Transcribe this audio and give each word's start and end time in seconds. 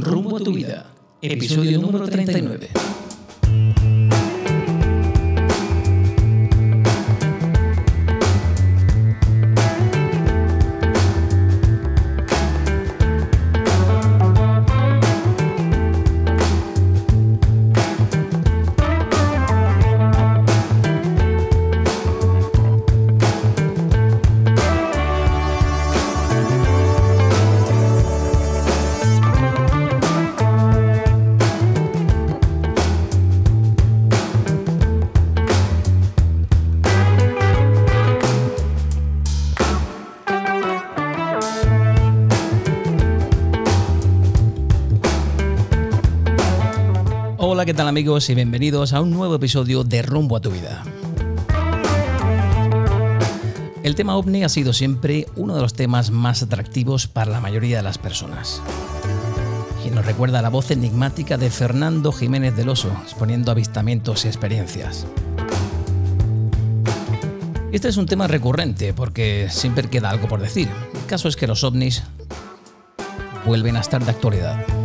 Rumbo 0.00 0.36
a 0.36 0.40
tu 0.40 0.52
vida, 0.52 0.86
episodio 1.20 1.80
número 1.80 2.06
39. 2.06 2.68
Tal 47.78 47.86
amigos? 47.86 48.28
Y 48.28 48.34
bienvenidos 48.34 48.92
a 48.92 49.00
un 49.00 49.12
nuevo 49.12 49.36
episodio 49.36 49.84
de 49.84 50.02
Rumbo 50.02 50.36
a 50.36 50.40
tu 50.40 50.50
vida. 50.50 50.82
El 53.84 53.94
tema 53.94 54.16
ovni 54.16 54.42
ha 54.42 54.48
sido 54.48 54.72
siempre 54.72 55.28
uno 55.36 55.54
de 55.54 55.60
los 55.60 55.74
temas 55.74 56.10
más 56.10 56.42
atractivos 56.42 57.06
para 57.06 57.30
la 57.30 57.40
mayoría 57.40 57.76
de 57.76 57.84
las 57.84 57.96
personas. 57.96 58.60
Y 59.86 59.90
nos 59.90 60.04
recuerda 60.04 60.42
la 60.42 60.48
voz 60.48 60.72
enigmática 60.72 61.38
de 61.38 61.50
Fernando 61.50 62.10
Jiménez 62.10 62.56
del 62.56 62.70
Oso, 62.70 62.90
exponiendo 63.04 63.52
avistamientos 63.52 64.24
y 64.24 64.26
experiencias. 64.26 65.06
Este 67.70 67.86
es 67.86 67.96
un 67.96 68.06
tema 68.06 68.26
recurrente 68.26 68.92
porque 68.92 69.46
siempre 69.50 69.88
queda 69.88 70.10
algo 70.10 70.26
por 70.26 70.40
decir. 70.40 70.68
El 70.94 71.06
caso 71.06 71.28
es 71.28 71.36
que 71.36 71.46
los 71.46 71.62
ovnis 71.62 72.02
vuelven 73.46 73.76
a 73.76 73.80
estar 73.80 74.04
de 74.04 74.10
actualidad. 74.10 74.77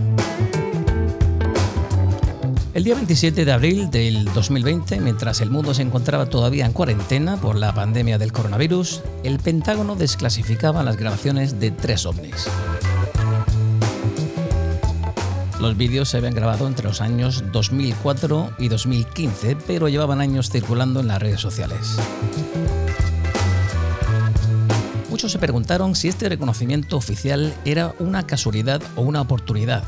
El 2.73 2.83
día 2.83 2.95
27 2.95 3.45
de 3.45 3.52
abril 3.52 3.91
del 3.91 4.25
2020, 4.33 4.99
mientras 4.99 5.41
el 5.41 5.52
mundo 5.52 5.75
se 5.75 5.83
encontraba 5.83 6.25
todavía 6.25 6.66
en 6.66 6.73
cuarentena 6.73 7.38
por 7.38 7.55
la 7.55 7.71
pandemia 7.71 8.17
del 8.17 8.31
coronavirus, 8.33 9.03
el 9.23 9.38
Pentágono 9.38 9.95
desclasificaba 9.95 10.81
las 10.81 10.97
grabaciones 10.97 11.59
de 11.59 11.69
tres 11.69 12.07
ovnis. 12.07 12.47
Los 15.61 15.77
vídeos 15.77 16.09
se 16.09 16.17
habían 16.17 16.33
grabado 16.33 16.67
entre 16.67 16.88
los 16.88 16.99
años 16.99 17.44
2004 17.51 18.55
y 18.57 18.69
2015, 18.69 19.55
pero 19.67 19.88
llevaban 19.88 20.19
años 20.19 20.49
circulando 20.49 20.99
en 20.99 21.09
las 21.09 21.21
redes 21.21 21.41
sociales. 21.41 21.95
Muchos 25.11 25.31
se 25.31 25.38
preguntaron 25.38 25.94
si 25.94 26.07
este 26.07 26.27
reconocimiento 26.27 26.97
oficial 26.97 27.53
era 27.66 27.94
una 27.99 28.25
casualidad 28.25 28.81
o 28.95 29.03
una 29.03 29.21
oportunidad 29.21 29.83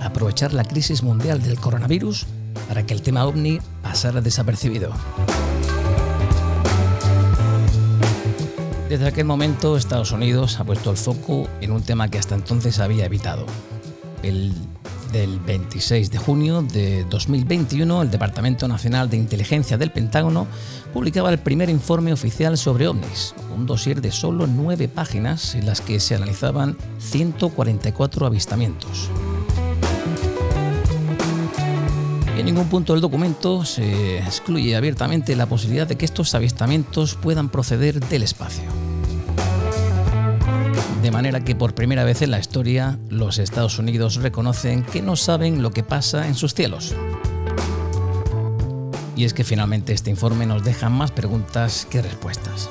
aprovechar 0.00 0.52
la 0.52 0.64
crisis 0.64 1.02
mundial 1.02 1.42
del 1.42 1.58
coronavirus 1.58 2.26
para 2.68 2.84
que 2.86 2.94
el 2.94 3.02
tema 3.02 3.26
ovni 3.26 3.60
pasara 3.82 4.20
desapercibido. 4.20 4.92
Desde 8.88 9.06
aquel 9.06 9.24
momento 9.24 9.76
Estados 9.76 10.10
Unidos 10.10 10.58
ha 10.58 10.64
puesto 10.64 10.90
el 10.90 10.96
foco 10.96 11.48
en 11.60 11.70
un 11.70 11.82
tema 11.82 12.08
que 12.08 12.18
hasta 12.18 12.34
entonces 12.34 12.80
había 12.80 13.04
evitado. 13.04 13.46
El 14.22 14.52
del 15.12 15.40
26 15.40 16.10
de 16.10 16.18
junio 16.18 16.62
de 16.62 17.04
2021, 17.04 18.02
el 18.02 18.10
Departamento 18.10 18.68
Nacional 18.68 19.10
de 19.10 19.16
Inteligencia 19.16 19.76
del 19.76 19.90
Pentágono 19.90 20.46
publicaba 20.92 21.30
el 21.30 21.38
primer 21.38 21.68
informe 21.68 22.12
oficial 22.12 22.56
sobre 22.56 22.88
ovnis, 22.88 23.34
un 23.56 23.66
dossier 23.66 24.00
de 24.00 24.12
solo 24.12 24.46
nueve 24.46 24.88
páginas 24.88 25.54
en 25.54 25.66
las 25.66 25.80
que 25.80 26.00
se 26.00 26.14
analizaban 26.14 26.76
144 26.98 28.26
avistamientos. 28.26 29.10
En 32.40 32.46
ningún 32.46 32.68
punto 32.68 32.94
del 32.94 33.02
documento 33.02 33.66
se 33.66 34.16
excluye 34.20 34.74
abiertamente 34.74 35.36
la 35.36 35.44
posibilidad 35.44 35.86
de 35.86 35.96
que 35.98 36.06
estos 36.06 36.34
avistamientos 36.34 37.14
puedan 37.14 37.50
proceder 37.50 38.00
del 38.00 38.22
espacio. 38.22 38.64
De 41.02 41.10
manera 41.10 41.44
que 41.44 41.54
por 41.54 41.74
primera 41.74 42.02
vez 42.02 42.22
en 42.22 42.30
la 42.30 42.38
historia 42.38 42.98
los 43.10 43.38
Estados 43.38 43.78
Unidos 43.78 44.16
reconocen 44.16 44.84
que 44.84 45.02
no 45.02 45.16
saben 45.16 45.60
lo 45.60 45.70
que 45.70 45.82
pasa 45.82 46.28
en 46.28 46.34
sus 46.34 46.54
cielos. 46.54 46.94
Y 49.16 49.26
es 49.26 49.34
que 49.34 49.44
finalmente 49.44 49.92
este 49.92 50.08
informe 50.08 50.46
nos 50.46 50.64
deja 50.64 50.88
más 50.88 51.10
preguntas 51.10 51.86
que 51.90 52.00
respuestas. 52.00 52.70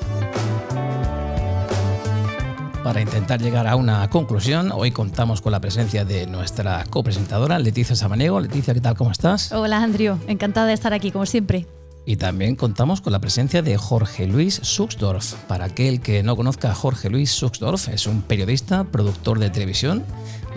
Para 2.84 3.02
intentar 3.02 3.42
llegar 3.42 3.68
a 3.68 3.76
una 3.76 4.10
conclusión, 4.10 4.72
hoy 4.72 4.92
contamos 4.92 5.42
con 5.42 5.52
la 5.52 5.60
presencia 5.60 6.06
de 6.06 6.26
nuestra 6.28 6.86
copresentadora, 6.90 7.60
Leticia 7.60 7.94
Samaniego. 7.94 8.40
Leticia, 8.40 8.74
¿qué 8.74 8.80
tal? 8.80 8.96
¿Cómo 8.96 9.12
estás? 9.12 9.52
Hola, 9.52 9.84
Andrew. 9.84 10.18
Encantada 10.28 10.68
de 10.68 10.74
estar 10.74 10.94
aquí, 10.94 11.12
como 11.12 11.26
siempre. 11.26 11.68
Y 12.06 12.16
también 12.16 12.56
contamos 12.56 13.02
con 13.02 13.12
la 13.12 13.20
presencia 13.20 13.62
de 13.62 13.76
Jorge 13.76 14.28
Luis 14.28 14.62
Suxdorf. 14.64 15.34
Para 15.48 15.66
aquel 15.66 16.00
que 16.00 16.24
no 16.24 16.38
conozca 16.38 16.72
a 16.72 16.74
Jorge 16.74 17.10
Luis 17.10 17.32
Suxdorf, 17.32 17.90
es 17.90 18.08
un 18.08 18.22
periodista, 18.22 18.86
productor 18.86 19.40
de 19.40 19.50
televisión, 19.50 20.06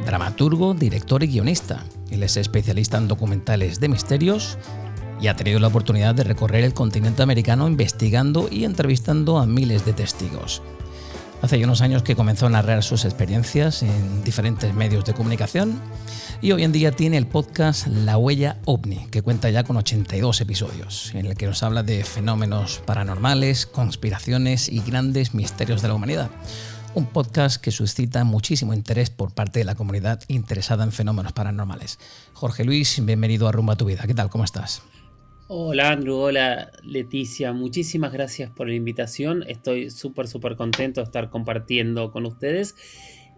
dramaturgo, 0.06 0.74
director 0.74 1.24
y 1.24 1.26
guionista. 1.26 1.82
Él 2.10 2.22
es 2.22 2.36
especialista 2.36 2.98
en 2.98 3.08
documentales 3.08 3.80
de 3.80 3.88
misterios 3.88 4.58
y 5.20 5.26
ha 5.26 5.34
tenido 5.34 5.58
la 5.58 5.68
oportunidad 5.68 6.14
de 6.14 6.24
recorrer 6.24 6.62
el 6.62 6.72
continente 6.72 7.22
americano 7.22 7.66
investigando 7.66 8.48
y 8.48 8.64
entrevistando 8.64 9.38
a 9.38 9.46
miles 9.46 9.84
de 9.84 9.92
testigos. 9.92 10.62
Hace 11.42 11.58
ya 11.58 11.64
unos 11.64 11.80
años 11.80 12.04
que 12.04 12.14
comenzó 12.14 12.46
a 12.46 12.50
narrar 12.50 12.84
sus 12.84 13.04
experiencias 13.04 13.82
en 13.82 14.22
diferentes 14.22 14.72
medios 14.74 15.04
de 15.04 15.12
comunicación 15.12 15.80
y 16.40 16.52
hoy 16.52 16.62
en 16.62 16.70
día 16.70 16.92
tiene 16.92 17.18
el 17.18 17.26
podcast 17.26 17.88
La 17.88 18.16
Huella 18.16 18.58
OVNI, 18.64 19.08
que 19.10 19.22
cuenta 19.22 19.50
ya 19.50 19.64
con 19.64 19.76
82 19.76 20.40
episodios, 20.40 21.12
en 21.16 21.26
el 21.26 21.36
que 21.36 21.46
nos 21.46 21.64
habla 21.64 21.82
de 21.82 22.04
fenómenos 22.04 22.80
paranormales, 22.86 23.66
conspiraciones 23.66 24.68
y 24.68 24.82
grandes 24.82 25.34
misterios 25.34 25.82
de 25.82 25.88
la 25.88 25.94
humanidad. 25.94 26.30
Un 26.94 27.06
podcast 27.06 27.60
que 27.60 27.72
suscita 27.72 28.22
muchísimo 28.22 28.72
interés 28.72 29.10
por 29.10 29.34
parte 29.34 29.58
de 29.58 29.64
la 29.64 29.74
comunidad 29.74 30.20
interesada 30.28 30.84
en 30.84 30.92
fenómenos 30.92 31.32
paranormales. 31.32 31.98
Jorge 32.34 32.62
Luis, 32.62 33.04
bienvenido 33.04 33.48
a 33.48 33.52
Rumba 33.52 33.74
tu 33.74 33.84
Vida. 33.84 34.06
¿Qué 34.06 34.14
tal? 34.14 34.30
¿Cómo 34.30 34.44
estás? 34.44 34.82
Hola 35.54 35.90
Andrew, 35.90 36.16
hola 36.16 36.70
Leticia, 36.82 37.52
muchísimas 37.52 38.10
gracias 38.10 38.50
por 38.50 38.68
la 38.68 38.74
invitación. 38.74 39.44
Estoy 39.46 39.90
súper, 39.90 40.26
súper 40.26 40.56
contento 40.56 41.02
de 41.02 41.04
estar 41.04 41.28
compartiendo 41.28 42.10
con 42.10 42.24
ustedes 42.24 42.74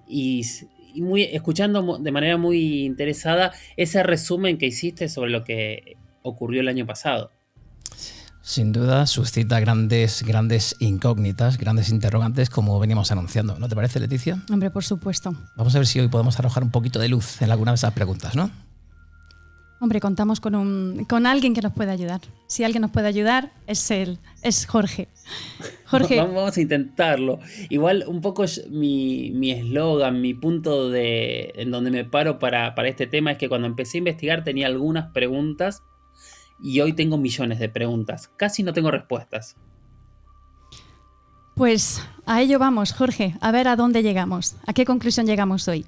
y, 0.06 0.46
y, 0.94 1.02
muy, 1.02 1.24
escuchando 1.24 1.98
de 1.98 2.12
manera 2.12 2.36
muy 2.36 2.84
interesada 2.84 3.50
ese 3.76 4.04
resumen 4.04 4.58
que 4.58 4.66
hiciste 4.66 5.08
sobre 5.08 5.32
lo 5.32 5.42
que 5.42 5.96
ocurrió 6.22 6.60
el 6.60 6.68
año 6.68 6.86
pasado. 6.86 7.32
Sin 8.42 8.70
duda 8.70 9.06
suscita 9.06 9.58
grandes, 9.58 10.22
grandes 10.22 10.76
incógnitas, 10.78 11.58
grandes 11.58 11.88
interrogantes, 11.88 12.48
como 12.48 12.78
venimos 12.78 13.10
anunciando. 13.10 13.58
¿No 13.58 13.68
te 13.68 13.74
parece, 13.74 13.98
Leticia? 13.98 14.40
Hombre, 14.52 14.70
por 14.70 14.84
supuesto. 14.84 15.34
Vamos 15.56 15.74
a 15.74 15.78
ver 15.78 15.86
si 15.88 15.98
hoy 15.98 16.06
podemos 16.06 16.38
arrojar 16.38 16.62
un 16.62 16.70
poquito 16.70 17.00
de 17.00 17.08
luz 17.08 17.42
en 17.42 17.50
alguna 17.50 17.72
de 17.72 17.76
esas 17.76 17.92
preguntas, 17.92 18.36
¿no? 18.36 18.52
Hombre, 19.84 20.00
contamos 20.00 20.40
con, 20.40 20.54
un, 20.54 21.04
con 21.06 21.26
alguien 21.26 21.52
que 21.52 21.60
nos 21.60 21.74
puede 21.74 21.90
ayudar. 21.90 22.22
Si 22.46 22.64
alguien 22.64 22.80
nos 22.80 22.90
puede 22.90 23.06
ayudar, 23.06 23.52
es 23.66 23.90
él, 23.90 24.18
es 24.40 24.64
Jorge. 24.64 25.08
Jorge. 25.84 26.16
Vamos 26.16 26.56
a 26.56 26.60
intentarlo. 26.62 27.38
Igual 27.68 28.06
un 28.08 28.22
poco 28.22 28.46
mi 28.70 29.50
eslogan, 29.52 30.22
mi, 30.22 30.32
mi, 30.32 30.40
punto 30.40 30.88
de, 30.88 31.52
en 31.56 31.70
donde 31.70 31.90
me 31.90 32.06
paro 32.06 32.38
para, 32.38 32.74
para 32.74 32.88
este 32.88 33.06
tema 33.06 33.32
es 33.32 33.36
que 33.36 33.50
cuando 33.50 33.66
empecé 33.66 33.98
a 33.98 34.00
investigar 34.00 34.42
tenía 34.42 34.68
algunas 34.68 35.12
preguntas 35.12 35.82
y 36.58 36.80
hoy 36.80 36.94
tengo 36.94 37.18
millones 37.18 37.58
de 37.58 37.68
preguntas. 37.68 38.30
Casi 38.38 38.62
no 38.62 38.72
tengo 38.72 38.90
respuestas. 38.90 39.54
Pues 41.56 42.00
a 42.24 42.40
ello 42.40 42.58
vamos, 42.58 42.94
Jorge. 42.94 43.34
A 43.42 43.52
ver 43.52 43.68
a 43.68 43.76
dónde 43.76 44.02
llegamos. 44.02 44.56
¿A 44.66 44.72
qué 44.72 44.86
conclusión 44.86 45.26
llegamos 45.26 45.68
hoy? 45.68 45.84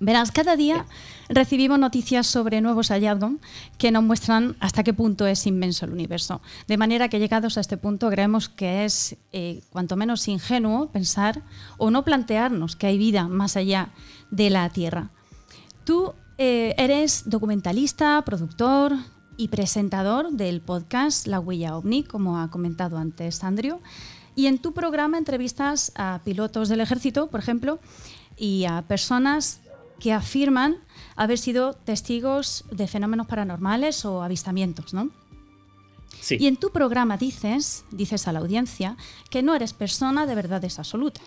Verás, 0.00 0.30
cada 0.30 0.54
día 0.54 0.86
recibimos 1.28 1.76
noticias 1.78 2.26
sobre 2.28 2.60
nuevos 2.60 2.88
hallazgos 2.90 3.32
que 3.78 3.90
nos 3.90 4.04
muestran 4.04 4.56
hasta 4.60 4.84
qué 4.84 4.94
punto 4.94 5.26
es 5.26 5.44
inmenso 5.44 5.86
el 5.86 5.92
universo. 5.92 6.40
De 6.68 6.76
manera 6.76 7.08
que 7.08 7.18
llegados 7.18 7.58
a 7.58 7.60
este 7.60 7.76
punto 7.76 8.08
creemos 8.08 8.48
que 8.48 8.84
es 8.84 9.16
eh, 9.32 9.60
cuanto 9.70 9.96
menos 9.96 10.28
ingenuo 10.28 10.88
pensar 10.92 11.42
o 11.78 11.90
no 11.90 12.04
plantearnos 12.04 12.76
que 12.76 12.86
hay 12.86 12.96
vida 12.96 13.26
más 13.26 13.56
allá 13.56 13.88
de 14.30 14.50
la 14.50 14.68
Tierra. 14.70 15.10
Tú 15.82 16.12
eh, 16.38 16.76
eres 16.78 17.28
documentalista, 17.28 18.22
productor 18.24 18.94
y 19.36 19.48
presentador 19.48 20.30
del 20.30 20.60
podcast 20.60 21.26
La 21.26 21.40
Huella 21.40 21.76
OVNI, 21.76 22.04
como 22.04 22.38
ha 22.38 22.50
comentado 22.50 22.98
antes 22.98 23.42
Andrew. 23.42 23.80
Y 24.36 24.46
en 24.46 24.58
tu 24.58 24.72
programa 24.72 25.18
entrevistas 25.18 25.90
a 25.96 26.20
pilotos 26.24 26.68
del 26.68 26.80
ejército, 26.80 27.26
por 27.26 27.40
ejemplo, 27.40 27.80
y 28.36 28.66
a 28.66 28.82
personas 28.82 29.60
que 29.98 30.12
afirman 30.12 30.78
haber 31.16 31.38
sido 31.38 31.74
testigos 31.74 32.64
de 32.70 32.86
fenómenos 32.86 33.26
paranormales 33.26 34.04
o 34.04 34.22
avistamientos, 34.22 34.94
¿no? 34.94 35.10
Sí. 36.20 36.36
Y 36.40 36.46
en 36.46 36.56
tu 36.56 36.70
programa 36.70 37.16
dices, 37.16 37.84
dices 37.90 38.26
a 38.28 38.32
la 38.32 38.40
audiencia, 38.40 38.96
que 39.30 39.42
no 39.42 39.54
eres 39.54 39.72
persona 39.72 40.26
de 40.26 40.34
verdades 40.34 40.78
absolutas, 40.78 41.24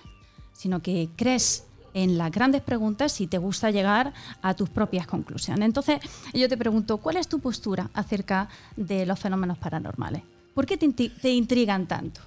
sino 0.54 0.82
que 0.82 1.10
crees 1.16 1.66
en 1.94 2.18
las 2.18 2.32
grandes 2.32 2.62
preguntas 2.62 3.20
y 3.22 3.28
te 3.28 3.38
gusta 3.38 3.72
llegar 3.72 4.14
a 4.42 4.54
tus 4.54 4.70
propias 4.70 5.08
conclusiones. 5.08 5.66
Entonces, 5.66 6.00
yo 6.34 6.48
te 6.48 6.58
pregunto, 6.58 6.98
¿cuál 6.98 7.18
es 7.18 7.28
tu 7.28 7.40
postura 7.40 7.90
acerca 7.94 8.50
de 8.76 9.06
los 9.06 9.20
fenómenos 9.20 9.58
paranormales? 9.58 10.24
¿Por 10.54 10.66
qué 10.66 10.78
te, 10.78 10.90
te 10.90 11.30
intrigan 11.30 11.88
tanto? 11.88 12.22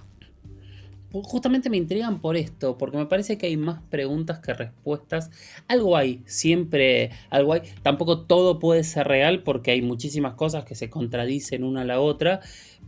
Justamente 1.22 1.70
me 1.70 1.76
intrigan 1.76 2.20
por 2.20 2.36
esto, 2.36 2.76
porque 2.76 2.96
me 2.96 3.06
parece 3.06 3.38
que 3.38 3.46
hay 3.46 3.56
más 3.56 3.80
preguntas 3.88 4.40
que 4.40 4.52
respuestas. 4.52 5.30
Algo 5.68 5.96
hay, 5.96 6.22
siempre 6.26 7.10
algo 7.30 7.52
hay. 7.52 7.60
Tampoco 7.82 8.22
todo 8.22 8.58
puede 8.58 8.82
ser 8.82 9.06
real 9.06 9.44
porque 9.44 9.70
hay 9.70 9.80
muchísimas 9.80 10.34
cosas 10.34 10.64
que 10.64 10.74
se 10.74 10.90
contradicen 10.90 11.62
una 11.62 11.82
a 11.82 11.84
la 11.84 12.00
otra, 12.00 12.40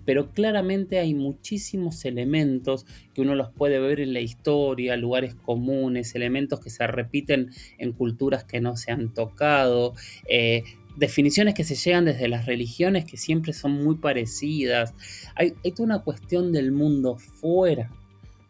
pero 0.05 0.33
claramente 0.33 0.99
hay 0.99 1.15
muchísimos 1.15 2.05
elementos 2.05 2.85
que 3.15 3.21
uno 3.21 3.37
los 3.37 3.51
puede 3.53 3.79
ver 3.79 4.01
en 4.01 4.13
la 4.13 4.21
historia, 4.21 4.97
lugares 4.97 5.37
comunes, 5.37 6.17
elementos 6.17 6.59
que 6.59 6.71
se 6.71 6.85
repiten 6.89 7.51
en 7.79 7.93
culturas 7.93 8.43
que 8.43 8.61
no 8.61 8.77
se 8.77 8.91
han 8.91 9.15
tocado. 9.15 9.95
eh, 10.29 10.65
definiciones 10.97 11.53
que 11.55 11.63
se 11.63 11.75
llegan 11.75 12.07
desde 12.07 12.27
las 12.27 12.47
religiones 12.47 13.05
que 13.05 13.19
siempre 13.19 13.53
son 13.53 13.73
muy 13.73 13.97
parecidas. 13.97 14.95
Hay 15.35 15.53
toda 15.73 15.85
una 15.85 15.99
cuestión 16.03 16.53
del 16.53 16.73
mundo 16.73 17.19
fuera 17.19 17.91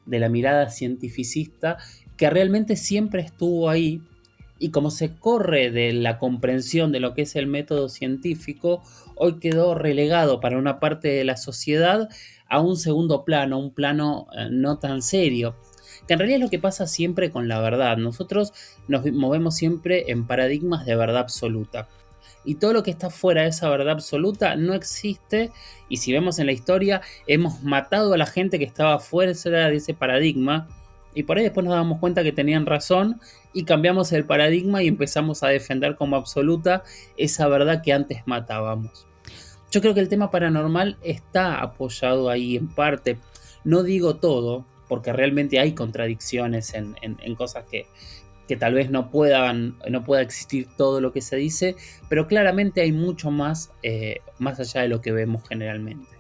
de 0.06 0.19
la 0.19 0.29
mirada 0.29 0.70
cientificista 0.70 1.79
que 2.17 2.31
realmente 2.31 2.76
siempre 2.76 3.23
estuvo 3.23 3.69
ahí 3.69 4.00
y 4.58 4.70
como 4.70 4.91
se 4.91 5.14
corre 5.14 5.70
de 5.70 5.93
la 5.93 6.19
comprensión 6.19 6.93
de 6.93 7.00
lo 7.00 7.14
que 7.14 7.23
es 7.23 7.37
el 7.37 7.47
método 7.47 7.88
científico, 7.88 8.82
hoy 9.14 9.38
quedó 9.38 9.75
relegado 9.75 10.41
para 10.41 10.58
una 10.58 10.81
parte 10.81 11.08
de 11.08 11.25
la 11.25 11.37
sociedad 11.37 12.08
a 12.49 12.61
un 12.61 12.76
segundo 12.76 13.25
plano, 13.25 13.58
un 13.58 13.73
plano 13.73 14.29
eh, 14.37 14.49
no 14.50 14.79
tan 14.79 15.03
serio. 15.03 15.56
Que 16.06 16.14
en 16.14 16.20
realidad 16.20 16.38
es 16.38 16.44
lo 16.44 16.50
que 16.50 16.58
pasa 16.58 16.87
siempre 16.87 17.31
con 17.31 17.49
la 17.49 17.61
verdad. 17.61 17.97
Nosotros 17.97 18.53
nos 18.88 19.05
movemos 19.12 19.56
siempre 19.56 20.05
en 20.08 20.26
paradigmas 20.26 20.87
de 20.87 20.97
verdad 20.97 21.19
absoluta. 21.19 21.88
Y 22.46 22.54
todo 22.54 22.72
lo 22.72 22.82
que 22.82 22.90
está 22.93 23.10
fuera 23.10 23.43
de 23.43 23.48
esa 23.48 23.69
verdad 23.69 23.90
absoluta 23.90 24.56
no 24.56 24.72
existe. 24.72 25.50
Y 25.90 25.98
si 25.98 26.12
vemos 26.12 26.38
en 26.38 26.46
la 26.46 26.52
historia, 26.52 27.02
hemos 27.26 27.62
matado 27.62 28.14
a 28.14 28.16
la 28.16 28.25
gente 28.26 28.58
que 28.58 28.64
estaba 28.64 28.98
fuera 29.00 29.32
de 29.32 29.76
ese 29.76 29.93
paradigma. 29.93 30.69
Y 31.14 31.25
por 31.25 31.37
ahí 31.38 31.43
después 31.44 31.64
nos 31.66 31.75
damos 31.75 31.98
cuenta 31.98 32.22
que 32.22 32.32
tenían 32.32 32.64
razón 32.66 33.20
y 33.52 33.64
cambiamos 33.64 34.12
el 34.12 34.25
paradigma 34.26 34.82
y 34.82 34.87
empezamos 34.88 35.43
a 35.43 35.48
defender 35.48 35.96
como 35.96 36.14
absoluta 36.16 36.84
esa 37.16 37.48
verdad 37.48 37.82
que 37.82 37.93
antes 37.93 38.22
matábamos. 38.26 39.06
Yo 39.70 39.81
creo 39.81 39.94
que 39.94 40.00
el 40.00 40.08
tema 40.08 40.31
paranormal 40.31 40.98
está 41.02 41.60
apoyado 41.60 42.31
ahí 42.31 42.56
en 42.56 42.69
parte. 42.69 43.19
No 43.64 43.82
digo 43.82 44.16
todo, 44.16 44.64
porque 44.88 45.12
realmente 45.12 45.58
hay 45.58 45.72
contradicciones 45.72 46.75
en, 46.75 46.96
en- 47.02 47.16
en 47.20 47.34
cosas 47.34 47.64
que, 47.69 47.87
que 48.46 48.56
tal 48.56 48.75
vez 48.75 48.90
no 48.90 49.10
puedan, 49.10 49.76
no 49.88 50.04
pueda 50.04 50.22
existir 50.22 50.69
todo 50.76 51.00
lo 51.00 51.12
que 51.12 51.20
se 51.20 51.37
dice, 51.37 51.76
pero 52.08 52.26
claramente 52.26 52.81
hay 52.81 52.93
mucho 52.93 53.31
más, 53.31 53.70
eh, 53.82 54.20
más 54.38 54.60
allá 54.60 54.82
de 54.82 54.88
lo 54.88 55.00
que 55.00 55.12
vemos 55.12 55.43
generalmente. 55.48 56.16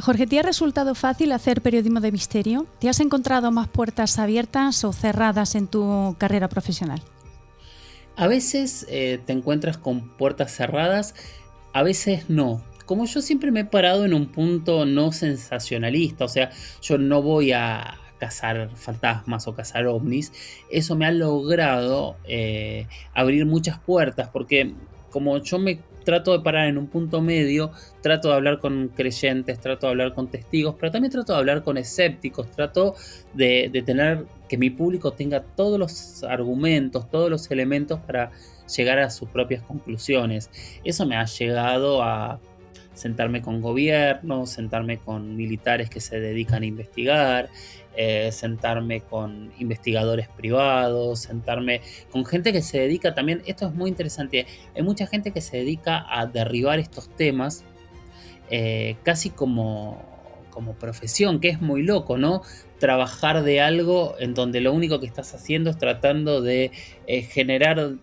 Jorge, 0.00 0.26
¿te 0.28 0.38
ha 0.38 0.42
resultado 0.42 0.94
fácil 0.94 1.32
hacer 1.32 1.60
periodismo 1.60 2.00
de 2.00 2.12
misterio? 2.12 2.66
¿Te 2.78 2.88
has 2.88 3.00
encontrado 3.00 3.50
más 3.50 3.68
puertas 3.68 4.18
abiertas 4.18 4.84
o 4.84 4.92
cerradas 4.92 5.56
en 5.56 5.66
tu 5.66 6.14
carrera 6.18 6.48
profesional? 6.48 7.02
A 8.14 8.28
veces 8.28 8.86
eh, 8.88 9.20
te 9.26 9.32
encuentras 9.32 9.76
con 9.76 10.08
puertas 10.16 10.52
cerradas, 10.52 11.14
a 11.72 11.82
veces 11.82 12.30
no. 12.30 12.62
Como 12.86 13.04
yo 13.06 13.20
siempre 13.20 13.50
me 13.50 13.60
he 13.60 13.64
parado 13.64 14.04
en 14.04 14.14
un 14.14 14.26
punto 14.26 14.86
no 14.86 15.12
sensacionalista, 15.12 16.24
o 16.24 16.28
sea, 16.28 16.50
yo 16.80 16.96
no 16.96 17.20
voy 17.20 17.52
a 17.52 17.98
cazar 18.18 18.70
fantasmas 18.74 19.46
o 19.48 19.54
cazar 19.54 19.86
ovnis, 19.86 20.32
eso 20.70 20.96
me 20.96 21.06
ha 21.06 21.12
logrado 21.12 22.16
eh, 22.24 22.86
abrir 23.14 23.46
muchas 23.46 23.78
puertas, 23.78 24.28
porque 24.28 24.74
como 25.10 25.38
yo 25.38 25.58
me 25.58 25.80
trato 26.04 26.32
de 26.32 26.42
parar 26.42 26.68
en 26.68 26.78
un 26.78 26.86
punto 26.86 27.20
medio, 27.20 27.70
trato 28.02 28.28
de 28.28 28.34
hablar 28.34 28.60
con 28.60 28.88
creyentes, 28.88 29.60
trato 29.60 29.86
de 29.86 29.90
hablar 29.90 30.14
con 30.14 30.28
testigos, 30.28 30.74
pero 30.78 30.90
también 30.90 31.12
trato 31.12 31.34
de 31.34 31.38
hablar 31.38 31.62
con 31.62 31.76
escépticos, 31.76 32.50
trato 32.50 32.94
de, 33.34 33.68
de 33.70 33.82
tener 33.82 34.24
que 34.48 34.56
mi 34.56 34.70
público 34.70 35.12
tenga 35.12 35.42
todos 35.42 35.78
los 35.78 36.24
argumentos, 36.24 37.10
todos 37.10 37.30
los 37.30 37.50
elementos 37.50 38.00
para 38.00 38.30
llegar 38.74 38.98
a 38.98 39.10
sus 39.10 39.28
propias 39.28 39.62
conclusiones. 39.62 40.50
Eso 40.84 41.04
me 41.06 41.16
ha 41.16 41.24
llegado 41.26 42.02
a 42.02 42.40
sentarme 42.98 43.40
con 43.42 43.60
gobiernos, 43.62 44.50
sentarme 44.50 44.98
con 44.98 45.36
militares 45.36 45.88
que 45.88 46.00
se 46.00 46.18
dedican 46.20 46.62
a 46.62 46.66
investigar, 46.66 47.48
eh, 47.96 48.30
sentarme 48.32 49.00
con 49.02 49.52
investigadores 49.58 50.28
privados, 50.28 51.20
sentarme 51.20 51.80
con 52.10 52.24
gente 52.24 52.52
que 52.52 52.62
se 52.62 52.78
dedica 52.80 53.14
también, 53.14 53.42
esto 53.46 53.66
es 53.68 53.74
muy 53.74 53.88
interesante, 53.88 54.46
hay 54.74 54.82
mucha 54.82 55.06
gente 55.06 55.30
que 55.30 55.40
se 55.40 55.58
dedica 55.58 56.04
a 56.08 56.26
derribar 56.26 56.78
estos 56.78 57.08
temas 57.16 57.64
eh, 58.50 58.96
casi 59.02 59.30
como, 59.30 60.02
como 60.50 60.74
profesión, 60.74 61.40
que 61.40 61.48
es 61.50 61.60
muy 61.60 61.82
loco, 61.82 62.18
¿no? 62.18 62.42
Trabajar 62.78 63.42
de 63.42 63.60
algo 63.60 64.14
en 64.18 64.34
donde 64.34 64.60
lo 64.60 64.72
único 64.72 65.00
que 65.00 65.06
estás 65.06 65.34
haciendo 65.34 65.70
es 65.70 65.78
tratando 65.78 66.40
de 66.40 66.70
eh, 67.06 67.22
generar, 67.22 67.76
Destru- 67.78 67.98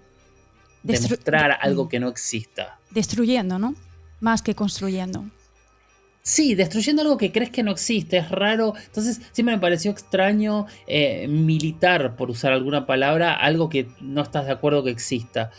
demostrar 0.83 1.49
de- 1.51 1.57
algo 1.61 1.89
que 1.89 1.99
no 1.99 2.09
exista. 2.09 2.79
Destruyendo, 2.91 3.57
¿no? 3.59 3.75
Más 4.19 4.41
que 4.41 4.55
construyendo. 4.55 5.25
Sí, 6.21 6.55
destruyendo 6.55 7.03
algo 7.03 7.17
que 7.17 7.31
crees 7.31 7.51
que 7.51 7.61
no 7.61 7.71
existe, 7.71 8.17
es 8.17 8.31
raro. 8.31 8.73
Entonces 8.87 9.21
siempre 9.31 9.55
me 9.55 9.61
pareció 9.61 9.91
extraño 9.91 10.65
eh, 10.87 11.27
militar, 11.27 12.15
por 12.15 12.31
usar 12.31 12.51
alguna 12.51 12.87
palabra, 12.87 13.33
algo 13.33 13.69
que 13.69 13.89
no 14.01 14.23
estás 14.23 14.47
de 14.47 14.53
acuerdo 14.53 14.83
que 14.83 14.89
exista. 14.89 15.51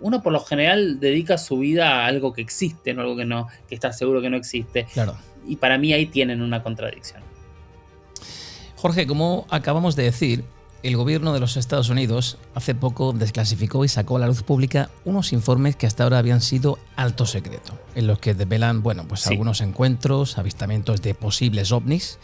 Uno 0.00 0.22
por 0.22 0.32
lo 0.32 0.40
general 0.40 0.98
dedica 0.98 1.36
su 1.36 1.58
vida 1.58 2.00
a 2.00 2.06
algo 2.06 2.32
que 2.32 2.40
existe, 2.40 2.94
no 2.94 3.02
algo 3.02 3.16
que 3.16 3.26
no, 3.26 3.48
que 3.68 3.74
está 3.74 3.92
seguro 3.92 4.22
que 4.22 4.30
no 4.30 4.38
existe. 4.38 4.86
Claro. 4.94 5.14
Y 5.46 5.56
para 5.56 5.76
mí 5.76 5.92
ahí 5.92 6.06
tienen 6.06 6.40
una 6.40 6.62
contradicción. 6.62 7.22
Jorge, 8.76 9.06
como 9.06 9.46
acabamos 9.50 9.94
de 9.94 10.04
decir, 10.04 10.44
el 10.84 10.96
gobierno 10.98 11.32
de 11.32 11.40
los 11.40 11.56
Estados 11.56 11.88
Unidos 11.88 12.36
hace 12.54 12.74
poco 12.74 13.12
desclasificó 13.14 13.84
y 13.84 13.88
sacó 13.88 14.16
a 14.16 14.20
la 14.20 14.26
luz 14.26 14.42
pública 14.42 14.90
unos 15.06 15.32
informes 15.32 15.76
que 15.76 15.86
hasta 15.86 16.04
ahora 16.04 16.18
habían 16.18 16.42
sido 16.42 16.78
alto 16.94 17.24
secreto, 17.24 17.78
en 17.94 18.06
los 18.06 18.18
que 18.18 18.34
develan, 18.34 18.82
bueno, 18.82 19.04
pues 19.08 19.20
Sí. 19.22 19.30
algunos 19.30 19.62
encuentros, 19.62 20.36
avistamientos 20.36 21.00
de 21.00 21.14
posibles 21.14 21.72
ovnis. 21.72 22.18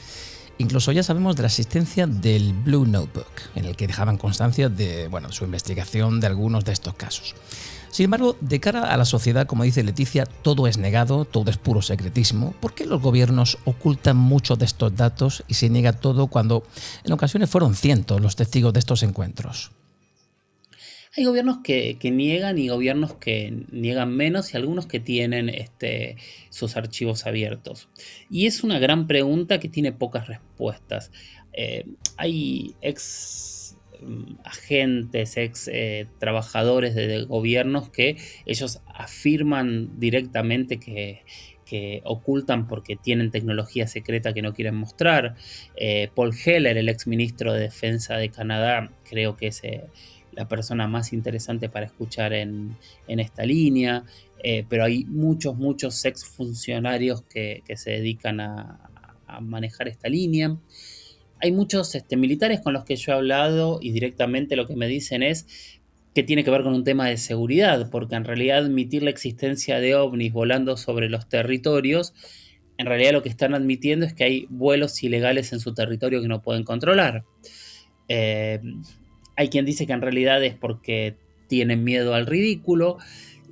Incluso 0.61 0.93
ya 0.93 1.03
sabemos 1.03 1.37
de 1.37 1.43
la 1.43 1.49
existencia 1.49 2.07
del 2.07 2.53
Blue 2.53 2.85
Notebook, 2.85 3.33
en 3.55 3.65
el 3.65 3.77
que 3.77 3.87
dejaban 3.87 4.19
constancia 4.19 4.69
de 4.69 5.09
bueno, 5.09 5.33
su 5.33 5.45
investigación 5.45 6.21
de 6.21 6.27
algunos 6.27 6.67
de 6.67 6.73
estos 6.73 6.93
casos. 6.97 7.35
Sin 7.91 8.05
embargo, 8.05 8.37
de 8.43 8.61
cara 8.61 8.93
a 8.93 8.97
la 8.99 9.07
sociedad, 9.07 9.47
como 9.47 9.65
dice 9.65 9.83
Leticia, 9.83 10.27
todo 10.27 10.67
es 10.67 10.77
negado, 10.77 11.25
todo 11.25 11.51
es 11.51 11.57
puro 11.57 11.81
secretismo. 11.81 12.53
¿Por 12.61 12.75
qué 12.75 12.85
los 12.85 13.01
gobiernos 13.01 13.57
ocultan 13.65 14.19
mucho 14.19 14.57
de 14.57 14.67
estos 14.67 14.95
datos 14.95 15.45
y 15.49 15.55
se 15.55 15.71
niega 15.71 15.95
todo 15.95 16.27
cuando 16.27 16.63
en 17.05 17.13
ocasiones 17.13 17.49
fueron 17.49 17.75
cientos 17.75 18.21
los 18.21 18.37
testigos 18.37 18.75
de 18.75 18.81
estos 18.81 19.03
encuentros? 19.03 19.71
Hay 21.17 21.25
gobiernos 21.25 21.59
que, 21.65 21.97
que 21.99 22.13
niegan 22.13 22.57
y 22.57 22.69
gobiernos 22.69 23.15
que 23.15 23.65
niegan 23.73 24.15
menos 24.15 24.55
y 24.55 24.57
algunos 24.57 24.87
que 24.87 25.01
tienen 25.01 25.49
este, 25.49 26.17
sus 26.51 26.77
archivos 26.77 27.27
abiertos. 27.27 27.89
Y 28.31 28.47
es 28.47 28.63
una 28.63 28.79
gran 28.79 29.09
pregunta 29.09 29.59
que 29.59 29.69
tiene 29.69 29.91
pocas 29.91 30.29
respuestas. 30.29 31.11
Eh, 31.53 31.85
hay 32.17 32.77
ex 32.81 33.77
mm, 34.01 34.35
agentes, 34.45 35.37
ex 35.37 35.69
eh, 35.73 36.07
trabajadores 36.21 36.95
de, 36.95 37.25
gobiernos 37.25 37.91
que 37.91 38.17
ellos 38.47 38.81
afirman 38.87 39.99
directamente 39.99 40.79
que, 40.79 41.25
ocultan 42.03 42.67
porque 42.67 42.97
tienen 42.97 43.31
tecnología 43.31 43.87
secreta 43.87 44.33
que 44.33 44.43
no 44.43 44.55
quieren 44.55 44.75
mostrar. 44.75 45.37
Eh, 45.77 46.09
Paul 46.17 46.35
Heller, 46.35 46.77
el 46.77 46.89
ex 46.89 47.07
ministro 47.07 47.53
de 47.53 47.61
Defensa 47.61 48.17
de 48.17 48.29
Canadá, 48.29 48.91
creo 49.09 49.37
que 49.37 49.47
es 49.47 49.63
eh, 49.63 49.85
la 50.41 50.49
persona 50.49 50.89
más 50.89 51.13
interesante 51.13 51.69
para 51.69 51.85
escuchar 51.85 52.33
en, 52.33 52.75
en 53.07 53.21
esta 53.21 53.45
línea. 53.45 54.05
Eh, 54.43 54.65
pero 54.67 54.85
hay 54.85 55.05
muchos, 55.05 55.55
muchos 55.57 56.03
ex 56.07 56.25
funcionarios 56.25 57.23
que, 57.23 57.63
que 57.67 57.77
se 57.77 57.91
dedican 57.91 58.41
a, 58.41 58.89
a, 59.27 59.41
manejar 59.41 59.87
esta 59.87 60.09
línea. 60.09 60.57
Hay 61.43 61.53
muchos 61.53 61.95
este, 61.95 62.17
militares 62.17 62.61
con 62.61 62.73
los 62.73 62.85
que 62.85 62.97
yo 62.97 63.13
he 63.13 63.15
hablado 63.17 63.81
y 63.83 63.93
directamente 63.93 64.57
lo 64.57 64.67
que 64.67 64.77
me 64.77 64.89
dicen 64.89 65.23
es 65.23 65.47
que 66.15 66.23
tiene 66.23 66.43
que 66.43 66.51
ver 66.51 66.63
con 66.63 66.73
un 66.73 66.85
tema 66.85 67.07
de 67.07 67.19
seguridad, 67.19 67.91
porque 67.91 68.15
en 68.15 68.25
realidad 68.25 68.65
admitir 68.65 69.03
la 69.03 69.11
existencia 69.11 69.79
de 69.79 69.95
ovnis 69.95 70.33
volando 70.33 70.79
sobre 70.79 71.11
los 71.11 71.29
territorios, 71.29 72.15
en 72.79 72.87
realidad 72.87 73.13
lo 73.13 73.23
que 73.23 73.29
están 73.29 73.53
admitiendo 73.55 74.07
es 74.07 74.15
que 74.15 74.25
hay 74.25 74.47
vuelos 74.49 75.03
ilegales 75.03 75.53
en 75.53 75.61
su 75.61 75.75
territorio 75.75 76.23
que 76.23 76.29
no 76.29 76.41
pueden 76.41 76.65
controlar. 76.65 77.25
Eh, 78.09 78.61
hay 79.41 79.49
quien 79.49 79.65
dice 79.65 79.87
que 79.87 79.95
en 79.95 80.03
realidad 80.03 80.45
es 80.45 80.55
porque 80.55 81.17
tienen 81.47 81.83
miedo 81.83 82.13
al 82.13 82.27
ridículo. 82.27 82.99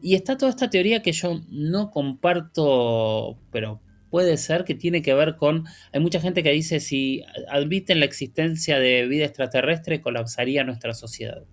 Y 0.03 0.17
está 0.17 0.37
toda 0.37 0.51
esta 0.51 0.69
teoría 0.69 1.01
que 1.01 1.13
yo 1.13 1.41
no 1.51 1.91
comparto, 1.91 3.39
pero 3.51 3.81
puede 4.11 4.37
ser 4.37 4.65
que 4.65 4.75
tiene 4.75 5.01
que 5.01 5.15
ver 5.15 5.37
con... 5.37 5.65
Hay 5.95 6.01
mucha 6.01 6.21
gente 6.21 6.43
que 6.43 6.53
dice 6.53 6.81
si 6.81 7.25
admiten 7.51 8.01
la 8.01 8.05
existencia 8.05 8.79
de 8.79 9.07
vida 9.07 9.25
extraterrestre 9.25 10.03
colapsaría 10.03 10.63
nuestra 10.63 10.93
sociedad. 10.93 11.45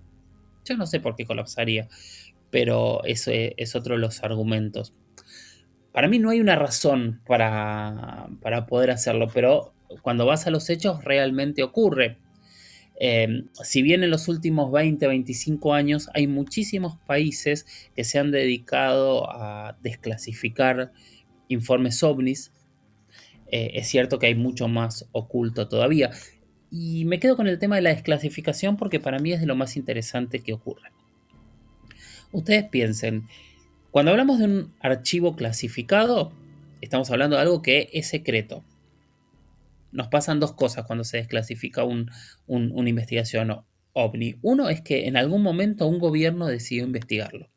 Yo 0.65 0.75
no 0.75 0.86
sé 0.86 1.00
por 1.00 1.15
qué 1.15 1.25
colapsaría, 1.25 1.88
pero 2.50 3.06
eso 3.06 3.32
es, 3.32 3.74
otro 3.74 3.96
de 3.96 4.01
los 4.01 4.22
argumentos. 4.22 4.94
Para 5.94 6.10
mí 6.10 6.20
no 6.20 6.30
hay 6.30 6.42
una 6.42 6.58
razón 6.58 7.22
para, 7.25 8.27
para 8.42 8.65
poder 8.65 8.92
hacerlo, 8.92 9.30
pero 9.34 9.74
cuando 10.01 10.25
vas 10.25 10.46
a 10.46 10.51
los 10.51 10.70
hechos 10.70 11.06
realmente 11.06 11.63
ocurre. 11.63 12.18
Em, 12.98 13.48
si 13.62 13.82
bien 13.82 14.04
en 14.04 14.10
los 14.10 14.28
últimos 14.28 14.72
20, 14.72 15.08
25 15.08 15.74
años 15.74 16.10
hay 16.14 16.28
muchísimos 16.28 16.98
países 17.06 17.66
que 17.96 18.04
se 18.04 18.20
han 18.20 18.32
dedicado 18.32 19.30
a 19.30 19.78
desclasificar 19.82 20.94
informes 21.50 22.02
ovnis, 22.04 22.52
eh, 23.48 23.72
es 23.75 23.88
cierto 23.88 24.18
que 24.18 24.28
hay 24.28 24.36
mucho 24.36 24.68
más 24.68 25.08
oculto 25.12 25.68
todavía. 25.68 26.12
Y 26.72 27.06
me 27.06 27.20
quedo 27.20 27.36
con 27.36 27.48
el 27.48 27.60
tema 27.60 27.75
de 27.75 27.82
la 27.82 27.94
desclasificación 27.94 28.78
porque 28.78 29.00
para 29.00 29.20
mí 29.20 29.32
es 29.32 29.40
de 29.40 29.46
lo 29.46 29.56
más 29.56 29.78
interesante 29.78 30.40
que 30.40 30.54
ocurre. 30.54 30.92
Ustedes 32.32 32.66
piensen, 32.66 33.28
cuando 33.92 34.12
hablamos 34.12 34.40
de 34.40 34.46
un 34.46 34.74
archivo 34.82 35.36
clasificado, 35.36 36.34
estamos 36.82 37.12
hablando 37.12 37.36
de 37.36 37.44
algo 37.44 37.62
que 37.62 37.90
es 37.94 38.08
secreto. 38.08 38.64
Nos 39.96 40.10
pasan 40.10 40.42
dos 40.42 40.54
cosas 40.54 40.86
cuando 40.86 41.06
se 41.06 41.18
desclasifica 41.18 41.86
una 41.86 42.90
investigación 42.90 43.66
ovni. 43.94 44.36
Uno 44.42 44.68
es 44.68 44.82
que 44.82 45.08
en 45.08 45.16
algún 45.16 45.42
momento 45.42 45.88
un 45.88 46.00
gobierno 46.00 46.48
decidió 46.48 46.84
investigarlo. 46.84 47.50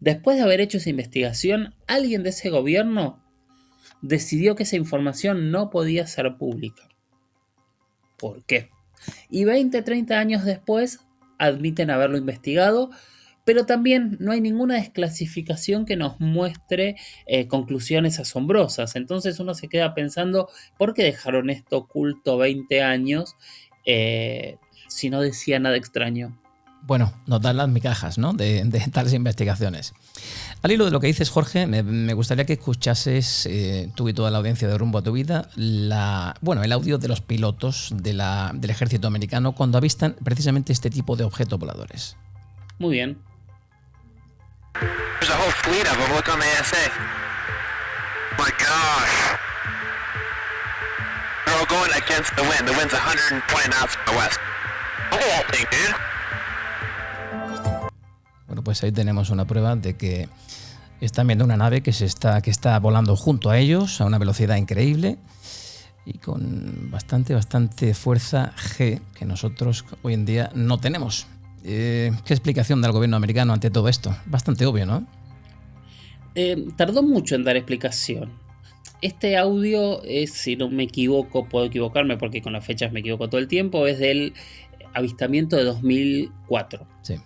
Después 0.00 0.38
de 0.38 0.42
haber 0.42 0.62
hecho 0.62 0.78
esa 0.78 0.88
investigación, 0.88 1.74
alguien 1.86 2.22
de 2.22 2.30
ese 2.30 2.48
gobierno 2.48 3.22
decidió 4.00 4.56
que 4.56 4.62
esa 4.62 4.76
información 4.76 5.50
no 5.50 5.68
podía 5.68 6.06
ser 6.06 6.38
pública. 6.38 6.88
¿Por 8.16 8.42
qué? 8.46 8.70
Y 9.28 9.44
20, 9.44 9.82
30 9.82 10.18
años 10.18 10.44
después 10.46 11.00
admiten 11.38 11.90
haberlo 11.90 12.16
investigado, 12.16 12.90
pero 13.44 13.66
también 13.66 14.16
no 14.20 14.32
hay 14.32 14.40
ninguna 14.40 14.74
desclasificación 14.74 15.86
que 15.86 15.96
nos 15.96 16.20
muestre 16.20 16.96
eh, 17.26 17.46
conclusiones 17.46 18.18
asombrosas. 18.18 18.96
Entonces 18.96 19.40
uno 19.40 19.54
se 19.54 19.68
queda 19.68 19.94
pensando, 19.94 20.48
¿por 20.78 20.94
qué 20.94 21.04
dejaron 21.04 21.50
esto 21.50 21.78
oculto 21.78 22.38
20 22.38 22.82
años 22.82 23.36
eh, 23.84 24.56
si 24.88 25.10
no 25.10 25.20
decía 25.20 25.58
nada 25.58 25.76
extraño? 25.76 26.38
bueno, 26.84 27.12
nos 27.26 27.40
dan 27.40 27.56
las 27.56 27.68
migajas 27.68 28.18
¿no? 28.18 28.32
de, 28.32 28.68
tales 28.92 29.12
investigaciones. 29.12 29.94
Al 30.62 30.72
hilo 30.72 30.84
de 30.84 30.90
lo 30.90 31.00
que 31.00 31.06
dices, 31.06 31.30
Jorge, 31.30 31.66
me, 31.66 32.12
gustaría 32.14 32.44
que 32.44 32.54
escuchases, 32.54 33.46
eh, 33.46 33.90
tú 33.94 34.08
y 34.08 34.12
toda 34.12 34.30
la 34.30 34.38
audiencia 34.38 34.68
de 34.68 34.76
Rumbo 34.76 34.98
a 34.98 35.02
tu 35.02 35.12
Vida, 35.12 35.48
la, 35.56 36.34
bueno, 36.40 36.62
el 36.62 36.72
audio 36.72 36.98
de 36.98 37.08
los 37.08 37.20
pilotos 37.20 37.94
del 37.96 38.20
ejército 38.68 39.06
americano 39.06 39.52
cuando 39.52 39.78
avistan 39.78 40.16
precisamente 40.22 40.72
este 40.72 40.90
tipo 40.90 41.16
de 41.16 41.24
objetos 41.24 41.58
voladores. 41.58 42.16
Muy 42.78 42.92
bien. 42.94 43.18
Going 51.68 51.92
against 51.92 52.34
the 52.36 52.42
wind. 52.42 52.68
The 52.68 52.74
wind's 52.76 52.92
120 52.92 53.68
knots 53.68 53.96
the 54.06 54.16
west. 54.16 54.40
Bueno, 58.46 58.62
pues 58.62 58.82
ahí 58.82 58.92
tenemos 58.92 59.30
una 59.30 59.44
prueba 59.44 59.76
de 59.76 59.94
que 59.94 60.28
están 61.00 61.26
viendo 61.26 61.44
una 61.44 61.56
nave 61.56 61.82
que, 61.82 61.92
se 61.92 62.06
está, 62.06 62.40
que 62.40 62.50
está 62.50 62.78
volando 62.78 63.16
junto 63.16 63.50
a 63.50 63.58
ellos 63.58 64.00
a 64.00 64.04
una 64.04 64.18
velocidad 64.18 64.56
increíble 64.56 65.18
y 66.04 66.18
con 66.18 66.90
bastante, 66.90 67.34
bastante 67.34 67.94
fuerza 67.94 68.52
G 68.56 69.00
que 69.14 69.24
nosotros 69.24 69.84
hoy 70.02 70.14
en 70.14 70.24
día 70.24 70.50
no 70.54 70.78
tenemos. 70.78 71.26
Eh, 71.64 72.12
¿Qué 72.24 72.34
explicación 72.34 72.80
da 72.80 72.88
el 72.88 72.92
gobierno 72.92 73.16
americano 73.16 73.52
ante 73.52 73.70
todo 73.70 73.88
esto? 73.88 74.14
Bastante 74.26 74.66
obvio, 74.66 74.86
¿no? 74.86 75.06
Eh, 76.34 76.66
tardó 76.76 77.02
mucho 77.02 77.34
en 77.34 77.44
dar 77.44 77.56
explicación. 77.56 78.32
Este 79.00 79.36
audio 79.36 80.02
es, 80.04 80.32
si 80.32 80.56
no 80.56 80.70
me 80.70 80.84
equivoco, 80.84 81.48
puedo 81.48 81.66
equivocarme 81.66 82.16
porque 82.16 82.40
con 82.40 82.52
las 82.52 82.64
fechas 82.64 82.92
me 82.92 83.00
equivoco 83.00 83.28
todo 83.28 83.40
el 83.40 83.48
tiempo, 83.48 83.86
es 83.86 83.98
del 83.98 84.32
avistamiento 84.94 85.56
de 85.56 85.64
2004. 85.64 86.86
Sí. 87.02 87.16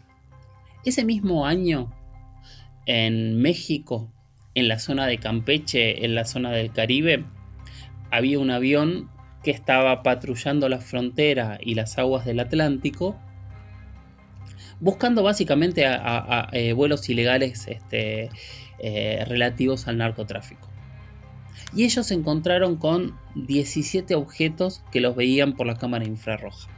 Ese 0.85 1.05
mismo 1.05 1.47
año, 1.47 1.93
en 2.87 3.41
México, 3.41 4.11
en 4.55 4.69
la 4.69 4.79
zona 4.79 5.07
de 5.07 5.19
Campeche, 5.19 6.05
en 6.05 6.15
la 6.15 6.25
zona 6.25 6.51
del 6.53 6.73
Caribe, 6.73 7.25
había 8.11 8.39
un 8.39 8.51
avión 8.51 9.11
que 9.43 9.51
estaba 9.51 10.03
patrullando 10.03 10.69
la 10.69 10.81
frontera 10.81 11.59
y 11.61 11.75
las 11.75 11.99
aguas 11.99 12.25
del 12.25 12.41
Atlántico, 12.41 13.19
buscando 14.81 15.23
básicamente 15.23 15.87
a, 15.87 16.49
eh, 16.53 16.73
vuelos 16.73 17.09
ilegales 17.09 17.67
este, 17.69 18.31
eh, 18.79 19.25
relativos 19.27 19.89
al 19.89 19.99
narcotráfico. 19.99 20.69
Y 21.75 21.85
ellos 21.85 22.07
se 22.07 22.15
encontraron 22.15 22.77
con 22.77 23.19
17 23.35 24.15
objetos 24.15 24.83
que 24.93 25.01
los 25.01 25.17
veían 25.17 25.55
por 25.55 25.67
la 25.67 25.77
cámara 25.77 26.05
infrarroja. 26.05 26.71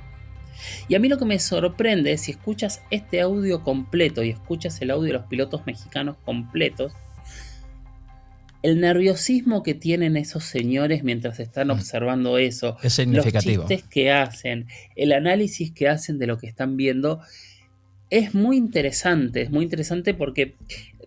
Y 0.89 0.95
a 0.95 0.99
mí 0.99 1.09
lo 1.09 1.19
que 1.19 1.25
me 1.25 1.39
sorprende 1.39 2.13
es 2.13 2.23
si 2.23 2.33
escuchas 2.33 2.83
este 2.91 3.21
audio 3.21 3.63
completo 3.63 4.23
y 4.25 4.31
escuchas 4.31 4.81
el 4.81 4.91
audio 4.91 5.07
de 5.07 5.19
los 5.19 5.27
pilotos 5.27 5.67
mexicanos 5.67 6.17
completos, 6.25 6.93
el 8.63 8.81
nerviosismo 8.81 9.63
que 9.63 9.75
tienen 9.75 10.17
esos 10.17 10.45
señores 10.45 11.05
mientras 11.05 11.39
están 11.39 11.69
mm. 11.69 11.73
observando 11.73 12.39
eso, 12.39 12.77
es 12.83 12.95
significativo. 12.95 13.63
los 13.63 13.71
chistes 13.71 13.89
que 13.89 14.11
hacen, 14.11 14.67
el 14.97 15.13
análisis 15.13 15.71
que 15.71 15.89
hacen 15.89 16.19
de 16.19 16.27
lo 16.27 16.39
que 16.39 16.49
están 16.49 16.77
viendo, 16.77 17.21
es 18.11 18.35
muy 18.35 18.57
interesante, 18.57 19.43
es 19.43 19.51
muy 19.51 19.65
interesante 19.65 20.15
porque 20.15 20.57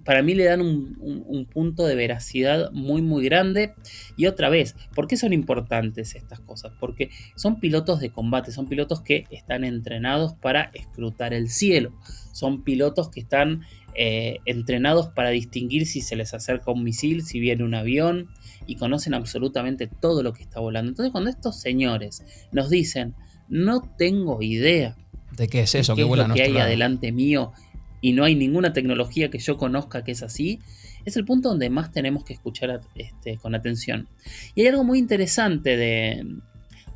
para 0.03 0.23
mí 0.23 0.33
le 0.33 0.45
dan 0.45 0.61
un, 0.61 1.47
punto 1.51 1.85
de 1.85 1.95
veracidad 1.95 2.71
muy 2.71 3.01
muy 3.01 3.25
grande. 3.25 3.73
Y 4.15 4.27
otra 4.27 4.49
vez, 4.49 4.75
¿por 4.95 5.07
qué 5.07 5.17
son 5.17 5.33
importantes 5.33 6.15
estas 6.15 6.39
cosas? 6.39 6.71
Porque 6.79 7.09
son 7.35 7.59
pilotos 7.59 7.99
de 7.99 8.11
combate, 8.11 8.51
son 8.51 8.67
pilotos 8.67 9.01
que 9.01 9.25
están 9.31 9.63
entrenados 9.63 10.33
para 10.33 10.71
escrutar 10.73 11.33
el 11.33 11.49
cielo, 11.49 11.93
son 12.31 12.63
pilotos 12.63 13.09
que 13.09 13.19
están 13.19 13.63
eh, 13.95 14.37
entrenados 14.45 15.09
para 15.09 15.29
distinguir 15.29 15.85
si 15.85 16.01
se 16.01 16.15
les 16.15 16.33
acerca 16.33 16.71
un 16.71 16.83
misil, 16.83 17.23
si 17.23 17.39
viene 17.39 17.63
un 17.63 17.73
avión, 17.73 18.29
y 18.65 18.75
conocen 18.75 19.13
absolutamente 19.13 19.87
todo 19.87 20.23
lo 20.23 20.33
que 20.33 20.43
está 20.43 20.59
volando. 20.59 20.89
Entonces 20.89 21.11
cuando 21.11 21.29
estos 21.29 21.59
señores 21.59 22.23
nos 22.51 22.69
dicen, 22.69 23.15
no 23.49 23.81
tengo 23.97 24.41
idea 24.41 24.95
de 25.37 25.47
qué 25.47 25.61
es 25.61 25.75
eso, 25.75 25.95
qué 25.95 26.01
es 26.03 26.07
lo 26.07 26.33
que 26.33 26.43
hay 26.43 26.57
adelante 26.57 27.11
mío 27.11 27.53
y 28.01 28.13
no 28.13 28.23
hay 28.23 28.35
ninguna 28.35 28.73
tecnología 28.73 29.29
que 29.29 29.39
yo 29.39 29.57
conozca 29.57 30.03
que 30.03 30.11
es 30.11 30.23
así, 30.23 30.59
es 31.05 31.17
el 31.17 31.25
punto 31.25 31.49
donde 31.49 31.69
más 31.69 31.91
tenemos 31.91 32.23
que 32.23 32.33
escuchar 32.33 32.81
este, 32.95 33.37
con 33.37 33.55
atención. 33.55 34.07
Y 34.55 34.61
hay 34.61 34.67
algo 34.67 34.83
muy 34.83 34.99
interesante 34.99 35.77
de, 35.77 36.25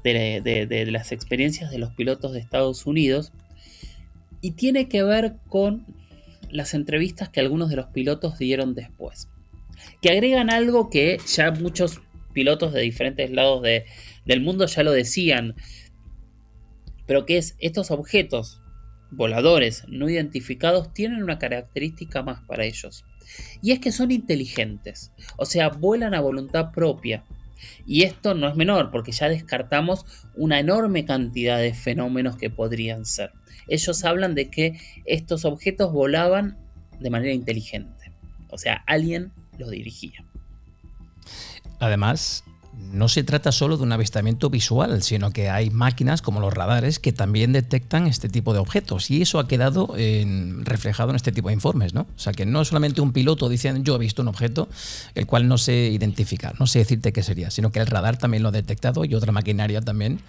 de, 0.03 0.85
las 0.91 1.11
experiencias 1.11 1.71
de 1.71 1.77
los 1.77 1.91
pilotos 1.93 2.33
de 2.33 2.39
Estados 2.39 2.85
Unidos 2.85 3.31
y 4.41 4.51
tiene 4.51 4.87
que 4.87 5.03
ver 5.03 5.35
con 5.47 5.85
las 6.49 6.73
entrevistas 6.73 7.29
que 7.29 7.39
algunos 7.39 7.69
de 7.69 7.75
los 7.75 7.87
pilotos 7.87 8.37
dieron 8.37 8.75
después, 8.75 9.29
que 10.01 10.11
agregan 10.11 10.49
algo 10.49 10.89
que 10.89 11.17
ya 11.27 11.51
muchos 11.51 12.01
pilotos 12.33 12.73
de 12.73 12.81
diferentes 12.81 13.31
lados 13.31 13.63
del 14.25 14.41
mundo 14.41 14.65
ya 14.67 14.83
lo 14.83 14.91
decían, 14.91 15.55
pero 17.05 17.25
que 17.25 17.37
es 17.37 17.55
estos 17.59 17.91
objetos 17.91 18.61
voladores 19.11 19.83
no 19.87 20.09
identificados 20.09 20.93
tienen 20.93 21.23
una 21.23 21.39
característica 21.39 22.23
más 22.23 22.41
para 22.41 22.65
ellos. 22.65 23.05
Y 23.61 23.71
es 23.71 23.79
que 23.79 23.91
son 23.91 24.11
inteligentes, 24.11 25.11
o 25.37 25.45
sea, 25.45 25.69
vuelan 25.69 26.13
a 26.13 26.21
voluntad 26.21 26.71
propia. 26.71 27.23
Y 27.85 28.03
esto 28.03 28.35
no 28.35 28.47
es 28.47 28.55
menor, 28.55 28.91
porque 28.91 29.11
ya 29.11 29.29
descartamos 29.29 30.05
una 30.35 30.59
enorme 30.59 31.05
cantidad 31.05 31.57
de 31.57 31.73
fenómenos 31.73 32.37
que 32.37 32.49
podrían 32.49 33.05
ser. 33.05 33.31
Ellos 33.67 34.03
hablan 34.03 34.35
de 34.35 34.49
que 34.51 34.79
estos 35.05 35.45
objetos 35.45 35.91
volaban 35.91 36.57
de 36.99 37.09
manera 37.09 37.33
inteligente, 37.33 38.11
o 38.49 38.57
sea, 38.57 38.83
alguien 38.87 39.31
los 39.57 39.71
dirigía. 39.71 40.23
Además, 41.79 42.43
no 42.77 43.09
se 43.09 43.23
trata 43.23 43.51
solo 43.51 43.77
de 43.77 43.83
un 43.83 43.91
avistamiento 43.91 44.49
visual, 44.49 45.01
sino 45.03 45.31
que 45.31 45.49
hay 45.49 45.69
máquinas 45.69 46.21
como 46.21 46.39
los 46.39 46.53
radares 46.53 46.99
que 46.99 47.11
también 47.11 47.51
detectan 47.51 48.07
este 48.07 48.29
tipo 48.29 48.53
de 48.53 48.59
objetos 48.59 49.11
y 49.11 49.21
eso 49.21 49.39
ha 49.39 49.47
quedado 49.47 49.93
reflejado 50.63 51.09
en 51.09 51.15
este 51.15 51.31
tipo 51.31 51.49
de 51.49 51.55
informes, 51.55 51.93
¿no? 51.93 52.01
O 52.01 52.19
sea 52.19 52.33
que 52.33 52.45
no 52.45 52.61
es 52.61 52.69
solamente 52.69 53.01
un 53.01 53.11
piloto 53.11 53.49
diciendo 53.49 53.81
yo 53.83 53.95
he 53.95 53.99
visto 53.99 54.21
un 54.21 54.29
objeto 54.29 54.69
el 55.13 55.25
cual 55.25 55.47
no 55.47 55.57
sé 55.57 55.89
identificar, 55.91 56.59
no 56.59 56.67
sé 56.67 56.79
decirte 56.79 57.11
qué 57.11 57.23
sería, 57.23 57.51
sino 57.51 57.71
que 57.71 57.79
el 57.79 57.87
radar 57.87 58.17
también 58.17 58.43
lo 58.43 58.49
ha 58.49 58.53
detectado 58.53 59.05
y 59.05 59.13
otra 59.15 59.31
maquinaria 59.31 59.81
también 59.81 60.21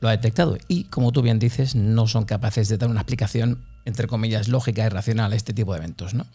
lo 0.00 0.08
ha 0.08 0.12
detectado 0.12 0.56
y 0.68 0.84
como 0.84 1.12
tú 1.12 1.22
bien 1.22 1.38
dices 1.38 1.74
no 1.74 2.06
son 2.06 2.24
capaces 2.24 2.68
de 2.68 2.78
dar 2.78 2.90
una 2.90 3.00
explicación 3.00 3.64
entre 3.84 4.06
comillas, 4.06 4.48
lógica 4.48 4.84
y 4.84 4.88
racional 4.88 5.32
este 5.32 5.52
tipo 5.52 5.72
de 5.72 5.78
eventos, 5.78 6.14
¿no? 6.14 6.26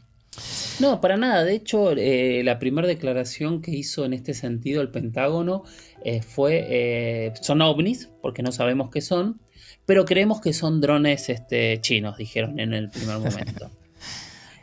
No, 0.79 1.01
para 1.01 1.17
nada. 1.17 1.43
De 1.43 1.53
hecho, 1.53 1.91
eh, 1.91 2.41
la 2.43 2.59
primera 2.59 2.88
declaración 2.88 3.62
que 3.62 3.71
hizo 3.71 4.05
en 4.05 4.13
este 4.13 4.33
sentido 4.33 4.81
el 4.81 4.89
Pentágono 4.89 5.63
eh, 6.03 6.21
fue, 6.21 6.65
eh, 6.69 7.33
son 7.41 7.62
ovnis, 7.62 8.09
porque 8.21 8.41
no 8.41 8.51
sabemos 8.51 8.89
qué 8.89 9.01
son, 9.01 9.41
pero 9.86 10.05
creemos 10.05 10.39
que 10.41 10.53
son 10.53 10.81
drones 10.81 11.29
este, 11.29 11.79
chinos, 11.81 12.17
dijeron 12.17 12.59
en 12.59 12.74
el 12.74 12.89
primer 12.89 13.17
momento. 13.17 13.69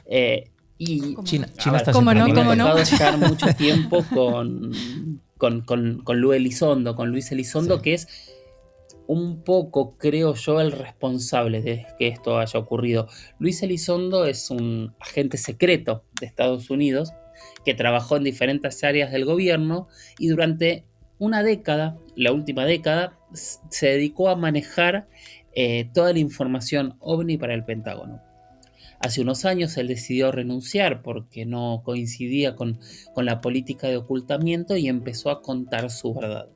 y 0.79 1.17
China, 1.25 1.49
China 1.59 1.77
está 1.79 1.93
¿Cómo 1.93 2.15
no? 2.15 2.33
¿Cómo 2.33 2.55
no? 2.55 2.79
estar 2.79 3.19
mucho 3.19 3.47
tiempo 3.59 4.05
con, 4.15 4.73
con, 5.37 5.63
con, 5.63 6.03
con 6.03 6.21
Luis 6.21 6.37
Elizondo, 6.39 6.95
con 6.95 7.11
Luis 7.11 7.31
Elizondo, 7.33 7.83
que 7.83 7.95
es 7.95 8.09
un 9.07 9.43
poco, 9.43 9.97
creo 9.99 10.35
yo, 10.35 10.61
el 10.61 10.73
responsable 10.73 11.63
de 11.63 11.87
que 11.99 12.09
esto 12.09 12.39
haya 12.39 12.59
ocurrido. 12.59 13.09
Luis 13.39 13.63
Elizondo 13.63 14.27
es 14.27 14.51
un 14.51 14.95
agente 15.01 15.39
secreto 15.39 16.05
de 16.21 16.27
Estados 16.27 16.71
Unidos 16.71 17.13
que 17.65 17.75
trabajó 17.75 18.17
en 18.17 18.25
diferentes 18.25 18.83
áreas 18.85 19.13
del 19.13 19.25
gobierno 19.25 19.89
y 20.19 20.29
durante 20.29 20.85
una 21.19 21.43
década, 21.43 21.99
la 22.15 22.33
última 22.33 22.65
década, 22.65 23.19
se 23.33 23.87
dedicó 23.87 24.29
a 24.29 24.37
manejar 24.37 25.09
eh, 25.55 25.89
toda 25.95 26.13
la 26.13 26.19
información 26.19 26.97
ovni 27.01 27.39
para 27.39 27.55
el 27.55 27.65
Pentágono. 27.65 28.21
Hace 29.01 29.21
unos 29.21 29.45
años 29.45 29.77
él 29.77 29.89
decidió 29.89 30.33
renunciar 30.33 31.03
porque 31.03 31.45
no 31.45 31.83
coincidía 31.85 32.57
con, 32.57 32.79
con 33.15 33.27
la 33.27 33.41
política 33.41 33.89
de 33.89 33.99
ocultamiento 33.99 34.77
y 34.77 34.89
empezó 34.89 35.31
a 35.31 35.43
contar 35.43 35.91
su 35.91 36.15
verdad 36.15 36.49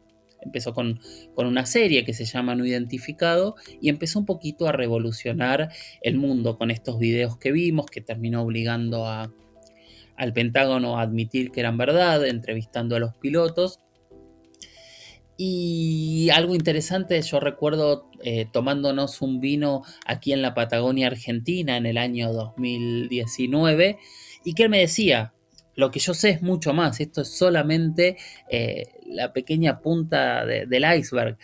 empezó 0.43 0.75
con, 0.75 1.01
una 1.37 1.67
serie 1.67 2.05
que 2.05 2.13
se 2.13 2.25
llama 2.25 2.55
No 2.55 2.67
Identificado 2.67 3.57
y 3.81 3.89
empezó 3.89 4.19
un 4.19 4.27
poquito 4.27 4.69
a 4.69 4.73
revolucionar 4.73 5.71
el 6.03 6.17
mundo 6.17 6.59
con 6.59 6.71
estos 6.71 6.99
videos 6.99 7.39
que 7.39 7.53
vimos, 7.53 7.87
que 7.87 8.01
terminó 8.01 8.43
obligando 8.43 9.07
a, 9.07 9.33
al 10.17 10.33
Pentágono 10.33 10.99
a 10.99 11.03
admitir 11.03 11.51
que 11.51 11.61
eran 11.61 11.79
verdad, 11.79 12.27
entrevistando 12.27 12.97
a 12.97 13.01
los 13.01 13.15
pilotos. 13.15 13.81
Y 15.43 16.29
algo 16.35 16.55
interesante, 16.55 17.23
yo 17.23 17.41
recuerdo 17.41 18.11
eh, 18.23 18.47
tomándonos 18.53 19.23
un 19.23 19.41
vino 19.41 19.83
aquí 20.05 20.35
en 20.35 20.43
la 20.43 20.53
Patagonia 20.53 21.07
Argentina 21.07 21.79
en 21.79 21.87
el 21.87 21.97
año 21.97 22.31
2019 22.35 23.97
y 24.45 24.53
que 24.53 24.65
él 24.65 24.69
me 24.69 24.81
decía, 24.81 25.33
lo 25.77 25.91
que 25.91 25.99
yo 25.99 26.13
sé 26.13 26.29
es 26.29 26.43
mucho 26.43 26.75
más, 26.75 27.01
esto 27.01 27.23
es 27.23 27.29
solamente 27.29 28.19
eh, 28.51 28.85
la 29.11 29.33
pequeña 29.33 29.81
punta 29.81 30.45
del 30.47 30.85
iceberg, 30.99 31.37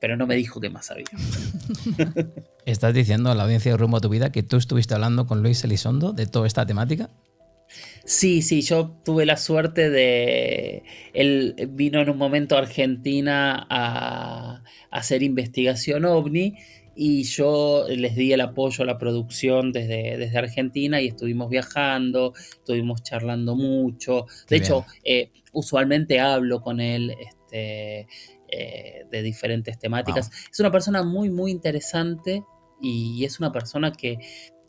pero 0.00 0.16
no 0.16 0.26
me 0.26 0.36
dijo 0.36 0.60
qué 0.60 0.70
más 0.70 0.86
sabía. 0.86 1.06
¿Estás 2.66 2.94
diciendo 2.94 3.30
a 3.30 3.34
la 3.34 3.44
audiencia 3.44 3.72
de 3.72 3.78
Rumbo 3.78 3.98
a 3.98 4.00
tu 4.00 4.08
Vida 4.08 4.32
que 4.32 4.42
tú 4.42 4.56
estuviste 4.56 4.94
hablando 4.94 5.26
con 5.26 5.42
Luis 5.42 5.62
Elizondo 5.64 6.12
de 6.12 6.26
toda 6.26 6.46
esta 6.46 6.66
temática? 6.66 7.10
Sí, 8.04 8.42
sí, 8.42 8.62
yo 8.62 8.96
tuve 9.04 9.26
la 9.26 9.36
suerte 9.36 9.90
de... 9.90 10.84
Él 11.12 11.68
vino 11.70 12.00
en 12.00 12.10
un 12.10 12.18
momento 12.18 12.56
a 12.56 12.60
Argentina 12.60 13.66
a, 13.68 14.62
a 14.62 14.62
hacer 14.90 15.22
investigación 15.22 16.04
ovni 16.04 16.56
y 16.96 17.24
yo 17.24 17.84
les 17.88 18.16
di 18.16 18.32
el 18.32 18.40
apoyo 18.40 18.82
a 18.82 18.86
la 18.86 18.96
producción 18.96 19.70
desde, 19.70 20.16
desde 20.16 20.38
Argentina 20.38 21.00
y 21.00 21.08
estuvimos 21.08 21.50
viajando, 21.50 22.32
estuvimos 22.36 23.02
charlando 23.02 23.54
mucho. 23.54 24.26
De 24.48 24.56
hecho, 24.56 24.86
eh, 25.04 25.30
usualmente 25.52 26.18
hablo 26.20 26.62
con 26.62 26.80
él 26.80 27.14
este, 27.20 28.06
eh, 28.48 29.04
de 29.10 29.22
diferentes 29.22 29.78
temáticas. 29.78 30.30
Es 30.50 30.58
una 30.58 30.72
persona 30.72 31.02
muy, 31.02 31.28
muy 31.28 31.50
interesante 31.50 32.42
y 32.80 33.24
es 33.24 33.38
una 33.40 33.52
persona 33.52 33.92
que, 33.92 34.18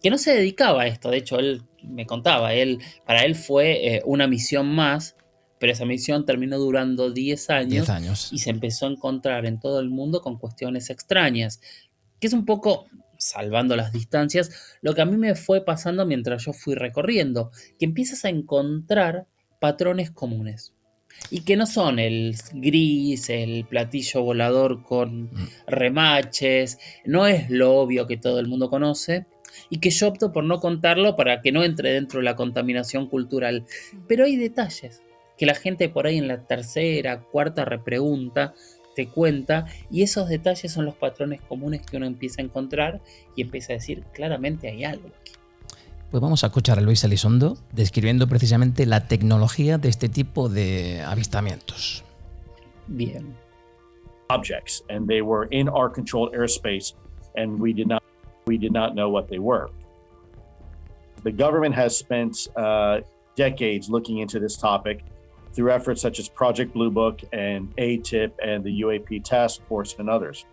que, 0.02 0.10
no 0.10 0.18
se 0.18 0.36
dedicaba 0.36 0.84
a 0.84 0.88
esto. 0.88 1.10
De 1.10 1.18
hecho, 1.18 1.40
él 1.40 1.63
me 1.82 2.06
contaba, 2.06 2.54
él, 2.54 2.80
para 3.06 3.24
él 3.24 3.36
fue 3.36 3.96
eh, 3.96 4.02
una 4.06 4.28
misión 4.28 4.68
más. 4.68 5.16
Pero 5.60 5.74
esa 5.74 5.86
misión 5.86 6.24
terminó 6.24 6.60
durando 6.60 7.10
10 7.10 7.50
años, 7.50 7.72
10 7.72 7.90
años 7.90 8.30
y 8.32 8.38
se 8.38 8.52
empezó 8.52 8.86
a 8.86 8.92
encontrar 8.92 9.48
en 9.48 9.60
todo 9.60 9.80
el 9.80 9.90
mundo 9.90 10.22
con 10.22 10.38
cuestiones 10.38 10.92
extrañas 10.92 11.60
que 12.20 12.28
es 12.28 12.34
un 12.34 12.46
poco 12.46 12.88
salvando 13.18 13.76
las 13.76 13.92
distancias, 13.92 14.78
lo 14.82 14.94
que 14.94 15.02
a 15.02 15.06
mí 15.06 15.18
me 15.18 15.36
fue 15.36 15.66
pasando 15.66 16.06
mientras 16.06 16.46
yo 16.46 16.54
fui 16.54 16.76
recorriendo, 16.76 17.52
que 17.80 17.86
empiezas 17.86 18.26
a 18.26 18.30
encontrar 18.30 19.28
patrones 19.60 20.12
comunes. 20.12 20.74
Y 21.32 21.42
que 21.42 21.56
no 21.56 21.66
son 21.66 21.98
el 21.98 22.36
gris, 22.54 23.30
el 23.30 23.66
platillo 23.66 24.22
volador 24.22 24.84
con 24.84 25.24
mm. 25.24 25.50
remaches, 25.66 26.78
no 27.06 27.26
es 27.26 27.50
lo 27.50 27.76
obvio 27.76 28.06
que 28.06 28.18
todo 28.18 28.40
el 28.40 28.48
mundo 28.48 28.70
conoce, 28.70 29.26
y 29.70 29.80
que 29.80 29.90
yo 29.90 30.10
opto 30.10 30.32
por 30.32 30.44
no 30.44 30.60
contarlo 30.60 31.16
para 31.16 31.42
que 31.42 31.52
no 31.52 31.64
entre 31.64 31.92
dentro 31.92 32.20
de 32.20 32.26
la 32.26 32.36
contaminación 32.36 33.08
cultural. 33.08 33.66
Pero 34.08 34.26
hay 34.26 34.36
detalles 34.36 35.02
que 35.38 35.46
la 35.46 35.56
gente 35.56 35.90
por 35.90 36.08
ahí 36.08 36.18
en 36.18 36.28
la 36.28 36.46
tercera, 36.46 37.22
cuarta 37.22 37.64
repregunta, 37.64 38.54
te 38.98 39.08
cuenta 39.08 39.68
y 39.92 40.02
esos 40.02 40.28
detalles 40.28 40.72
son 40.74 40.86
los 40.86 40.96
patrones 40.96 41.40
comunes 41.42 41.86
que 41.86 41.98
uno 41.98 42.08
empieza 42.08 42.42
a 42.42 42.46
encontrar 42.46 43.00
y 43.36 43.44
empieza 43.44 43.74
a 43.74 43.76
decir 43.76 44.04
claramente 44.12 44.70
hay 44.70 44.84
algo 44.86 45.10
aquí. 45.22 45.34
Pues 46.10 46.20
vamos 46.20 46.44
a 46.44 46.48
escuchar 46.48 46.80
a 46.80 46.82
Luis 46.82 47.04
Elizondo 47.04 47.60
describiendo 47.72 48.28
precisamente 48.28 48.88
la 48.88 49.08
tecnología 49.08 49.78
de 49.78 49.90
este 49.90 50.10
tipo 50.10 50.50
de 50.50 51.04
avistamientos. 51.06 52.04
Bien. 52.88 53.36
Objects 54.30 54.84
and 54.90 55.08
they 55.08 55.22
were 55.22 55.48
in 55.52 55.70
our 55.70 55.92
controlled 55.94 56.34
airspace 56.34 56.96
and 57.36 57.62
we 57.62 57.72
did 57.72 57.88
not 57.88 58.02
we 58.48 58.58
did 58.58 58.72
not 58.72 58.94
know 58.94 59.12
what 59.12 59.28
they 59.28 59.38
were. 59.40 59.70
The 61.24 61.32
government 61.32 61.76
has 61.76 61.96
spent 61.96 62.48
uh, 62.56 63.02
decades 63.36 63.92
looking 63.92 64.18
into 64.18 64.40
this 64.40 64.58
topic 64.58 65.04
through 65.54 65.72
efforts 65.72 66.02
such 66.02 66.20
as 66.20 66.30
Project 66.30 66.74
Blue 66.74 66.92
Book 66.92 67.22
and 67.34 67.76
ATIP 67.78 68.32
and 68.44 68.64
the 68.64 68.82
UAP 68.82 69.24
Task 69.24 69.62
Force 69.68 69.96
and 70.00 70.10
others. 70.10 70.46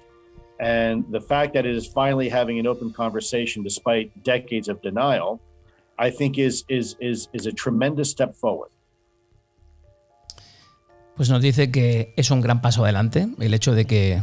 And 0.60 1.04
the 1.10 1.20
fact 1.20 1.54
that 1.54 1.66
it 1.66 1.74
is 1.74 1.86
finally 1.86 2.28
having 2.28 2.58
an 2.58 2.66
open 2.66 2.92
conversation 2.92 3.62
despite 3.62 4.10
decades 4.22 4.68
of 4.68 4.80
denial, 4.82 5.40
I 5.98 6.10
think 6.10 6.38
is, 6.38 6.64
is, 6.68 6.96
is, 7.00 7.28
is 7.32 7.46
a 7.46 7.52
tremendous 7.52 8.10
step 8.10 8.34
forward. 8.34 8.70
Pues 11.16 11.30
nos 11.30 11.40
dice 11.40 11.70
que 11.70 12.12
es 12.16 12.30
un 12.30 12.40
gran 12.40 12.60
paso 12.60 12.82
adelante 12.82 13.28
el 13.38 13.54
hecho 13.54 13.74
de 13.74 13.84
que 13.84 14.20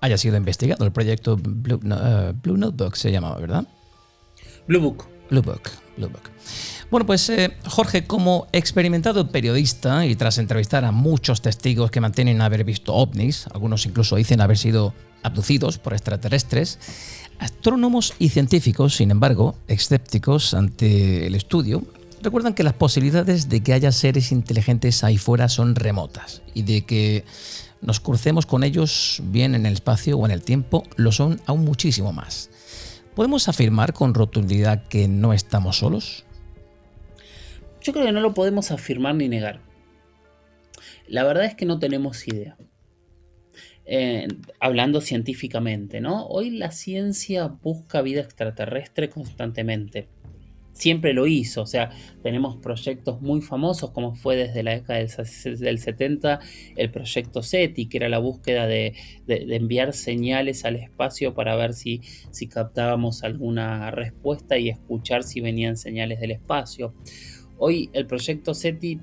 haya 0.00 0.18
sido 0.18 0.36
investigado. 0.36 0.84
El 0.84 0.92
proyecto 0.92 1.36
Blue, 1.36 1.76
uh, 1.76 2.32
Blue 2.42 2.56
Notebook 2.56 2.96
se 2.96 3.10
llamaba, 3.10 3.38
¿verdad? 3.38 3.64
Blue 4.66 4.80
Book. 4.80 5.06
Blue 5.30 5.42
Book. 5.42 5.62
Blue 5.96 6.08
Book. 6.08 6.30
Bueno, 6.90 7.06
pues 7.06 7.28
eh, 7.28 7.54
Jorge, 7.66 8.06
como 8.06 8.46
experimentado 8.52 9.30
periodista 9.30 10.06
y 10.06 10.16
tras 10.16 10.38
entrevistar 10.38 10.84
a 10.84 10.92
muchos 10.92 11.42
testigos 11.42 11.90
que 11.90 12.00
mantienen 12.00 12.40
haber 12.40 12.64
visto 12.64 12.94
ovnis, 12.94 13.46
algunos 13.52 13.84
incluso 13.84 14.16
dicen 14.16 14.40
haber 14.40 14.56
sido 14.56 14.94
abducidos 15.22 15.78
por 15.78 15.92
extraterrestres, 15.92 16.78
astrónomos 17.38 18.14
y 18.18 18.30
científicos, 18.30 18.96
sin 18.96 19.10
embargo, 19.10 19.56
escépticos 19.68 20.54
ante 20.54 21.26
el 21.26 21.34
estudio, 21.34 21.84
recuerdan 22.22 22.54
que 22.54 22.62
las 22.62 22.74
posibilidades 22.74 23.48
de 23.48 23.62
que 23.62 23.74
haya 23.74 23.92
seres 23.92 24.32
inteligentes 24.32 25.04
ahí 25.04 25.18
fuera 25.18 25.48
son 25.48 25.74
remotas 25.74 26.42
y 26.54 26.62
de 26.62 26.84
que 26.86 27.24
nos 27.80 28.00
crucemos 28.00 28.46
con 28.46 28.64
ellos 28.64 29.20
bien 29.24 29.54
en 29.54 29.66
el 29.66 29.74
espacio 29.74 30.16
o 30.18 30.26
en 30.26 30.32
el 30.32 30.42
tiempo 30.42 30.84
lo 30.96 31.12
son 31.12 31.40
aún 31.46 31.64
muchísimo 31.64 32.12
más. 32.12 32.50
¿Podemos 33.18 33.48
afirmar 33.48 33.94
con 33.94 34.14
rotundidad 34.14 34.86
que 34.86 35.08
no 35.08 35.32
estamos 35.32 35.78
solos? 35.78 36.24
Yo 37.82 37.92
creo 37.92 38.06
que 38.06 38.12
no 38.12 38.20
lo 38.20 38.32
podemos 38.32 38.70
afirmar 38.70 39.16
ni 39.16 39.28
negar. 39.28 39.58
La 41.08 41.24
verdad 41.24 41.46
es 41.46 41.56
que 41.56 41.66
no 41.66 41.80
tenemos 41.80 42.28
idea. 42.28 42.56
Eh, 43.86 44.28
hablando 44.60 45.00
científicamente, 45.00 46.00
¿no? 46.00 46.26
Hoy 46.26 46.50
la 46.50 46.70
ciencia 46.70 47.48
busca 47.48 48.02
vida 48.02 48.20
extraterrestre 48.20 49.10
constantemente. 49.10 50.06
Siempre 50.78 51.12
lo 51.12 51.26
hizo, 51.26 51.62
o 51.62 51.66
sea, 51.66 51.90
tenemos 52.22 52.56
proyectos 52.58 53.20
muy 53.20 53.40
famosos 53.40 53.90
como 53.90 54.14
fue 54.14 54.36
desde 54.36 54.62
la 54.62 54.74
década 54.74 55.00
del 55.00 55.78
70 55.80 56.38
el 56.76 56.90
proyecto 56.92 57.42
SETI, 57.42 57.86
que 57.86 57.96
era 57.96 58.08
la 58.08 58.18
búsqueda 58.18 58.68
de, 58.68 58.94
enviar 59.26 59.92
señales 59.92 60.64
al 60.64 60.76
espacio 60.76 61.34
para 61.34 61.56
ver 61.56 61.74
si, 61.74 62.00
si 62.30 62.46
captábamos 62.46 63.24
alguna 63.24 63.90
respuesta 63.90 64.56
y 64.56 64.68
escuchar 64.68 65.24
si 65.24 65.40
venían 65.40 65.76
señales 65.76 66.20
del 66.20 66.30
espacio. 66.30 66.94
Hoy 67.56 67.90
el 67.92 68.06
proyecto 68.06 68.54
SETI, 68.54 69.00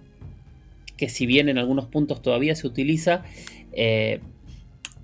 que 0.96 1.10
si 1.10 1.26
bien 1.26 1.50
en 1.50 1.58
algunos 1.58 1.88
puntos 1.88 2.22
todavía 2.22 2.56
se 2.56 2.68
utiliza, 2.68 3.26
eh, 3.74 4.22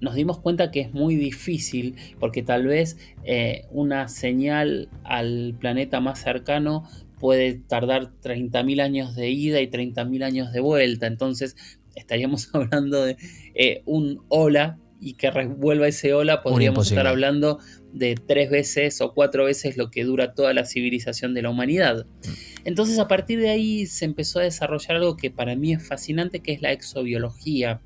nos 0.01 0.15
dimos 0.15 0.39
cuenta 0.39 0.71
que 0.71 0.81
es 0.81 0.93
muy 0.93 1.15
difícil 1.15 1.95
porque 2.19 2.43
tal 2.43 2.67
vez 2.67 2.97
eh, 3.23 3.65
una 3.69 4.07
señal 4.07 4.89
al 5.03 5.55
planeta 5.59 6.01
más 6.01 6.19
cercano 6.19 6.83
puede 7.19 7.53
tardar 7.53 8.11
30.000 8.23 8.81
años 8.81 9.15
de 9.15 9.29
ida 9.29 9.61
y 9.61 9.67
30.000 9.67 10.23
años 10.23 10.51
de 10.51 10.59
vuelta. 10.59 11.05
Entonces 11.05 11.55
estaríamos 11.95 12.49
hablando 12.53 13.05
de 13.05 13.15
eh, 13.53 13.83
un 13.85 14.23
hola 14.27 14.79
y 14.99 15.13
que 15.13 15.31
revuelva 15.31 15.87
ese 15.87 16.13
ola, 16.13 16.43
podríamos 16.43 16.89
estar 16.89 17.07
hablando 17.07 17.57
de 17.91 18.13
tres 18.15 18.51
veces 18.51 19.01
o 19.01 19.13
cuatro 19.13 19.45
veces 19.45 19.75
lo 19.75 19.89
que 19.89 20.03
dura 20.03 20.35
toda 20.35 20.53
la 20.53 20.63
civilización 20.63 21.33
de 21.33 21.41
la 21.41 21.49
humanidad. 21.49 22.05
Mm. 22.05 22.29
Entonces 22.65 22.99
a 22.99 23.07
partir 23.07 23.39
de 23.39 23.49
ahí 23.49 23.87
se 23.87 24.05
empezó 24.05 24.39
a 24.39 24.43
desarrollar 24.43 24.97
algo 24.97 25.17
que 25.17 25.31
para 25.31 25.55
mí 25.55 25.73
es 25.73 25.85
fascinante, 25.85 26.41
que 26.41 26.53
es 26.53 26.61
la 26.61 26.71
exobiología, 26.71 27.81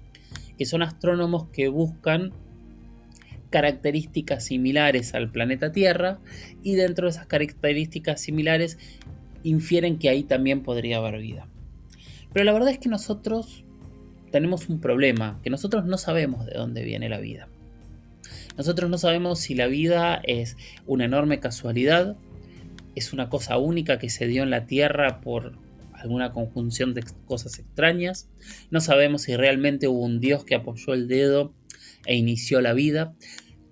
que 0.57 0.65
son 0.65 0.81
astrónomos 0.81 1.47
que 1.49 1.67
buscan 1.67 2.31
características 3.49 4.43
similares 4.43 5.13
al 5.13 5.31
planeta 5.31 5.71
Tierra 5.71 6.19
y 6.61 6.75
dentro 6.75 7.05
de 7.05 7.11
esas 7.11 7.27
características 7.27 8.19
similares 8.19 8.77
infieren 9.43 9.97
que 9.97 10.09
ahí 10.09 10.23
también 10.23 10.63
podría 10.63 10.97
haber 10.97 11.19
vida. 11.19 11.47
Pero 12.33 12.43
la 12.43 12.51
verdad 12.51 12.69
es 12.69 12.79
que 12.79 12.89
nosotros 12.89 13.63
tenemos 14.31 14.67
un 14.67 14.81
problema, 14.81 15.39
que 15.43 15.49
nosotros 15.49 15.85
no 15.85 15.97
sabemos 15.97 16.45
de 16.45 16.55
dónde 16.55 16.83
viene 16.83 17.07
la 17.07 17.19
vida. 17.19 17.47
Nosotros 18.57 18.89
no 18.89 18.97
sabemos 18.97 19.39
si 19.39 19.55
la 19.55 19.67
vida 19.67 20.19
es 20.23 20.57
una 20.85 21.05
enorme 21.05 21.39
casualidad, 21.39 22.17
es 22.95 23.13
una 23.13 23.29
cosa 23.29 23.57
única 23.57 23.99
que 23.99 24.09
se 24.09 24.27
dio 24.27 24.43
en 24.43 24.49
la 24.49 24.65
Tierra 24.65 25.21
por 25.21 25.57
alguna 26.05 26.31
conjunción 26.31 26.93
de 26.93 27.03
cosas 27.25 27.59
extrañas. 27.59 28.29
No 28.71 28.79
sabemos 28.79 29.23
si 29.23 29.35
realmente 29.35 29.87
hubo 29.87 30.03
un 30.03 30.19
Dios 30.19 30.45
que 30.45 30.55
apoyó 30.55 30.93
el 30.93 31.07
dedo 31.07 31.53
e 32.05 32.15
inició 32.15 32.61
la 32.61 32.73
vida. 32.73 33.15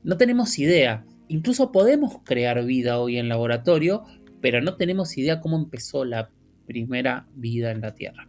No 0.04 0.18
tenemos 0.18 0.60
idea. 0.60 1.06
Incluso 1.28 1.72
podemos 1.72 2.18
crear 2.26 2.64
vida 2.66 3.00
hoy 3.00 3.18
en 3.18 3.30
laboratorio, 3.30 4.04
pero 4.42 4.62
no 4.62 4.76
tenemos 4.76 5.18
idea 5.18 5.40
cómo 5.40 5.58
empezó 5.58 6.04
la 6.06 6.30
primera 6.66 7.28
vida 7.36 7.72
en 7.72 7.82
la 7.82 7.96
Tierra. 7.96 8.28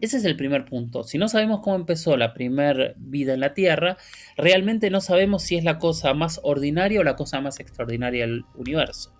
Ese 0.00 0.18
es 0.18 0.24
el 0.24 0.36
primer 0.36 0.66
punto. 0.66 1.02
Si 1.02 1.18
no 1.18 1.28
sabemos 1.28 1.60
cómo 1.60 1.76
empezó 1.76 2.16
la 2.16 2.34
primera 2.34 2.94
vida 2.98 3.34
en 3.34 3.40
la 3.40 3.54
Tierra, 3.54 3.96
realmente 4.36 4.90
no 4.90 5.00
sabemos 5.00 5.42
si 5.42 5.56
es 5.56 5.64
la 5.64 5.78
cosa 5.78 6.12
más 6.14 6.40
ordinaria 6.42 7.00
o 7.00 7.04
la 7.04 7.16
cosa 7.16 7.40
más 7.40 7.58
extraordinaria 7.58 8.26
del 8.26 8.44
universo. 8.54 9.14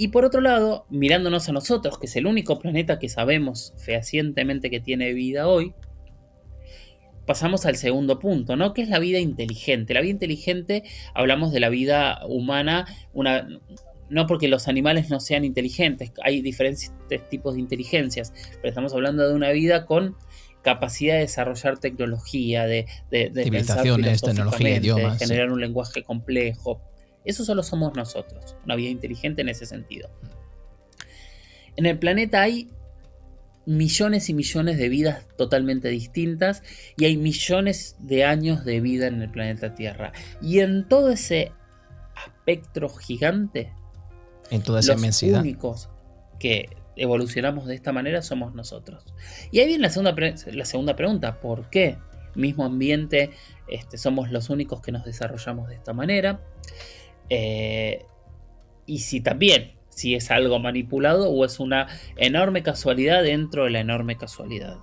Y 0.00 0.08
por 0.08 0.24
otro 0.24 0.40
lado, 0.40 0.86
mirándonos 0.88 1.46
a 1.50 1.52
nosotros, 1.52 1.98
que 1.98 2.06
es 2.06 2.16
el 2.16 2.26
único 2.26 2.58
planeta 2.58 2.98
que 2.98 3.10
sabemos 3.10 3.74
fehacientemente 3.76 4.70
que 4.70 4.80
tiene 4.80 5.12
vida 5.12 5.46
hoy, 5.46 5.74
pasamos 7.26 7.66
al 7.66 7.76
segundo 7.76 8.18
punto, 8.18 8.56
¿no? 8.56 8.72
Que 8.72 8.80
es 8.80 8.88
la 8.88 8.98
vida 8.98 9.18
inteligente. 9.18 9.92
La 9.92 10.00
vida 10.00 10.12
inteligente, 10.12 10.84
hablamos 11.12 11.52
de 11.52 11.60
la 11.60 11.68
vida 11.68 12.22
humana, 12.26 12.86
una, 13.12 13.46
no 14.08 14.26
porque 14.26 14.48
los 14.48 14.68
animales 14.68 15.10
no 15.10 15.20
sean 15.20 15.44
inteligentes, 15.44 16.12
hay 16.24 16.40
diferentes 16.40 16.90
tipos 17.28 17.56
de 17.56 17.60
inteligencias, 17.60 18.32
pero 18.54 18.70
estamos 18.70 18.94
hablando 18.94 19.28
de 19.28 19.34
una 19.34 19.50
vida 19.50 19.84
con 19.84 20.16
capacidad 20.62 21.16
de 21.16 21.20
desarrollar 21.20 21.78
tecnología, 21.78 22.64
de, 22.64 22.86
de, 23.10 23.28
de 23.28 23.44
civilizaciones, 23.44 24.22
tecnología, 24.22 24.76
idiomas, 24.76 25.18
de 25.18 25.26
generar 25.26 25.52
un 25.52 25.60
lenguaje 25.60 26.02
complejo. 26.02 26.80
Eso 27.24 27.44
solo 27.44 27.62
somos 27.62 27.94
nosotros, 27.94 28.56
una 28.64 28.76
vida 28.76 28.90
inteligente 28.90 29.42
en 29.42 29.48
ese 29.48 29.66
sentido. 29.66 30.10
En 31.76 31.86
el 31.86 31.98
planeta 31.98 32.42
hay 32.42 32.70
millones 33.66 34.28
y 34.28 34.34
millones 34.34 34.78
de 34.78 34.88
vidas 34.88 35.26
totalmente 35.36 35.88
distintas 35.88 36.62
y 36.96 37.04
hay 37.04 37.16
millones 37.16 37.96
de 38.00 38.24
años 38.24 38.64
de 38.64 38.80
vida 38.80 39.06
en 39.06 39.22
el 39.22 39.30
planeta 39.30 39.74
Tierra. 39.74 40.12
Y 40.40 40.60
en 40.60 40.88
todo 40.88 41.10
ese 41.10 41.52
espectro 42.26 42.88
gigante, 42.88 43.72
en 44.50 44.62
toda 44.62 44.80
esa 44.80 44.94
los 44.94 45.22
únicos 45.22 45.88
que 46.38 46.70
evolucionamos 46.96 47.66
de 47.66 47.74
esta 47.74 47.92
manera 47.92 48.22
somos 48.22 48.54
nosotros. 48.54 49.04
Y 49.52 49.60
ahí 49.60 49.66
viene 49.66 49.82
la 49.82 49.90
segunda, 49.90 50.14
la 50.52 50.64
segunda 50.64 50.96
pregunta, 50.96 51.40
¿por 51.40 51.70
qué? 51.70 51.96
Mismo 52.34 52.64
ambiente, 52.64 53.30
este, 53.68 53.98
somos 53.98 54.30
los 54.30 54.50
únicos 54.50 54.80
que 54.80 54.92
nos 54.92 55.04
desarrollamos 55.04 55.68
de 55.68 55.76
esta 55.76 55.92
manera. 55.92 56.40
Eh, 57.30 58.04
y 58.86 58.98
si 58.98 59.20
también 59.20 59.80
si 59.90 60.14
es 60.14 60.30
algo 60.30 60.58
manipulado 60.58 61.30
o 61.30 61.44
es 61.44 61.60
una 61.60 61.86
enorme 62.16 62.62
casualidad 62.62 63.22
dentro 63.22 63.64
de 63.64 63.70
la 63.70 63.80
enorme 63.80 64.16
casualidad. 64.16 64.78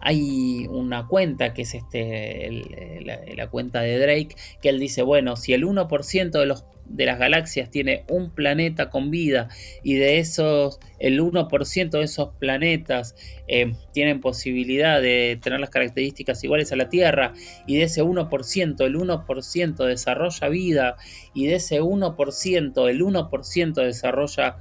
Hay 0.00 0.66
una 0.70 1.06
cuenta 1.06 1.52
que 1.52 1.62
es 1.62 1.74
este, 1.74 3.02
la, 3.36 3.48
cuenta 3.48 3.80
de 3.80 3.98
Drake, 3.98 4.36
que 4.62 4.68
él 4.68 4.78
dice, 4.78 5.02
bueno, 5.02 5.36
si 5.36 5.52
el 5.52 5.64
1% 5.64 6.30
de 6.30 6.46
los 6.46 6.64
de 6.88 7.06
las 7.06 7.18
galaxias 7.18 7.70
tiene 7.70 8.04
un 8.08 8.30
planeta 8.30 8.90
con 8.90 9.10
vida 9.10 9.48
y 9.82 9.94
de 9.94 10.18
esos, 10.18 10.78
el 10.98 11.20
1% 11.20 11.90
de 11.90 12.02
esos 12.02 12.30
planetas 12.38 13.14
eh, 13.48 13.72
tienen 13.92 14.20
posibilidad 14.20 15.00
de 15.00 15.38
tener 15.42 15.60
las 15.60 15.70
características 15.70 16.42
iguales 16.44 16.72
a 16.72 16.76
la 16.76 16.88
Tierra 16.88 17.32
y 17.66 17.76
de 17.76 17.84
ese 17.84 18.02
1%, 18.02 18.84
el 18.84 18.96
1% 18.96 19.84
desarrolla 19.86 20.48
vida 20.48 20.96
y 21.34 21.46
de 21.46 21.56
ese 21.56 21.80
1%, 21.80 22.88
el 22.88 23.00
1% 23.02 23.74
desarrolla 23.84 24.56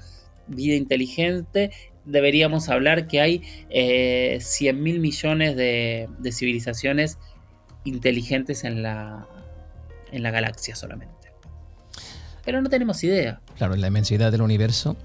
vida 0.47 0.75
inteligente, 0.75 1.71
deberíamos 2.05 2.69
hablar 2.69 3.07
que 3.07 3.19
hay 3.19 3.41
eh, 3.69 4.37
100 4.41 4.83
mil 4.83 4.99
millones 4.99 5.55
de, 5.55 6.07
de, 6.19 6.31
civilizaciones 6.31 7.17
inteligentes 7.83 8.63
en 8.63 8.83
la, 8.83 9.27
en 10.11 10.21
la 10.21 10.29
galaxia 10.29 10.75
solamente 10.75 11.24
pero 12.45 12.61
no 12.61 12.69
tenemos 12.69 13.03
idea. 13.03 13.41
Claro, 13.57 13.73
en 13.73 13.81
la 13.81 13.87
inmensidad 13.87 14.31
del 14.31 14.41
universo, 14.41 14.95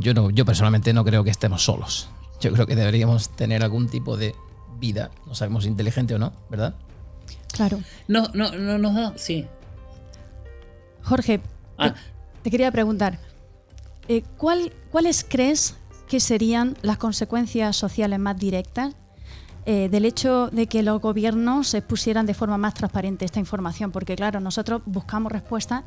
yo, 0.00 0.14
no, 0.14 0.30
yo 0.30 0.44
personalmente 0.44 0.92
no 0.92 1.04
creo 1.04 1.22
que 1.22 1.30
estemos 1.30 1.64
solos. 1.64 2.08
Yo 2.40 2.52
creo 2.52 2.66
que 2.66 2.74
deberíamos 2.74 3.30
tener 3.36 3.62
algún 3.62 3.88
tipo 3.88 4.16
de 4.16 4.34
vida, 4.80 5.10
no 5.26 5.34
sabemos 5.34 5.66
inteligente 5.66 6.14
o 6.14 6.18
no, 6.18 6.32
¿verdad? 6.50 6.74
Claro. 7.52 7.80
No, 8.08 8.28
no, 8.34 8.50
no 8.52 8.78
nos 8.78 8.94
da, 8.94 9.12
sí. 9.16 9.46
Jorge, 11.02 11.40
ah. 11.78 11.94
te, 12.42 12.50
quería 12.50 12.72
preguntar, 12.72 13.18
eh, 14.08 14.24
¿cuál, 14.36 14.72
¿cuáles 14.90 15.24
crees 15.28 15.76
que 16.08 16.18
serían 16.18 16.76
las 16.82 16.98
consecuencias 16.98 17.76
sociales 17.76 18.18
más 18.18 18.36
directas 18.36 18.94
eh, 19.66 19.88
del 19.90 20.04
hecho 20.04 20.50
de 20.50 20.66
que 20.66 20.82
los 20.82 21.00
gobiernos 21.00 21.68
se 21.68 21.80
pusieran 21.80 22.26
de 22.26 22.34
forma 22.34 22.58
más 22.58 22.74
transparente 22.74 23.24
esta 23.24 23.40
información, 23.40 23.92
porque 23.92 24.14
claro, 24.14 24.38
nosotros 24.40 24.82
buscamos 24.84 25.32
respuestas 25.32 25.84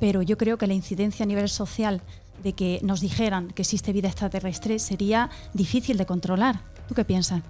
pero 0.00 0.22
yo 0.22 0.36
creo 0.36 0.58
que 0.58 0.66
la 0.66 0.74
incidencia 0.74 1.24
a 1.24 1.26
nivel 1.26 1.48
social 1.48 2.00
de 2.42 2.52
que 2.52 2.80
nos 2.82 3.00
dijeran 3.00 3.48
que 3.48 3.62
existe 3.62 3.92
vida 3.92 4.08
extraterrestre 4.08 4.78
sería 4.78 5.30
difícil 5.54 5.96
de 5.96 6.06
controlar. 6.06 6.60
¿Tú 6.86 6.94
qué 6.94 7.04
piensas? 7.04 7.42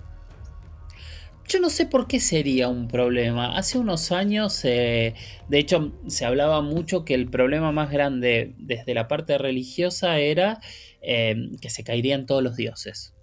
Yo 1.49 1.61
no 1.61 1.71
sé 1.71 1.87
por 1.87 2.07
qué 2.07 2.21
sería 2.21 2.69
un 2.69 2.89
problema. 2.89 3.57
Hace 3.57 3.79
unos 3.79 4.13
años, 4.13 4.63
eh, 4.65 5.15
de 5.49 5.59
hecho, 5.59 5.93
se 6.07 6.27
hablaba 6.27 6.61
mucho 6.61 7.07
que 7.07 7.15
el 7.15 7.31
problema 7.31 7.73
más 7.73 7.91
grande 7.91 8.55
desde 8.59 8.93
la 8.93 9.09
parte 9.09 9.39
religiosa 9.39 10.19
era 10.19 10.61
eh, 11.01 11.51
que 11.63 11.71
se 11.71 11.85
caerían 11.85 12.27
todos 12.27 12.43
los 12.43 12.55
dioses. 12.57 13.15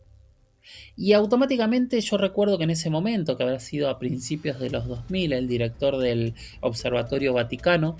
Y 0.95 1.13
automáticamente 1.13 2.01
yo 2.01 2.17
recuerdo 2.17 2.57
que 2.57 2.63
en 2.63 2.71
ese 2.71 2.89
momento, 2.89 3.38
que 3.38 3.43
habrá 3.43 3.59
sido 3.59 3.89
a 3.89 3.99
principios 3.99 4.59
de 4.59 4.71
los 4.71 4.88
2000, 4.88 5.33
el 5.33 5.47
director 5.47 5.97
del 5.97 6.33
Observatorio 6.61 7.33
Vaticano, 7.33 7.97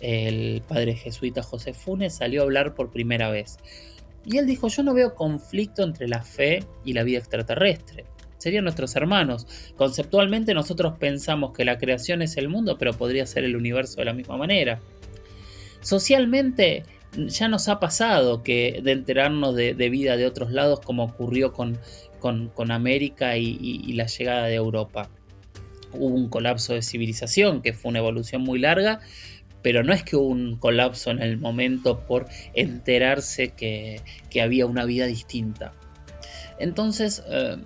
el 0.00 0.62
padre 0.66 0.94
jesuita 0.94 1.42
José 1.42 1.74
Funes 1.74 2.14
salió 2.14 2.40
a 2.40 2.44
hablar 2.44 2.74
por 2.74 2.90
primera 2.90 3.30
vez. 3.30 3.58
Y 4.26 4.38
él 4.38 4.46
dijo, 4.46 4.68
yo 4.68 4.82
no 4.82 4.94
veo 4.94 5.14
conflicto 5.14 5.82
entre 5.82 6.08
la 6.08 6.22
fe 6.22 6.64
y 6.84 6.94
la 6.94 7.02
vida 7.02 7.18
extraterrestre. 7.18 8.04
Serían 8.38 8.64
nuestros 8.64 8.94
hermanos. 8.96 9.46
Conceptualmente 9.76 10.54
nosotros 10.54 10.98
pensamos 10.98 11.52
que 11.56 11.64
la 11.64 11.78
creación 11.78 12.22
es 12.22 12.36
el 12.36 12.48
mundo, 12.48 12.76
pero 12.78 12.92
podría 12.92 13.26
ser 13.26 13.44
el 13.44 13.56
universo 13.56 13.96
de 13.96 14.06
la 14.06 14.12
misma 14.12 14.36
manera. 14.36 14.80
Socialmente 15.80 16.84
ya 17.16 17.48
nos 17.48 17.68
ha 17.68 17.80
pasado 17.80 18.42
que 18.42 18.80
de 18.82 18.92
enterarnos 18.92 19.54
de, 19.54 19.72
vida 19.88 20.16
de 20.16 20.26
otros 20.26 20.50
lados 20.50 20.80
como 20.80 21.04
ocurrió 21.04 21.52
con, 21.52 21.78
con, 22.20 22.70
América 22.70 23.36
y 23.36 23.92
la 23.92 24.06
llegada 24.06 24.46
de 24.46 24.54
Europa. 24.54 25.08
Hubo 25.92 26.14
un 26.14 26.28
colapso 26.28 26.74
de 26.74 26.82
civilización 26.82 27.62
que 27.62 27.72
fue 27.72 27.90
una 27.90 28.00
evolución 28.00 28.42
muy 28.42 28.58
larga, 28.58 29.00
pero 29.64 29.82
no 29.82 29.94
es 29.94 30.02
que 30.02 30.14
hubo 30.14 30.26
un 30.26 30.56
colapso 30.56 31.10
en 31.10 31.22
el 31.22 31.38
momento 31.38 32.00
por 32.00 32.26
enterarse 32.52 33.48
que, 33.48 34.02
había 34.38 34.66
una 34.66 34.84
vida 34.84 35.06
distinta. 35.06 35.72
Entonces, 36.58 37.24
eh, 37.30 37.56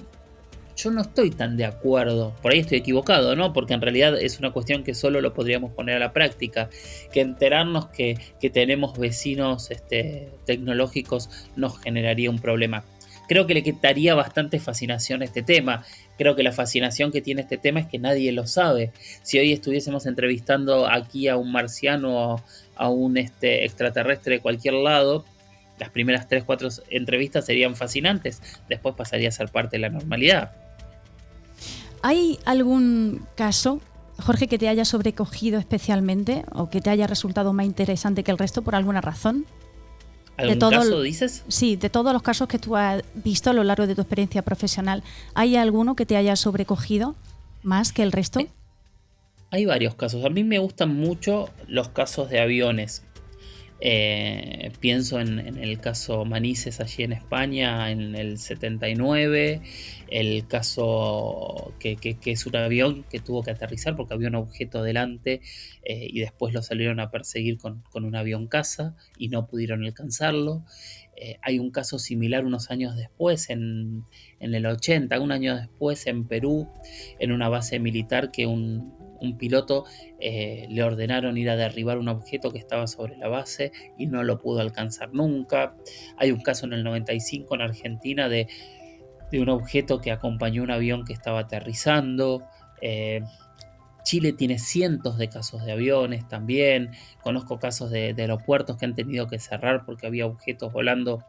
yo 0.76 0.92
no 0.92 1.00
estoy 1.00 1.30
tan 1.32 1.56
de 1.56 1.64
acuerdo, 1.64 2.36
por 2.40 2.52
ahí 2.52 2.60
estoy 2.60 2.78
equivocado, 2.78 3.34
¿no? 3.34 3.52
Porque 3.52 3.74
en 3.74 3.80
realidad 3.80 4.16
es 4.16 4.38
una 4.38 4.52
cuestión 4.52 4.84
que 4.84 4.94
solo 4.94 5.20
lo 5.20 5.34
podríamos 5.34 5.72
poner 5.72 5.96
a 5.96 5.98
la 5.98 6.12
práctica, 6.12 6.70
que 7.12 7.20
enterarnos 7.20 7.88
que, 7.88 8.16
tenemos 8.52 8.96
vecinos 8.96 9.72
este, 9.72 10.30
tecnológicos 10.46 11.48
nos 11.56 11.80
generaría 11.80 12.30
un 12.30 12.38
problema. 12.38 12.84
Creo 13.28 13.46
que 13.46 13.54
le 13.54 13.62
quitaría 13.62 14.14
bastante 14.14 14.58
fascinación 14.58 15.22
a 15.22 15.26
este 15.26 15.42
tema. 15.42 15.84
Creo 16.16 16.34
que 16.34 16.42
la 16.42 16.52
fascinación 16.52 17.12
que 17.12 17.20
tiene 17.20 17.42
este 17.42 17.58
tema 17.58 17.80
es 17.80 17.86
que 17.86 17.98
nadie 17.98 18.32
lo 18.32 18.46
sabe. 18.46 18.92
Si 19.22 19.38
hoy 19.38 19.52
estuviésemos 19.52 20.06
entrevistando 20.06 20.88
aquí 20.88 21.28
a 21.28 21.36
un 21.36 21.52
marciano 21.52 22.34
o 22.34 22.42
a 22.76 22.88
un 22.88 23.16
este, 23.18 23.64
extraterrestre 23.64 24.36
de 24.36 24.40
cualquier 24.40 24.74
lado, 24.74 25.24
las 25.78 25.90
primeras 25.90 26.28
3, 26.28 26.42
4 26.44 26.68
entrevistas 26.90 27.46
serían 27.46 27.76
fascinantes, 27.76 28.42
después 28.68 28.94
pasaría 28.96 29.28
a 29.28 29.32
ser 29.32 29.48
parte 29.50 29.76
de 29.76 29.82
la 29.82 29.90
normalidad. 29.90 30.52
¿Hay 32.02 32.38
algún 32.44 33.26
caso 33.36 33.80
Jorge, 34.20 34.48
que 34.48 34.58
te 34.58 34.68
haya 34.68 34.84
sobrecogido 34.84 35.58
especialmente 35.58 36.44
o 36.52 36.70
que 36.70 36.80
te 36.80 36.90
haya 36.90 37.06
resultado 37.06 37.52
más 37.52 37.66
interesante 37.66 38.24
que 38.24 38.32
el 38.32 38.38
resto 38.38 38.62
por 38.62 38.74
alguna 38.74 39.00
razón? 39.00 39.46
¿Algún 40.38 40.70
caso 40.70 41.02
dices? 41.02 41.44
Sí, 41.48 41.74
de 41.74 41.90
todos 41.90 42.12
los 42.12 42.22
casos 42.22 42.46
que 42.46 42.60
tú 42.60 42.76
has 42.76 43.02
visto 43.14 43.50
a 43.50 43.52
lo 43.52 43.64
largo 43.64 43.88
de 43.88 43.96
tu 43.96 44.02
experiencia 44.02 44.42
profesional, 44.42 45.02
¿hay 45.34 45.56
alguno 45.56 45.96
que 45.96 46.06
te 46.06 46.16
haya 46.16 46.36
sobrecogido 46.36 47.16
más 47.64 47.92
que 47.92 48.04
el 48.04 48.12
resto? 48.12 48.40
Hay 49.50 49.64
varios 49.64 49.96
casos. 49.96 50.24
A 50.24 50.28
mí 50.28 50.44
me 50.44 50.58
gustan 50.58 50.94
mucho 50.94 51.48
los 51.66 51.88
casos 51.88 52.30
de 52.30 52.38
aviones. 52.38 53.02
Eh, 53.80 54.72
pienso 54.80 55.20
en, 55.20 55.38
el 55.38 55.80
caso 55.80 56.24
Manises 56.24 56.80
allí 56.80 57.04
en 57.04 57.12
España 57.12 57.90
en 57.92 58.16
el 58.16 58.38
79, 58.38 59.62
el 60.08 60.46
caso 60.48 61.72
que, 61.78 61.96
es 62.24 62.46
un 62.46 62.56
avión 62.56 63.04
que 63.08 63.20
tuvo 63.20 63.44
que 63.44 63.52
aterrizar 63.52 63.94
porque 63.94 64.14
había 64.14 64.28
un 64.28 64.34
objeto 64.34 64.82
delante 64.82 65.42
eh, 65.84 66.08
y 66.10 66.20
después 66.20 66.54
lo 66.54 66.62
salieron 66.62 66.98
a 66.98 67.10
perseguir 67.10 67.58
con, 67.58 67.84
un 67.94 68.16
avión 68.16 68.48
caza 68.48 68.96
y 69.16 69.28
no 69.28 69.46
pudieron 69.46 69.84
alcanzarlo. 69.84 70.64
Eh, 71.20 71.38
hay 71.42 71.58
un 71.58 71.70
caso 71.70 71.98
similar 71.98 72.44
unos 72.44 72.70
años 72.70 72.96
después, 72.96 73.50
en, 73.50 74.04
en 74.38 74.54
el 74.54 74.66
80, 74.66 75.18
un 75.20 75.32
año 75.32 75.56
después 75.56 76.06
en 76.06 76.26
Perú, 76.26 76.68
en 77.18 77.32
una 77.32 77.48
base 77.48 77.80
militar 77.80 78.30
que 78.30 78.46
un, 78.46 78.97
un 79.20 79.36
piloto 79.36 79.84
eh, 80.20 80.66
le 80.68 80.82
ordenaron 80.82 81.36
ir 81.36 81.50
a 81.50 81.56
derribar 81.56 81.98
un 81.98 82.08
objeto 82.08 82.50
que 82.50 82.58
estaba 82.58 82.86
sobre 82.86 83.16
la 83.16 83.28
base 83.28 83.72
y 83.96 84.06
no 84.06 84.22
lo 84.22 84.38
pudo 84.38 84.60
alcanzar 84.60 85.12
nunca. 85.12 85.74
Hay 86.16 86.30
un 86.30 86.40
caso 86.40 86.66
en 86.66 86.72
el 86.72 86.84
95 86.84 87.54
en 87.54 87.60
Argentina 87.60 88.28
de, 88.28 88.48
un 89.32 89.48
objeto 89.48 90.00
que 90.00 90.10
acompañó 90.10 90.62
un 90.62 90.70
avión 90.70 91.04
que 91.04 91.12
estaba 91.12 91.40
aterrizando. 91.40 92.44
Eh, 92.80 93.20
Chile 94.02 94.32
tiene 94.32 94.58
cientos 94.58 95.18
de 95.18 95.28
casos 95.28 95.64
de 95.64 95.72
aviones 95.72 96.26
también. 96.28 96.92
Conozco 97.22 97.58
casos 97.58 97.90
de, 97.90 98.14
aeropuertos 98.16 98.78
que 98.78 98.86
han 98.86 98.94
tenido 98.94 99.26
que 99.26 99.38
cerrar 99.38 99.84
porque 99.84 100.06
había 100.06 100.26
objetos 100.26 100.72
volando 100.72 101.24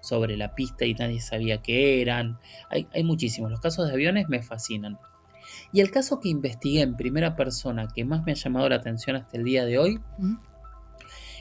sobre 0.00 0.36
la 0.36 0.54
pista 0.54 0.86
y 0.86 0.94
nadie 0.94 1.20
sabía 1.20 1.58
qué 1.58 2.00
eran. 2.00 2.38
Hay, 2.70 2.88
hay 2.94 3.04
muchísimos. 3.04 3.50
Los 3.50 3.60
casos 3.60 3.86
de 3.86 3.92
aviones 3.92 4.28
me 4.30 4.42
fascinan. 4.42 4.98
Y 5.72 5.80
el 5.80 5.90
caso 5.90 6.20
que 6.20 6.28
investigué 6.28 6.82
en 6.82 6.96
primera 6.96 7.34
persona 7.34 7.88
que 7.94 8.04
más 8.04 8.24
me 8.24 8.32
ha 8.32 8.34
llamado 8.34 8.68
la 8.68 8.76
atención 8.76 9.16
hasta 9.16 9.36
el 9.36 9.44
día 9.44 9.64
de 9.64 9.78
hoy 9.78 10.00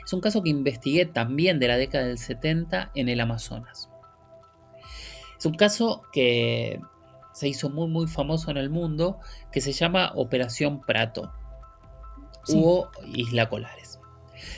es 0.06 0.14
un 0.14 0.22
caso 0.22 0.42
que 0.42 0.50
investigué 0.50 1.06
también 1.06 1.60
de 1.60 1.68
la 1.68 1.78
década 1.78 2.06
del 2.06 2.18
70 2.18 2.92
en 2.96 3.10
el 3.10 3.20
Amazonas. 3.20 3.90
Es 5.38 5.46
un 5.46 5.54
caso 5.54 6.04
que 6.12 6.80
se 7.34 7.48
hizo 7.48 7.70
muy 7.70 7.88
muy 7.88 8.08
famoso 8.08 8.52
en 8.52 8.58
el 8.58 8.70
mundo 8.70 9.20
que 9.52 9.62
se 9.62 9.72
llama 9.72 10.12
Operación 10.16 10.82
Prato 10.82 11.32
o 12.54 12.90
Isla 13.14 13.50
Colares. 13.50 14.00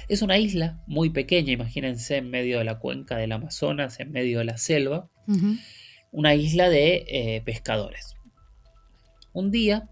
Es 0.07 0.21
una 0.21 0.38
isla 0.38 0.79
muy 0.88 1.09
pequeña, 1.09 1.51
imagínense 1.51 2.17
en 2.17 2.29
medio 2.29 2.59
de 2.59 2.63
la 2.63 2.79
cuenca 2.79 3.17
del 3.17 3.31
Amazonas, 3.31 3.99
en 3.99 4.12
medio 4.12 4.39
de 4.39 4.45
la 4.45 4.57
selva, 4.57 5.09
una 6.12 6.36
isla 6.36 6.69
de 6.69 7.05
eh, 7.07 7.41
pescadores. 7.45 8.15
Un 9.34 9.50
día, 9.50 9.89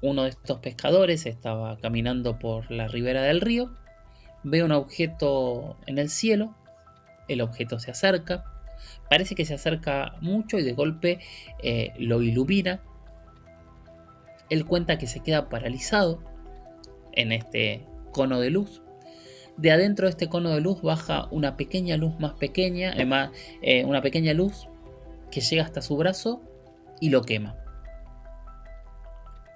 uno 0.00 0.22
de 0.22 0.28
estos 0.28 0.60
pescadores 0.60 1.26
estaba 1.26 1.76
caminando 1.78 2.38
por 2.38 2.70
la 2.70 2.86
ribera 2.86 3.22
del 3.22 3.40
río, 3.40 3.72
ve 4.44 4.62
un 4.62 4.70
objeto 4.70 5.76
en 5.86 5.98
el 5.98 6.08
cielo, 6.08 6.54
el 7.26 7.40
objeto 7.40 7.80
se 7.80 7.90
acerca, 7.90 8.44
parece 9.10 9.34
que 9.34 9.44
se 9.44 9.54
acerca 9.54 10.14
mucho 10.20 10.56
y 10.56 10.62
de 10.62 10.72
golpe 10.72 11.18
eh, 11.64 11.92
lo 11.98 12.22
ilumina. 12.22 12.80
Él 14.50 14.64
cuenta 14.66 14.98
que 14.98 15.08
se 15.08 15.18
queda 15.18 15.48
paralizado 15.48 16.22
en 17.12 17.32
este 17.32 17.84
cono 18.12 18.38
de 18.38 18.50
luz. 18.50 18.82
De 19.56 19.72
adentro 19.72 20.06
de 20.06 20.10
este 20.10 20.28
cono 20.28 20.50
de 20.50 20.60
luz 20.60 20.80
baja 20.80 21.26
una 21.32 21.56
pequeña 21.56 21.96
luz 21.96 22.20
más 22.20 22.34
pequeña, 22.34 22.92
además 22.92 23.30
eh, 23.62 23.84
una 23.84 24.00
pequeña 24.00 24.32
luz 24.32 24.68
que 25.32 25.40
llega 25.40 25.64
hasta 25.64 25.82
su 25.82 25.96
brazo 25.96 26.40
y 27.00 27.10
lo 27.10 27.22
quema. 27.22 27.63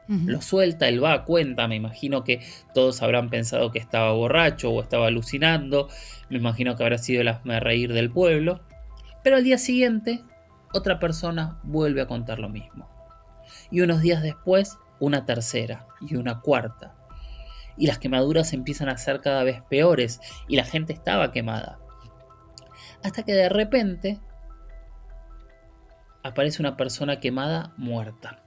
Lo 0.09 0.41
suelta, 0.41 0.89
él 0.89 1.05
va 1.05 1.13
a 1.13 1.25
cuenta, 1.25 1.69
me 1.69 1.77
imagino 1.77 2.25
que 2.25 2.41
todos 2.73 3.03
habrán 3.03 3.29
pensado 3.29 3.71
que 3.71 3.79
estaba 3.79 4.11
borracho 4.13 4.71
o 4.71 4.81
estaba 4.81 5.09
alucinando, 5.09 5.89
me 6.31 6.39
imagino 6.39 6.77
que 6.77 6.83
habrá 6.83 6.97
sido 6.97 7.21
el 7.21 7.29
asma 7.29 7.61
reír 7.61 7.93
del 7.93 8.11
pueblo, 8.11 8.63
pero 9.23 9.37
al 9.37 9.45
día 9.45 9.59
siguiente 9.59 10.25
otra 10.73 10.99
persona 10.99 11.59
vuelve 11.63 12.01
a 12.01 12.07
contar 12.07 12.39
lo 12.39 12.49
mismo. 12.49 12.89
Y 13.71 13.83
unos 13.83 14.01
días 14.01 14.23
después, 14.23 14.79
una 14.99 15.27
tercera 15.27 15.87
y 16.01 16.17
una 16.17 16.41
cuarta. 16.41 16.95
Y 17.77 17.87
las 17.87 17.99
quemaduras 17.99 18.55
empiezan 18.55 18.89
a 18.89 18.97
ser 18.97 19.21
cada 19.21 19.45
vez 19.45 19.63
peores 19.69 20.21
y 20.49 20.57
la 20.57 20.65
gente 20.65 20.95
estaba 20.95 21.33
quemada. 21.33 21.79
Hasta 23.05 23.25
que 23.25 23.35
de 23.35 23.51
repente 23.51 24.21
aparece 26.23 26.63
una 26.63 26.77
persona 26.77 27.21
quemada 27.21 27.75
muerta. 27.77 28.43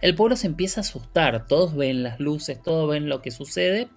El 0.00 0.14
pueblo 0.14 0.36
se 0.36 0.46
empieza 0.46 0.80
a 0.80 0.82
asustar, 0.82 1.46
todos 1.46 1.74
ven 1.74 2.02
las 2.02 2.20
luces, 2.20 2.62
todos 2.62 2.88
ven 2.88 3.08
lo 3.08 3.20
que 3.20 3.30
sucede 3.30 3.88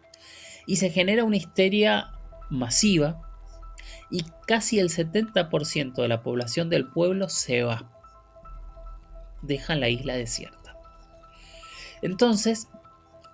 y 0.66 0.78
se 0.78 0.90
genera 0.90 1.24
una 1.24 1.38
histeria 1.38 2.12
masiva 2.50 3.22
y 4.10 4.26
casi 4.46 4.80
el 4.80 4.90
70% 4.90 6.02
de 6.02 6.08
la 6.08 6.22
población 6.22 6.70
del 6.70 6.88
pueblo 6.88 7.30
se 7.30 7.64
va. 7.64 7.90
Dejan 9.42 9.80
la 9.80 9.90
isla 9.90 10.16
desierta. 10.16 10.78
Entonces, 12.02 12.68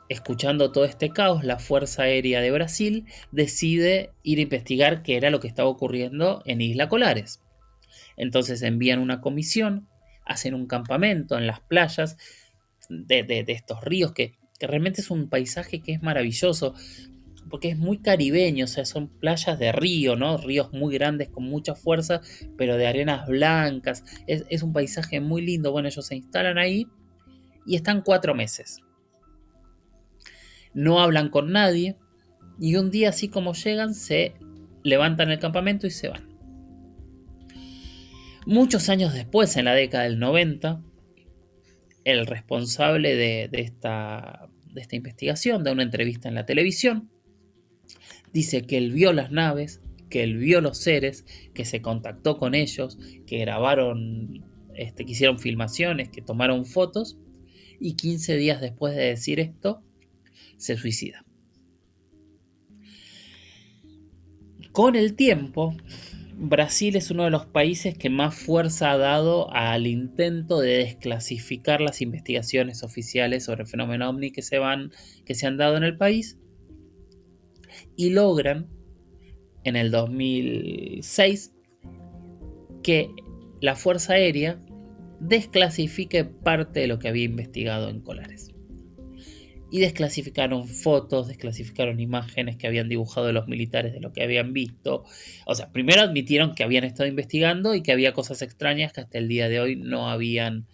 escuchando 0.10 0.72
todo 0.72 0.86
este 0.86 1.10
caos, 1.10 1.44
la 1.44 1.60
Fuerza 1.60 2.04
Aérea 2.04 2.42
de 2.42 2.52
Brasil 2.52 3.06
decide 3.32 4.12
ir 4.24 4.40
a 4.40 4.44
investigar 4.44 5.04
qué 5.04 5.18
era 5.18 5.30
lo 5.30 5.40
que 5.40 5.48
estaba 5.48 5.70
ocurriendo 5.70 6.42
en 6.46 6.62
Isla 6.62 6.90
Colares. 6.90 7.42
Entonces 8.16 8.62
envían 8.62 9.00
una 9.00 9.22
comisión 9.22 9.88
hacen 10.28 10.54
un 10.54 10.68
campamento 10.68 11.38
en 11.38 11.48
las 11.48 11.60
playas 11.62 12.18
de, 12.90 13.46
estos 13.48 13.84
ríos, 13.84 14.14
que, 14.14 14.38
realmente 14.60 15.02
es 15.02 15.12
un 15.12 15.30
paisaje 15.30 15.82
que 15.82 15.94
es 15.94 16.02
maravilloso, 16.02 16.74
porque 17.50 17.70
es 17.70 17.78
muy 17.78 18.00
caribeño, 18.00 18.66
o 18.66 18.68
sea, 18.68 18.86
son 18.86 19.08
playas 19.08 19.58
de 19.58 19.72
río, 19.72 20.16
¿no? 20.16 20.38
Ríos 20.38 20.74
muy 20.74 20.94
grandes 20.94 21.30
con 21.30 21.44
mucha 21.46 21.76
fuerza, 21.76 22.22
pero 22.58 22.76
de 22.76 22.88
arenas 22.88 23.28
blancas. 23.28 24.04
Es, 24.26 24.46
es, 24.50 24.64
un 24.64 24.74
paisaje 24.74 25.22
muy 25.22 25.42
lindo. 25.42 25.72
Bueno, 25.72 25.88
ellos 25.88 26.06
se 26.06 26.16
instalan 26.16 26.58
ahí 26.58 26.88
y 27.66 27.78
están 27.78 28.02
cuatro 28.02 28.36
meses. 28.36 28.82
No 30.74 31.00
hablan 31.00 31.30
con 31.30 31.52
nadie 31.54 31.96
y 32.60 32.76
un 32.76 32.92
día 32.92 33.10
así 33.10 33.30
como 33.30 33.54
llegan 33.54 33.94
se 33.94 34.34
levantan 34.84 35.32
el 35.32 35.40
campamento 35.40 35.88
y 35.88 35.92
se 35.92 36.10
van. 36.10 36.27
Muchos 38.48 38.88
años 38.88 39.14
después, 39.14 39.58
en 39.58 39.66
la 39.66 39.74
década 39.74 40.06
del 40.06 40.20
90, 40.20 40.82
el 42.06 42.26
responsable 42.26 43.18
de, 43.18 43.50
esta, 43.52 44.48
investigación 44.92 45.66
da 45.66 45.74
una 45.74 45.84
entrevista 45.84 46.30
en 46.30 46.36
la 46.36 46.46
televisión. 46.46 47.12
Dice 48.32 48.62
que 48.62 48.78
él 48.78 48.94
vio 48.94 49.12
las 49.12 49.34
naves, 49.34 49.82
que 50.10 50.24
él 50.24 50.38
vio 50.38 50.62
los 50.62 50.78
seres, 50.78 51.26
que 51.54 51.66
se 51.66 51.82
contactó 51.82 52.38
con 52.38 52.56
ellos, 52.56 52.98
que 53.26 53.38
grabaron, 53.40 54.46
este, 54.76 55.04
que 55.04 55.12
hicieron 55.12 55.40
filmaciones, 55.40 56.08
que 56.08 56.22
tomaron 56.22 56.66
fotos, 56.66 57.20
y 57.82 57.98
15 57.98 58.38
días 58.38 58.62
después 58.62 58.96
de 58.96 59.08
decir 59.08 59.42
esto, 59.42 59.84
se 60.56 60.78
suicida. 60.78 61.26
Con 64.72 64.96
el 64.96 65.16
tiempo, 65.18 65.76
Brasil 66.40 66.96
es 66.96 67.10
uno 67.10 67.24
de 67.24 67.32
los 67.32 67.48
países 67.48 67.98
que 67.98 68.12
más 68.12 68.36
fuerza 68.36 68.92
ha 68.92 68.98
dado 68.98 69.52
al 69.54 69.88
intento 69.88 70.60
de 70.60 70.78
desclasificar 70.78 71.82
las 71.82 72.00
investigaciones 72.00 72.84
oficiales 72.84 73.46
sobre 73.46 73.64
el 73.64 73.68
fenómeno 73.68 74.08
ovni 74.08 74.32
que 74.32 74.44
se, 74.44 74.60
van, 74.60 74.92
que 75.26 75.34
se 75.34 75.48
han 75.48 75.58
dado 75.58 75.78
en 75.78 75.84
el 75.84 75.98
país 75.98 76.38
y 77.96 78.12
logran 78.12 78.68
en 79.64 79.76
el 79.76 79.90
2006 79.90 81.56
que 82.84 83.10
la 83.60 83.76
Fuerza 83.76 84.14
Aérea 84.14 84.64
desclasifique 85.20 86.24
parte 86.24 86.82
de 86.82 86.88
lo 86.88 87.00
que 87.00 87.08
había 87.08 87.26
investigado 87.26 87.90
en 87.90 88.00
Colares 88.02 88.54
y 89.70 89.80
desclasificaron 89.80 90.68
fotos, 90.68 91.28
desclasificaron 91.28 92.00
imágenes 92.00 92.56
que 92.56 92.68
habían 92.68 92.88
dibujado 92.88 93.32
los 93.32 93.48
militares 93.48 93.94
de 93.94 94.00
lo 94.00 94.14
que 94.14 94.24
habían 94.24 94.54
visto. 94.54 95.04
O 95.46 95.56
sea, 95.56 95.72
primero 95.72 96.02
admitieron 96.02 96.56
que 96.56 96.64
habían 96.64 96.84
estado 96.84 97.10
investigando 97.10 97.76
y 97.76 97.82
que 97.82 97.92
había 97.92 98.14
cosas 98.14 98.42
extrañas 98.42 98.94
que 98.94 99.02
hasta 99.02 99.18
el 99.18 99.28
día 99.28 99.50
de 99.50 99.60
hoy 99.60 99.76
no 99.76 100.10
habían 100.10 100.68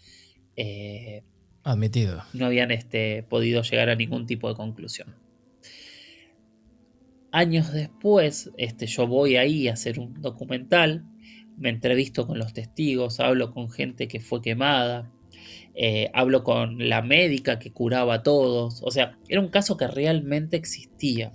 eh, 0.56 1.23
admitido. 1.63 2.23
No 2.34 2.45
habían 2.45 2.71
este, 2.71 3.23
podido 3.23 3.63
llegar 3.63 3.89
a 3.89 3.95
ningún 3.95 4.27
tipo 4.27 4.49
de 4.49 4.56
conclusión. 4.56 5.15
Años 7.32 7.73
después, 7.73 8.51
este, 8.58 8.86
yo 8.86 9.08
voy 9.08 9.38
ahí 9.38 9.67
a 9.67 9.73
hacer 9.73 9.99
un 9.99 10.21
documental, 10.21 11.03
me 11.58 11.69
entrevisto 11.69 12.27
con 12.27 12.38
los 12.38 12.53
testigos, 12.53 13.19
hablo 13.19 13.51
con 13.51 13.71
gente 13.71 14.08
que 14.08 14.19
fue 14.19 14.41
quemada, 14.41 15.12
eh, 15.75 16.10
hablo 16.13 16.43
con 16.43 16.89
la 16.89 17.01
médica 17.01 17.60
que 17.60 17.71
curaba 17.71 18.15
a 18.15 18.23
todos, 18.23 18.82
o 18.84 18.91
sea, 18.91 19.17
era 19.27 19.41
un 19.41 19.49
caso 19.49 19.77
que 19.77 19.88
realmente 19.88 20.58
existía. 20.58 21.32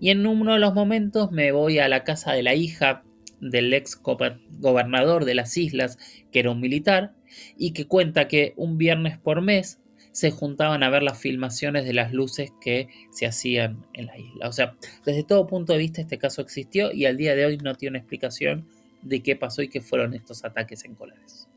Y 0.00 0.10
en 0.10 0.26
uno 0.26 0.54
de 0.54 0.58
los 0.58 0.74
momentos 0.74 1.30
me 1.32 1.52
voy 1.52 1.78
a 1.78 1.88
la 1.88 2.04
casa 2.04 2.32
de 2.32 2.42
la 2.42 2.54
hija 2.54 3.02
del 3.40 3.72
ex 3.72 4.00
gobernador 4.02 5.24
de 5.24 5.34
las 5.34 5.56
islas, 5.56 5.98
que 6.32 6.40
era 6.40 6.50
un 6.50 6.60
militar, 6.60 7.14
y 7.56 7.72
que 7.72 7.86
cuenta 7.86 8.28
que 8.28 8.54
un 8.56 8.78
viernes 8.78 9.18
por 9.18 9.40
mes 9.40 9.80
se 10.12 10.30
juntaban 10.30 10.84
a 10.84 10.90
ver 10.90 11.02
las 11.02 11.18
filmaciones 11.18 11.84
de 11.84 11.92
las 11.92 12.12
luces 12.12 12.52
que 12.60 12.88
se 13.10 13.26
hacían 13.26 13.84
en 13.94 14.06
la 14.06 14.16
isla. 14.16 14.48
O 14.48 14.52
sea, 14.52 14.76
desde 15.04 15.24
todo 15.24 15.48
punto 15.48 15.72
de 15.72 15.80
vista 15.80 16.00
este 16.00 16.18
caso 16.18 16.40
existió 16.40 16.92
y 16.92 17.06
al 17.06 17.16
día 17.16 17.34
de 17.34 17.44
hoy 17.44 17.58
no 17.58 17.74
tiene 17.74 17.92
una 17.92 17.98
explicación 17.98 18.64
de 19.02 19.22
qué 19.22 19.34
pasó 19.34 19.62
y 19.62 19.68
qué 19.68 19.80
fueron 19.80 20.14
estos 20.14 20.44
ataques 20.44 20.84
en 20.84 20.94
Colares. 20.94 21.48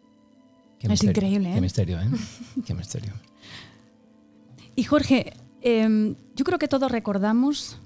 Es 0.79 1.03
increíble, 1.03 1.49
¿eh? 1.49 1.55
Qué 1.55 1.61
misterio, 1.61 1.99
¿eh? 1.99 2.07
qué 2.65 2.73
misterio. 2.73 3.13
Y 4.75 4.83
Jorge, 4.83 5.33
em, 5.61 6.15
yo 6.35 6.45
creo 6.45 6.59
que 6.59 6.67
todos 6.67 6.91
recordamos 6.91 7.79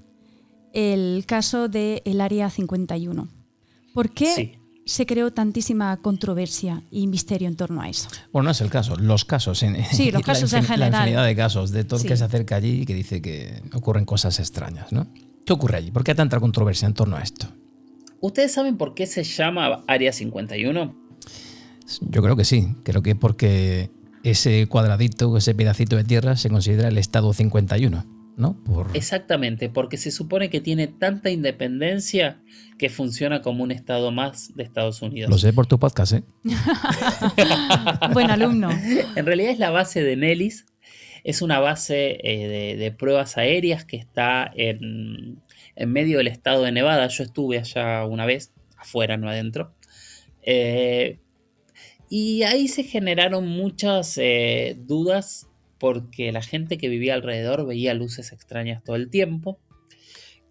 el 0.72 1.24
caso 1.26 1.68
del 1.68 2.02
el 2.04 2.20
Área 2.20 2.50
51. 2.50 3.28
¿Por 3.94 4.10
qué 4.10 4.58
se 4.84 5.06
creó 5.06 5.32
tantísima 5.32 5.96
controversia 5.98 6.82
y 6.90 7.06
misterio 7.06 7.48
en 7.48 7.56
torno 7.56 7.80
a 7.82 7.88
eso? 7.88 8.08
Bueno, 8.32 8.44
no 8.46 8.50
es 8.50 8.60
el 8.60 8.70
caso, 8.70 8.96
los 8.96 9.24
casos. 9.24 9.62
En, 9.62 9.82
sí, 9.84 10.10
los 10.10 10.22
casos 10.24 10.52
en 10.52 10.64
general. 10.64 10.90
La 10.92 10.98
infinidad 10.98 11.26
de 11.26 11.36
casos, 11.36 11.70
de 11.70 11.84
todo 11.84 12.00
el 12.00 12.06
que 12.06 12.16
se 12.16 12.24
acerca 12.24 12.56
allí 12.56 12.82
y 12.82 12.86
que 12.86 12.94
dice 12.94 13.22
que 13.22 13.62
ocurren 13.72 14.04
cosas 14.04 14.38
extrañas, 14.38 14.92
¿no? 14.92 15.06
¿Qué 15.44 15.52
ocurre 15.52 15.78
allí? 15.78 15.90
¿Por 15.90 16.04
qué 16.04 16.12
hay 16.12 16.16
tanta 16.16 16.40
controversia 16.40 16.86
en 16.86 16.94
torno 16.94 17.16
a 17.16 17.22
esto? 17.22 17.46
¿Ustedes 18.20 18.52
saben 18.52 18.76
por 18.76 18.94
qué 18.94 19.06
se 19.06 19.24
llama 19.24 19.82
Área 19.88 20.12
51? 20.12 21.01
Yo 22.00 22.22
creo 22.22 22.36
que 22.36 22.44
sí. 22.44 22.74
Creo 22.84 23.02
que 23.02 23.14
porque 23.14 23.90
ese 24.22 24.66
cuadradito, 24.66 25.36
ese 25.36 25.54
pedacito 25.54 25.96
de 25.96 26.04
tierra 26.04 26.36
se 26.36 26.48
considera 26.48 26.88
el 26.88 26.98
estado 26.98 27.32
51. 27.32 28.22
¿no? 28.36 28.56
Exactamente, 28.94 29.68
porque 29.68 29.96
se 29.96 30.10
supone 30.10 30.50
que 30.50 30.60
tiene 30.60 30.86
tanta 30.86 31.30
independencia 31.30 32.40
que 32.78 32.88
funciona 32.88 33.42
como 33.42 33.62
un 33.62 33.70
estado 33.70 34.10
más 34.10 34.54
de 34.56 34.62
Estados 34.62 35.02
Unidos. 35.02 35.30
Lo 35.30 35.38
sé 35.38 35.52
por 35.52 35.66
tu 35.66 35.78
podcast, 35.78 36.14
¿eh? 36.14 36.22
Buen 38.12 38.30
alumno. 38.30 38.70
En 39.16 39.26
realidad 39.26 39.50
es 39.50 39.58
la 39.58 39.70
base 39.70 40.02
de 40.02 40.16
Nellis. 40.16 40.66
Es 41.24 41.42
una 41.42 41.60
base 41.60 42.18
eh, 42.24 42.76
de, 42.76 42.90
pruebas 42.90 43.36
aéreas 43.36 43.84
que 43.84 43.96
está 43.96 44.50
en, 44.56 45.40
medio 45.86 46.18
del 46.18 46.28
estado 46.28 46.64
de 46.64 46.72
Nevada. 46.72 47.06
Yo 47.08 47.22
estuve 47.22 47.58
allá 47.58 48.04
una 48.06 48.26
vez, 48.26 48.52
afuera, 48.76 49.16
no 49.16 49.28
adentro. 49.28 49.72
Eh, 50.42 51.20
y 52.14 52.42
ahí 52.42 52.68
se 52.68 52.84
generaron 52.84 53.48
muchas 53.48 54.18
eh, 54.18 54.76
dudas 54.78 55.48
porque 55.78 56.30
la 56.30 56.42
gente 56.42 56.76
que 56.76 56.90
vivía 56.90 57.14
alrededor 57.14 57.66
veía 57.66 57.94
luces 57.94 58.32
extrañas 58.32 58.84
todo 58.84 58.96
el 58.96 59.08
tiempo, 59.08 59.58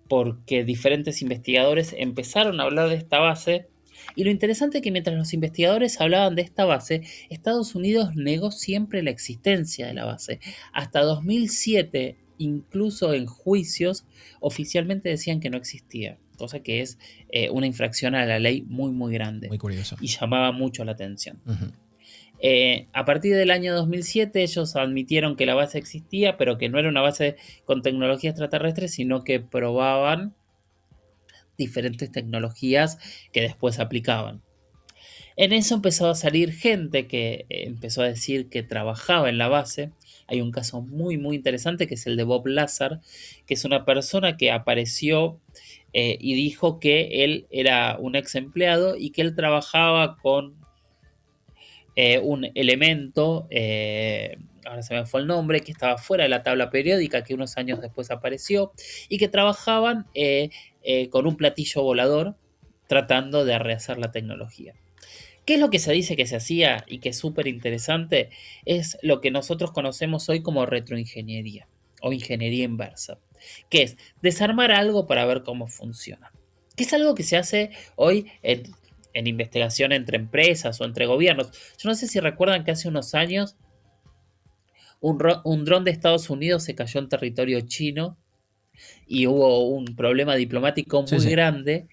porque 0.10 0.64
diferentes 0.64 1.22
investigadores 1.22 1.94
empezaron 1.96 2.60
a 2.60 2.64
hablar 2.64 2.90
de 2.90 2.96
esta 2.96 3.20
base, 3.20 3.68
y 4.16 4.24
lo 4.24 4.32
interesante 4.32 4.80
es 4.80 4.84
que 4.84 4.90
mientras 4.90 5.16
los 5.16 5.36
investigadores 5.36 6.02
hablaban 6.02 6.34
de 6.34 6.42
esta 6.42 6.66
base, 6.66 7.04
Estados 7.30 7.76
Unidos 7.76 8.16
negó 8.16 8.50
siempre 8.50 9.04
la 9.04 9.12
existencia 9.12 9.86
de 9.86 9.94
la 9.94 10.06
base. 10.06 10.40
Hasta 10.74 11.04
2007, 11.04 12.18
incluso 12.40 13.14
en 13.14 13.28
juicios, 13.28 14.06
oficialmente 14.40 15.10
decían 15.10 15.40
que 15.40 15.52
no 15.52 15.58
existía, 15.58 16.18
cosa 16.42 16.62
que 16.62 16.82
es 16.82 16.98
eh, 17.30 17.50
una 17.50 17.68
infracción 17.68 18.16
a 18.16 18.26
la 18.26 18.40
ley 18.40 18.64
muy, 18.68 18.92
muy 18.92 19.14
grande. 19.14 19.48
Muy 19.48 19.58
curioso. 19.58 19.96
Y 20.02 20.08
llamaba 20.08 20.52
mucho 20.52 20.84
la 20.84 20.94
atención. 20.94 21.40
Eh, 22.44 22.88
a 22.94 23.06
partir 23.06 23.36
del 23.36 23.52
año 23.52 23.76
2007 23.76 24.42
ellos 24.42 24.76
admitieron 24.76 25.36
que 25.36 25.46
la 25.46 25.54
base 25.54 25.78
existía, 25.78 26.38
pero 26.38 26.58
que 26.58 26.70
no 26.70 26.80
era 26.80 26.90
una 26.90 27.02
base 27.02 27.36
con 27.66 27.84
tecnología 27.84 28.32
extraterrestre, 28.32 28.88
sino 28.88 29.24
que 29.24 29.40
probaban 29.40 30.34
diferentes 31.58 32.12
tecnologías 32.12 32.98
que 33.32 33.42
después 33.42 33.80
aplicaban. 33.80 34.42
En 35.36 35.54
eso 35.54 35.76
empezó 35.76 36.10
a 36.10 36.16
salir 36.16 36.52
gente 36.52 37.08
que 37.08 37.46
eh, 37.50 37.64
empezó 37.68 38.02
a 38.02 38.08
decir 38.08 38.50
que 38.50 38.64
trabajaba 38.64 39.30
en 39.30 39.38
la 39.38 39.48
base. 39.48 39.92
Hay 40.28 40.42
un 40.42 40.52
caso 40.52 40.82
muy 40.82 41.18
muy 41.18 41.36
interesante 41.36 41.88
que 41.88 41.96
es 41.96 42.06
el 42.08 42.18
de 42.18 42.24
Bob 42.24 42.48
Lazar, 42.48 43.02
que 43.46 43.54
es 43.54 43.66
una 43.66 43.86
persona 43.86 44.36
que 44.38 44.52
apareció 44.52 45.40
eh, 45.94 46.18
y 46.20 46.36
dijo 46.36 46.80
que 46.80 47.24
él 47.24 47.48
era 47.52 47.98
un 48.00 48.16
ex 48.16 48.36
empleado 48.36 48.96
y 48.98 49.12
que 49.12 49.22
él 49.22 49.36
trabajaba 49.36 50.18
con 50.18 50.56
eh, 51.96 52.20
un 52.20 52.50
elemento, 52.56 53.48
eh, 53.50 54.38
ahora 54.66 54.82
se 54.82 54.94
me 54.94 55.06
fue 55.06 55.22
el 55.22 55.28
nombre, 55.28 55.62
que 55.62 55.72
estaba 55.72 55.98
fuera 55.98 56.24
de 56.24 56.30
la 56.30 56.44
tabla 56.44 56.70
periódica, 56.70 57.24
que 57.24 57.34
unos 57.34 57.58
años 57.58 57.82
después 57.82 58.12
apareció, 58.12 58.72
y 59.10 59.18
que 59.18 59.28
trabajaban 59.28 60.08
con 61.10 61.28
un 61.28 61.38
platillo 61.38 61.84
volador 61.84 62.36
tratando 62.88 63.46
de 63.46 63.60
rehacer 63.60 63.98
la 63.98 64.12
tecnología. 64.12 64.74
¿Qué 65.46 65.56
es 65.56 65.60
lo 65.60 65.70
que 65.70 65.80
se 65.80 65.92
dice 65.92 66.16
que 66.16 66.28
se 66.28 66.36
hacía 66.36 66.86
y 66.88 67.00
que 67.00 67.10
es 67.10 67.18
súper 67.18 67.48
interesante? 67.48 68.30
Es 68.66 68.98
lo 69.02 69.22
que 69.22 69.32
nosotros 69.32 69.72
conocemos 69.72 70.30
hoy 70.30 70.42
como 70.42 70.66
retroingeniería 70.66 71.68
o 72.02 72.14
ingeniería 72.14 72.64
inversa, 72.64 73.20
que 73.70 73.84
es 73.84 73.98
desarmar 74.22 74.72
algo 74.72 75.08
para 75.08 75.26
ver 75.26 75.44
cómo 75.44 75.68
funciona. 75.68 76.32
Que 76.76 76.84
es 76.84 76.94
algo 76.94 77.16
que 77.16 77.24
se 77.24 77.38
hace 77.38 77.72
hoy 77.96 78.32
en 78.42 78.64
en 79.14 79.28
investigación 79.28 79.92
entre 79.92 80.18
empresas 80.18 80.80
o 80.82 80.86
entre 80.86 81.06
gobiernos. 81.06 81.52
Yo 81.78 81.90
no 81.90 81.96
sé 81.96 82.08
si 82.08 82.20
recuerdan 82.20 82.64
que 82.64 82.72
hace 82.72 82.88
unos 82.88 83.14
años 83.14 83.58
un, 85.00 85.66
dron 85.66 85.84
de 85.84 85.92
Estados 85.92 86.30
Unidos 86.30 86.64
se 86.64 86.76
cayó 86.76 87.00
en 87.00 87.10
territorio 87.10 87.62
chino 87.62 88.18
y 89.08 89.26
hubo 89.28 89.68
un 89.68 89.96
problema 89.96 90.36
diplomático 90.36 91.04
muy 91.04 91.26
grande 91.26 91.88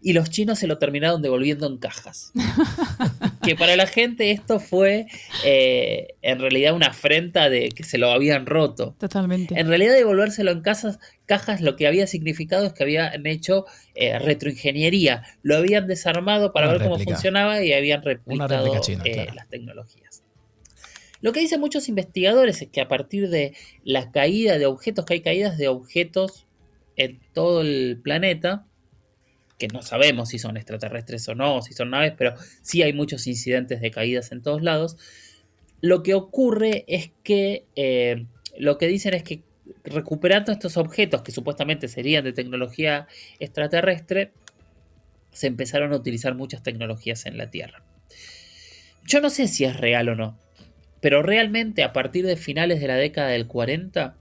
y 0.00 0.12
los 0.12 0.30
chinos 0.30 0.58
se 0.58 0.66
lo 0.66 0.78
terminaron 0.78 1.22
devolviendo 1.22 1.66
en 1.66 1.78
cajas. 1.78 2.32
que 3.42 3.56
para 3.56 3.76
la 3.76 3.86
gente 3.86 4.30
esto 4.30 4.60
fue 4.60 5.06
eh, 5.44 6.14
en 6.22 6.38
realidad 6.38 6.74
una 6.74 6.88
afrenta 6.88 7.50
de 7.50 7.70
que 7.70 7.82
se 7.82 7.98
lo 7.98 8.10
habían 8.10 8.46
roto. 8.46 8.94
Totalmente. 8.98 9.58
En 9.58 9.68
realidad 9.68 9.94
devolvérselo 9.94 10.50
en 10.50 10.60
casas, 10.62 10.98
cajas 11.26 11.60
lo 11.60 11.76
que 11.76 11.86
había 11.86 12.06
significado 12.06 12.66
es 12.66 12.72
que 12.72 12.82
habían 12.84 13.26
hecho 13.26 13.66
eh, 13.94 14.18
retroingeniería. 14.18 15.24
Lo 15.42 15.56
habían 15.56 15.86
desarmado 15.86 16.52
para 16.52 16.72
ver 16.72 16.82
cómo 16.82 16.98
funcionaba 16.98 17.62
y 17.62 17.72
habían 17.72 18.02
replicado 18.02 18.80
eh, 19.04 19.26
las 19.34 19.48
tecnologías. 19.48 20.22
Lo 21.20 21.32
que 21.32 21.40
dicen 21.40 21.60
muchos 21.60 21.88
investigadores 21.88 22.62
es 22.62 22.68
que 22.68 22.80
a 22.80 22.88
partir 22.88 23.30
de 23.30 23.54
la 23.84 24.10
caída 24.10 24.58
de 24.58 24.66
objetos, 24.66 25.04
que 25.04 25.14
hay 25.14 25.20
caídas 25.20 25.56
de 25.56 25.68
objetos 25.68 26.46
en 26.96 27.20
todo 27.32 27.60
el 27.62 28.00
planeta, 28.02 28.66
que 29.62 29.68
no 29.68 29.80
sabemos 29.80 30.30
si 30.30 30.40
son 30.40 30.56
extraterrestres 30.56 31.28
o 31.28 31.36
no, 31.36 31.62
si 31.62 31.72
son 31.72 31.90
naves, 31.90 32.14
pero 32.18 32.34
sí 32.62 32.82
hay 32.82 32.92
muchos 32.92 33.28
incidentes 33.28 33.80
de 33.80 33.92
caídas 33.92 34.32
en 34.32 34.42
todos 34.42 34.60
lados. 34.60 34.96
Lo 35.80 36.02
que 36.02 36.14
ocurre 36.14 36.84
es 36.88 37.12
que 37.22 37.66
eh, 37.76 38.26
lo 38.58 38.76
que 38.76 38.88
dicen 38.88 39.14
es 39.14 39.22
que 39.22 39.42
recuperando 39.84 40.50
estos 40.50 40.76
objetos 40.76 41.22
que 41.22 41.30
supuestamente 41.30 41.86
serían 41.86 42.24
de 42.24 42.32
tecnología 42.32 43.06
extraterrestre, 43.38 44.32
se 45.30 45.46
empezaron 45.46 45.92
a 45.92 45.96
utilizar 45.96 46.34
muchas 46.34 46.64
tecnologías 46.64 47.24
en 47.26 47.38
la 47.38 47.48
Tierra. 47.48 47.84
Yo 49.06 49.20
no 49.20 49.30
sé 49.30 49.46
si 49.46 49.64
es 49.64 49.76
real 49.76 50.08
o 50.08 50.16
no, 50.16 50.36
pero 51.00 51.22
realmente 51.22 51.84
a 51.84 51.92
partir 51.92 52.26
de 52.26 52.34
finales 52.34 52.80
de 52.80 52.88
la 52.88 52.96
década 52.96 53.28
del 53.28 53.46
40 53.46 54.16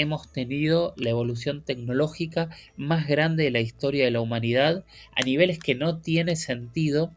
hemos 0.00 0.32
tenido 0.32 0.94
la 0.96 1.10
evolución 1.10 1.62
tecnológica 1.62 2.50
más 2.76 3.06
grande 3.06 3.44
de 3.44 3.50
la 3.50 3.60
historia 3.60 4.04
de 4.04 4.10
la 4.10 4.20
humanidad 4.20 4.84
a 5.14 5.22
niveles 5.22 5.58
que 5.58 5.74
no 5.74 5.98
tiene 5.98 6.36
sentido 6.36 7.12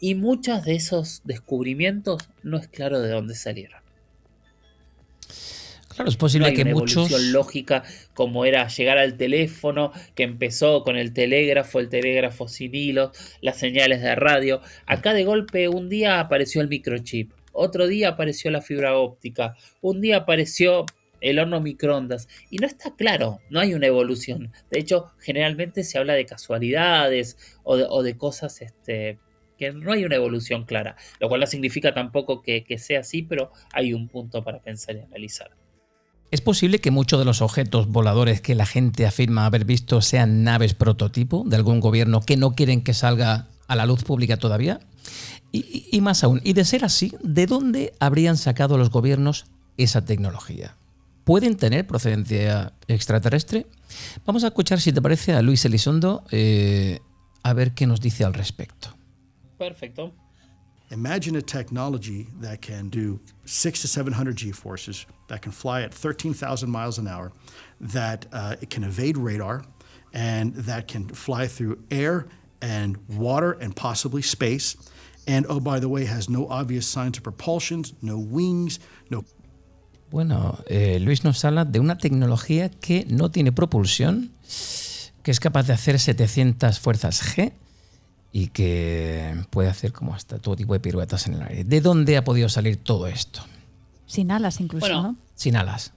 y 0.00 0.14
muchos 0.14 0.64
de 0.64 0.74
esos 0.74 1.22
descubrimientos 1.24 2.28
no 2.42 2.58
es 2.58 2.68
claro 2.68 3.00
de 3.00 3.10
dónde 3.10 3.34
salieron. 3.34 3.80
Claro, 5.88 6.10
es 6.10 6.16
posible 6.16 6.52
que 6.52 6.62
una 6.62 6.72
muchos. 6.72 7.10
Evolución 7.10 7.32
lógica 7.32 7.82
como 8.12 8.44
era 8.44 8.68
llegar 8.68 8.98
al 8.98 9.16
teléfono, 9.16 9.92
que 10.14 10.24
empezó 10.24 10.82
con 10.82 10.96
el 10.96 11.14
telégrafo, 11.14 11.80
el 11.80 11.88
telégrafo 11.88 12.48
sin 12.48 12.74
hilos, 12.74 13.16
las 13.40 13.58
señales 13.58 14.02
de 14.02 14.14
radio. 14.14 14.60
Acá 14.84 15.14
de 15.14 15.24
golpe 15.24 15.68
un 15.68 15.88
día 15.88 16.20
apareció 16.20 16.60
el 16.60 16.68
microchip, 16.68 17.32
otro 17.52 17.86
día 17.86 18.10
apareció 18.10 18.50
la 18.50 18.60
fibra 18.60 18.98
óptica, 18.98 19.56
un 19.80 20.02
día 20.02 20.18
apareció 20.18 20.84
el 21.20 21.38
horno 21.38 21.60
microondas. 21.60 22.28
Y 22.50 22.58
no 22.58 22.66
está 22.66 22.94
claro, 22.94 23.40
no 23.50 23.60
hay 23.60 23.74
una 23.74 23.86
evolución. 23.86 24.52
De 24.70 24.78
hecho, 24.78 25.12
generalmente 25.18 25.84
se 25.84 25.98
habla 25.98 26.14
de 26.14 26.26
casualidades 26.26 27.36
o 27.62 28.02
de, 28.02 28.16
cosas 28.16 28.62
este, 28.62 29.18
que 29.58 29.72
no 29.72 29.92
hay 29.92 30.04
una 30.04 30.16
evolución 30.16 30.64
clara. 30.64 30.96
Lo 31.20 31.28
cual 31.28 31.40
no 31.40 31.46
significa 31.46 31.94
tampoco 31.94 32.42
que, 32.42 32.64
que 32.64 32.78
sea 32.78 33.00
así, 33.00 33.22
pero 33.22 33.52
hay 33.72 33.92
un 33.92 34.08
punto 34.08 34.42
para 34.44 34.60
pensar 34.60 34.96
y 34.96 35.00
analizar. 35.00 35.50
¿Es 36.30 36.40
posible 36.40 36.80
que 36.80 36.90
muchos 36.90 37.18
de 37.18 37.24
los 37.24 37.40
objetos 37.40 37.88
voladores 37.88 38.40
que 38.40 38.56
la 38.56 38.66
gente 38.66 39.06
afirma 39.06 39.46
haber 39.46 39.64
visto 39.64 40.02
sean 40.02 40.42
naves 40.42 40.74
prototipo 40.74 41.44
de 41.46 41.56
algún 41.56 41.80
gobierno 41.80 42.20
que 42.20 42.36
no 42.36 42.52
quieren 42.52 42.82
que 42.82 42.94
salga 42.94 43.48
a 43.68 43.76
la 43.76 43.86
luz 43.86 44.02
pública 44.02 44.36
todavía? 44.36 44.80
Y, 45.52 46.00
más 46.02 46.22
aún, 46.22 46.42
y 46.44 46.52
de 46.52 46.66
ser 46.66 46.84
así, 46.84 47.14
¿de 47.22 47.46
dónde 47.46 47.94
habrían 47.98 48.36
sacado 48.36 48.76
los 48.76 48.90
gobiernos 48.90 49.46
esa 49.78 50.04
tecnología? 50.04 50.76
¿Pueden 51.26 51.56
tener 51.56 51.88
procedencia 51.88 52.72
extraterrestre? 52.86 53.66
Vamos 54.24 54.44
a 54.44 54.46
escuchar, 54.46 54.80
si 54.80 54.92
te 54.92 55.02
parece, 55.02 55.32
a 55.32 55.42
Luis 55.42 55.64
Elizondo 55.64 56.22
eh, 56.30 57.00
a 57.42 57.52
ver 57.52 57.74
qué 57.74 57.84
nos 57.84 58.00
dice 58.00 58.22
al 58.22 58.32
respecto. 58.32 58.90
Perfecto. 59.58 60.12
Imagine 60.92 61.34
a 61.34 61.42
technology 61.42 62.28
that 62.40 62.60
can 62.60 62.88
do 62.90 63.18
six 63.44 63.80
to 63.80 63.88
700 63.88 64.36
G 64.36 64.52
forces, 64.52 65.04
that 65.26 65.42
can 65.42 65.50
fly 65.50 65.82
at 65.82 65.92
13,000 65.92 66.70
miles 66.70 66.98
an 66.98 67.08
hour, 67.08 67.32
that 67.80 68.26
uh, 68.32 68.54
it 68.62 68.70
can 68.70 68.84
evade 68.84 69.16
radar, 69.16 69.64
and 70.12 70.54
that 70.54 70.86
can 70.86 71.08
fly 71.08 71.48
through 71.48 71.82
air 71.90 72.28
and 72.62 72.98
water 73.08 73.58
and 73.60 73.74
possibly 73.74 74.22
space. 74.22 74.76
And 75.26 75.44
oh, 75.48 75.58
by 75.58 75.80
the 75.80 75.88
way, 75.88 76.04
has 76.04 76.28
no 76.28 76.46
obvious 76.46 76.86
signs 76.86 77.16
of 77.16 77.24
propulsion, 77.24 77.82
no 78.00 78.16
wings, 78.16 78.78
no. 79.10 79.24
Bueno, 80.10 80.58
eh, 80.66 80.98
Luis 81.00 81.24
nos 81.24 81.44
habla 81.44 81.64
de 81.64 81.80
una 81.80 81.98
tecnología 81.98 82.70
que 82.70 83.06
no 83.08 83.30
tiene 83.30 83.52
propulsión, 83.52 84.30
que 85.22 85.30
es 85.30 85.40
capaz 85.40 85.66
de 85.66 85.72
hacer 85.72 85.98
700 85.98 86.78
fuerzas 86.78 87.36
G 87.36 87.52
y 88.32 88.48
que 88.48 89.34
puede 89.50 89.68
hacer 89.68 89.92
como 89.92 90.14
hasta 90.14 90.38
todo 90.38 90.56
tipo 90.56 90.74
de 90.74 90.80
piruetas 90.80 91.26
en 91.26 91.34
el 91.34 91.42
aire. 91.42 91.64
¿De 91.64 91.80
dónde 91.80 92.16
ha 92.16 92.24
podido 92.24 92.48
salir 92.48 92.76
todo 92.76 93.06
esto? 93.06 93.40
Sin 94.06 94.30
alas 94.30 94.60
incluso, 94.60 94.88
¿no? 94.88 95.16
Sin 95.34 95.56
alas. 95.56 95.92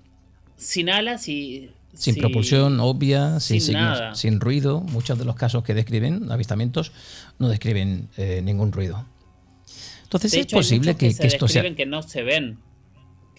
Sin 0.57 0.89
alas 0.89 1.27
y... 1.27 1.71
Sin 1.93 2.15
propulsión 2.15 2.79
obvia, 2.79 3.39
sin, 3.39 3.61
sin 4.13 4.39
ruido. 4.39 4.81
Muchos 4.81 5.17
de 5.17 5.25
los 5.25 5.35
casos 5.35 5.63
que 5.63 5.73
describen, 5.73 6.31
avistamientos, 6.31 6.91
no 7.39 7.49
describen 7.49 8.09
eh, 8.15 8.41
ningún 8.43 8.71
ruido. 8.71 9.05
Entonces 10.03 10.33
es 10.33 10.45
posible 10.47 10.95
que, 10.95 11.13
que, 11.13 11.27
esto 11.27 11.47
sea... 11.47 11.75
que 11.75 11.85
no 11.85 12.01
se 12.03 12.23
ven, 12.23 12.57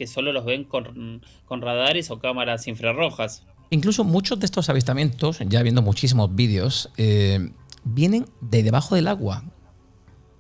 que 0.01 0.07
solo 0.07 0.33
los 0.33 0.47
ven 0.47 0.65
con, 0.65 1.21
con 1.45 1.61
radares 1.61 2.11
o 2.11 2.19
cámaras 2.19 2.67
infrarrojas. 2.67 3.45
Incluso 3.69 4.03
muchos 4.03 4.41
de 4.41 4.47
estos 4.47 4.71
avistamientos, 4.71 5.41
ya 5.47 5.63
viendo 5.63 5.83
muchísimos 5.83 6.35
vídeos, 6.35 6.89
eh, 6.97 7.53
vienen 7.85 8.25
de 8.41 8.63
debajo 8.63 8.95
del 8.95 9.09
agua, 9.09 9.45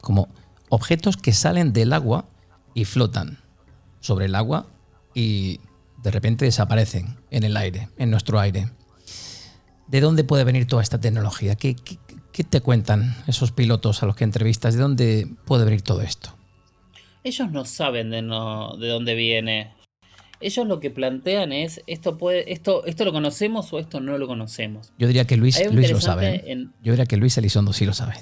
como 0.00 0.28
objetos 0.70 1.18
que 1.18 1.34
salen 1.34 1.74
del 1.74 1.92
agua 1.92 2.24
y 2.72 2.86
flotan 2.86 3.38
sobre 4.00 4.24
el 4.24 4.34
agua 4.34 4.64
y 5.12 5.60
de 6.02 6.10
repente 6.10 6.46
desaparecen 6.46 7.18
en 7.30 7.44
el 7.44 7.54
aire, 7.58 7.90
en 7.98 8.10
nuestro 8.10 8.40
aire. 8.40 8.70
¿De 9.88 10.00
dónde 10.00 10.24
puede 10.24 10.44
venir 10.44 10.66
toda 10.66 10.82
esta 10.82 10.98
tecnología? 10.98 11.54
¿Qué, 11.54 11.76
te 12.48 12.62
cuentan 12.62 13.14
esos 13.26 13.52
pilotos 13.52 14.02
a 14.02 14.06
los 14.06 14.16
que 14.16 14.24
entrevistas? 14.24 14.72
¿De 14.72 14.80
dónde 14.80 15.28
puede 15.44 15.66
venir 15.66 15.82
todo 15.82 16.00
esto? 16.00 16.39
Ellos 17.22 17.50
no 17.50 17.64
saben 17.64 18.10
de, 18.10 18.22
de 18.22 18.88
dónde 18.88 19.14
viene 19.14 19.72
ellos 20.40 20.66
lo 20.66 20.80
que 20.80 20.90
plantean 20.90 21.52
es 21.52 21.82
esto 21.86 22.16
puede 22.16 22.50
esto 22.52 22.84
esto 22.86 23.04
lo 23.04 23.12
conocemos 23.12 23.72
o 23.72 23.78
esto 23.78 24.00
no 24.00 24.16
lo 24.18 24.26
conocemos. 24.26 24.92
Yo 24.98 25.06
diría 25.06 25.26
que 25.26 25.36
Luis, 25.36 25.60
Luis 25.70 25.90
lo 25.90 26.00
sabe. 26.00 26.42
¿eh? 26.46 26.66
Yo 26.82 26.92
diría 26.92 27.06
que 27.06 27.16
Luis 27.16 27.36
Elizondo 27.36 27.72
sí 27.72 27.84
lo 27.84 27.92
sabe. 27.92 28.14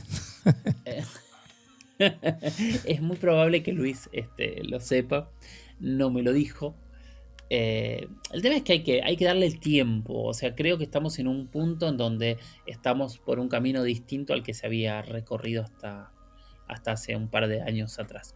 es 2.84 3.00
muy 3.00 3.16
probable 3.16 3.62
que 3.62 3.72
Luis 3.72 4.08
este, 4.12 4.62
lo 4.64 4.80
sepa. 4.80 5.30
No 5.78 6.10
me 6.10 6.22
lo 6.22 6.32
dijo. 6.32 6.74
Eh, 7.50 8.08
el 8.32 8.42
tema 8.42 8.56
es 8.56 8.62
que 8.62 8.72
hay, 8.74 8.82
que 8.82 9.02
hay 9.02 9.16
que 9.16 9.24
darle 9.24 9.46
el 9.46 9.60
tiempo. 9.60 10.24
O 10.24 10.34
sea, 10.34 10.54
creo 10.54 10.76
que 10.76 10.84
estamos 10.84 11.18
en 11.20 11.28
un 11.28 11.46
punto 11.46 11.88
en 11.88 11.96
donde 11.96 12.36
estamos 12.66 13.18
por 13.18 13.38
un 13.38 13.48
camino 13.48 13.84
distinto 13.84 14.32
al 14.32 14.42
que 14.42 14.54
se 14.54 14.66
había 14.66 15.02
recorrido 15.02 15.62
hasta, 15.62 16.10
hasta 16.66 16.92
hace 16.92 17.14
un 17.14 17.28
par 17.28 17.46
de 17.46 17.62
años 17.62 17.98
atrás. 18.00 18.34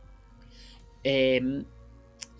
Eh, 1.04 1.64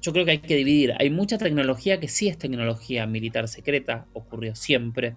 yo 0.02 0.12
creo 0.12 0.24
que 0.24 0.32
hay 0.32 0.38
que 0.38 0.56
dividir. 0.56 0.94
Hay 0.98 1.10
mucha 1.10 1.38
tecnología 1.38 2.00
que 2.00 2.08
sí 2.08 2.26
es 2.26 2.36
tecnología 2.36 3.06
militar 3.06 3.46
secreta, 3.46 4.06
ocurrió 4.12 4.56
siempre. 4.56 5.16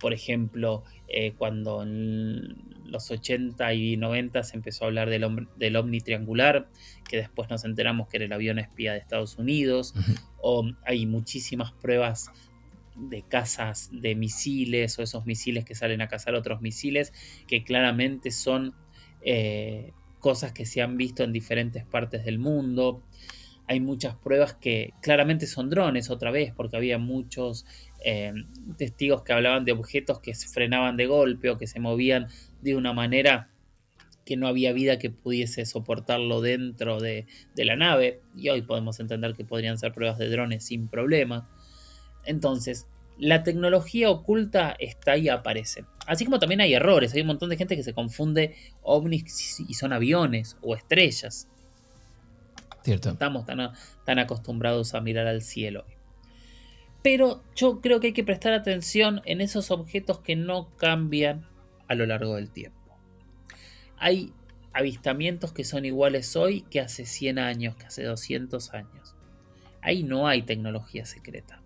Por 0.00 0.12
ejemplo, 0.12 0.82
eh, 1.06 1.34
cuando 1.38 1.84
en 1.84 2.56
los 2.84 3.12
80 3.12 3.72
y 3.74 3.96
90 3.96 4.42
se 4.42 4.56
empezó 4.56 4.84
a 4.84 4.88
hablar 4.88 5.08
del, 5.08 5.46
del 5.56 5.76
ovni 5.76 6.00
triangular, 6.00 6.68
que 7.08 7.18
después 7.18 7.48
nos 7.48 7.64
enteramos 7.64 8.08
que 8.08 8.16
era 8.16 8.26
el 8.26 8.32
avión 8.32 8.58
espía 8.58 8.92
de 8.92 8.98
Estados 8.98 9.38
Unidos, 9.38 9.94
o 10.42 10.68
hay 10.84 11.06
muchísimas 11.06 11.72
pruebas 11.72 12.30
de 12.96 13.22
cazas 13.22 13.90
de 13.92 14.16
misiles 14.16 14.98
o 14.98 15.02
esos 15.02 15.26
misiles 15.26 15.64
que 15.64 15.76
salen 15.76 16.00
a 16.00 16.08
cazar 16.08 16.34
otros 16.34 16.60
misiles, 16.60 17.12
que 17.46 17.62
claramente 17.62 18.32
son 18.32 18.74
eh, 19.22 19.92
cosas 20.24 20.52
que 20.52 20.64
se 20.64 20.80
han 20.80 20.96
visto 20.96 21.22
en 21.22 21.34
diferentes 21.34 21.84
partes 21.84 22.24
del 22.24 22.38
mundo 22.38 23.02
hay 23.66 23.78
muchas 23.78 24.14
pruebas 24.14 24.54
que 24.54 24.94
claramente 25.02 25.46
son 25.46 25.68
drones 25.68 26.08
otra 26.08 26.30
vez, 26.30 26.50
porque 26.54 26.78
había 26.78 26.96
muchos 26.96 27.66
eh, 28.06 28.32
testigos 28.78 29.22
que 29.22 29.34
hablaban 29.34 29.66
de 29.66 29.72
objetos 29.72 30.20
que 30.20 30.34
se 30.34 30.48
frenaban 30.48 30.96
de 30.96 31.06
golpe 31.06 31.50
o 31.50 31.58
que 31.58 31.66
se 31.66 31.78
movían 31.78 32.28
de 32.62 32.74
una 32.74 32.94
manera 32.94 33.50
que 34.24 34.38
no 34.38 34.48
había 34.48 34.72
vida 34.72 34.98
que 34.98 35.10
pudiese 35.10 35.66
soportarlo 35.66 36.40
dentro 36.40 37.00
de, 37.00 37.26
la 37.56 37.76
nave. 37.76 38.22
Y 38.34 38.48
hoy 38.48 38.62
podemos 38.62 38.98
entender 38.98 39.34
que 39.34 39.44
podrían 39.44 39.76
ser 39.76 39.92
pruebas 39.92 40.16
de 40.16 40.30
drones 40.30 40.64
sin 40.64 40.88
problema. 40.88 41.50
Entonces, 42.24 42.86
la 43.18 43.42
tecnología 43.42 44.10
oculta 44.10 44.74
está 44.78 45.16
y 45.16 45.28
aparece. 45.28 45.84
Así 46.06 46.24
como 46.24 46.38
también 46.38 46.60
hay 46.60 46.74
errores. 46.74 47.14
Hay 47.14 47.20
un 47.20 47.28
montón 47.28 47.50
de 47.50 47.56
gente 47.56 47.76
que 47.76 47.82
se 47.82 47.94
confunde 47.94 48.56
ovnis 48.82 49.60
y 49.60 49.74
son 49.74 49.92
aviones 49.92 50.56
o 50.62 50.74
estrellas. 50.74 51.48
Estamos 52.84 53.46
tan, 53.46 53.72
tan 54.04 54.18
acostumbrados 54.18 54.94
a 54.94 55.00
mirar 55.00 55.26
al 55.26 55.42
cielo. 55.42 55.86
Pero 57.02 57.42
yo 57.54 57.80
creo 57.80 58.00
que 58.00 58.08
hay 58.08 58.12
que 58.12 58.24
prestar 58.24 58.52
atención 58.52 59.22
en 59.24 59.40
esos 59.40 59.70
objetos 59.70 60.20
que 60.20 60.36
no 60.36 60.74
cambian 60.76 61.46
a 61.88 61.94
lo 61.94 62.06
largo 62.06 62.36
del 62.36 62.50
tiempo. 62.50 62.98
Hay 63.96 64.32
avistamientos 64.72 65.52
que 65.52 65.64
son 65.64 65.84
iguales 65.84 66.34
hoy 66.36 66.62
que 66.62 66.80
hace 66.80 67.06
100 67.06 67.38
años, 67.38 67.76
que 67.76 67.86
hace 67.86 68.02
200 68.02 68.74
años. 68.74 69.14
Ahí 69.80 70.02
no 70.02 70.26
hay 70.26 70.42
tecnología 70.42 71.06
secreta. 71.06 71.62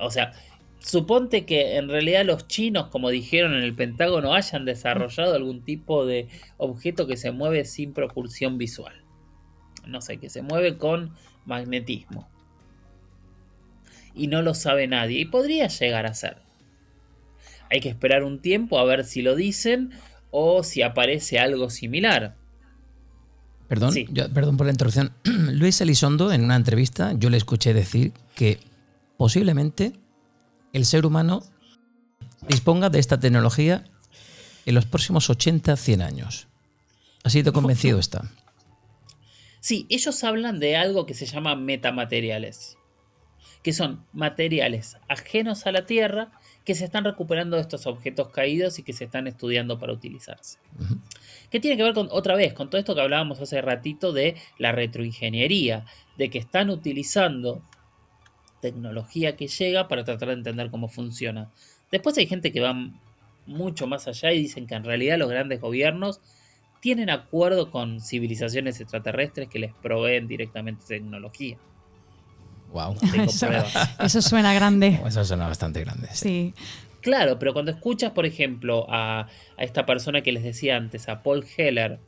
O 0.00 0.10
sea, 0.10 0.32
suponte 0.78 1.44
que 1.44 1.76
en 1.76 1.88
realidad 1.88 2.24
los 2.24 2.48
chinos, 2.48 2.88
como 2.88 3.10
dijeron 3.10 3.54
en 3.54 3.62
el 3.62 3.74
Pentágono, 3.74 4.34
hayan 4.34 4.64
desarrollado 4.64 5.34
algún 5.34 5.62
tipo 5.62 6.06
de 6.06 6.28
objeto 6.56 7.06
que 7.06 7.16
se 7.16 7.30
mueve 7.30 7.64
sin 7.64 7.92
propulsión 7.92 8.58
visual 8.58 9.02
no 9.86 10.00
sé, 10.00 10.18
que 10.18 10.30
se 10.30 10.42
mueve 10.42 10.76
con 10.76 11.12
magnetismo. 11.44 12.28
Y 14.14 14.26
no 14.26 14.42
lo 14.42 14.54
sabe 14.54 14.86
nadie. 14.86 15.20
Y 15.20 15.24
podría 15.24 15.68
llegar 15.68 16.06
a 16.06 16.14
ser. 16.14 16.36
Hay 17.70 17.80
que 17.80 17.88
esperar 17.88 18.22
un 18.22 18.40
tiempo 18.40 18.78
a 18.78 18.84
ver 18.84 19.04
si 19.04 19.22
lo 19.22 19.34
dicen 19.34 19.90
o 20.30 20.62
si 20.62 20.82
aparece 20.82 21.38
algo 21.38 21.70
similar. 21.70 22.36
Perdón, 23.68 23.94
perdón 24.34 24.56
por 24.58 24.66
la 24.66 24.72
interrupción. 24.72 25.12
Luis 25.24 25.80
Elizondo, 25.80 26.32
en 26.32 26.44
una 26.44 26.56
entrevista, 26.56 27.14
yo 27.16 27.30
le 27.30 27.38
escuché 27.38 27.72
decir 27.72 28.12
que 28.34 28.58
posiblemente 29.22 29.92
el 30.72 30.84
ser 30.84 31.06
humano 31.06 31.44
disponga 32.48 32.90
de 32.90 32.98
esta 32.98 33.20
tecnología 33.20 33.84
en 34.66 34.74
los 34.74 34.84
próximos 34.84 35.30
80, 35.30 35.76
100 35.76 36.02
años. 36.02 36.48
Así 37.22 37.42
de 37.42 37.52
convencido 37.52 38.00
está. 38.00 38.32
Sí, 39.60 39.86
ellos 39.90 40.24
hablan 40.24 40.58
de 40.58 40.74
algo 40.74 41.06
que 41.06 41.14
se 41.14 41.26
llama 41.26 41.54
metamateriales, 41.54 42.78
que 43.62 43.72
son 43.72 44.04
materiales 44.12 44.96
ajenos 45.08 45.68
a 45.68 45.70
la 45.70 45.86
Tierra 45.86 46.32
que 46.64 46.74
se 46.74 46.84
están 46.84 47.04
recuperando 47.04 47.54
de 47.54 47.62
estos 47.62 47.86
objetos 47.86 48.30
caídos 48.30 48.80
y 48.80 48.82
que 48.82 48.92
se 48.92 49.04
están 49.04 49.28
estudiando 49.28 49.78
para 49.78 49.92
utilizarse. 49.92 50.58
¿Qué 51.48 51.60
tiene 51.60 51.76
que 51.76 51.84
ver 51.84 51.94
con, 51.94 52.08
otra 52.10 52.34
vez, 52.34 52.54
con 52.54 52.70
todo 52.70 52.80
esto 52.80 52.96
que 52.96 53.02
hablábamos 53.02 53.38
hace 53.38 53.62
ratito 53.62 54.12
de 54.12 54.34
la 54.58 54.72
retroingeniería, 54.72 55.86
de 56.18 56.28
que 56.28 56.38
están 56.38 56.70
utilizando 56.70 57.62
tecnología 58.62 59.36
que 59.36 59.48
llega 59.48 59.88
para 59.88 60.04
tratar 60.04 60.28
de 60.28 60.34
entender 60.34 60.70
cómo 60.70 60.88
funciona. 60.88 61.50
Después 61.90 62.16
hay 62.16 62.26
gente 62.26 62.52
que 62.52 62.60
va 62.60 62.74
mucho 63.44 63.86
más 63.86 64.08
allá 64.08 64.32
y 64.32 64.38
dicen 64.38 64.66
que 64.66 64.74
en 64.74 64.84
realidad 64.84 65.18
los 65.18 65.28
grandes 65.28 65.60
gobiernos 65.60 66.20
tienen 66.80 67.10
acuerdo 67.10 67.70
con 67.70 68.00
civilizaciones 68.00 68.80
extraterrestres 68.80 69.48
que 69.48 69.58
les 69.58 69.74
proveen 69.74 70.26
directamente 70.26 70.84
tecnología. 70.86 71.58
Wow. 72.72 72.96
Eso, 74.00 74.22
suena 74.22 74.54
grande. 74.54 75.00
Eso 75.06 75.24
suena 75.24 75.46
bastante 75.46 75.80
grande. 75.80 76.08
Sí. 76.12 76.54
Claro, 77.02 77.38
pero 77.38 77.52
cuando 77.52 77.72
escuchas, 77.72 78.12
por 78.12 78.26
ejemplo, 78.26 78.86
a, 78.88 79.28
esta 79.58 79.84
persona 79.84 80.22
que 80.22 80.32
les 80.32 80.44
decía 80.44 80.76
antes, 80.76 81.08
a 81.08 81.22
Paul 81.22 81.44
Heller, 81.56 81.98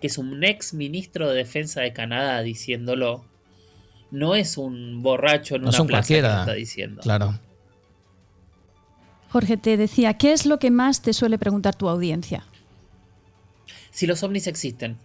que 0.00 0.08
es 0.08 0.18
un 0.18 0.42
ex 0.44 0.74
ministro 0.74 1.28
de 1.30 1.36
defensa 1.36 1.80
de 1.80 1.92
Canadá 1.92 2.42
diciéndolo, 2.42 3.24
no 4.10 4.34
es 4.34 4.56
un 4.58 5.02
borracho 5.02 5.56
en 5.56 5.62
una 5.62 5.84
plaza 5.84 6.08
que 6.08 6.18
está 6.18 6.54
diciendo. 6.54 7.02
Claro. 7.02 7.38
Jorge, 9.30 9.56
te 9.56 9.76
decía, 9.76 10.14
¿qué 10.14 10.32
es 10.32 10.44
lo 10.46 10.58
que 10.58 10.70
más 10.70 11.02
te 11.02 11.12
suele 11.12 11.38
preguntar 11.38 11.76
tu 11.76 11.88
audiencia? 11.88 12.44
si 13.90 14.06
los 14.06 14.22
ovnis 14.22 14.46
existen. 14.46 14.96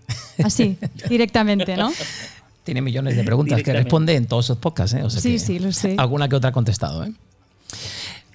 Así, 0.43 0.78
directamente, 1.10 1.76
¿no? 1.76 1.91
Tiene 2.64 2.82
millones 2.82 3.16
de 3.16 3.24
preguntas 3.24 3.62
que 3.62 3.74
responde 3.74 4.16
en 4.16 4.26
todos 4.26 4.45
esos 4.45 4.58
podcasts, 4.58 4.95
¿eh? 4.95 5.03
sí, 5.10 5.38
sí, 5.38 5.60
lo 5.60 5.72
sé. 5.72 5.95
Alguna 5.97 6.28
que 6.30 6.36
otra 6.36 6.49
ha 6.49 6.53
contestado, 6.53 7.03
¿eh? 7.03 7.14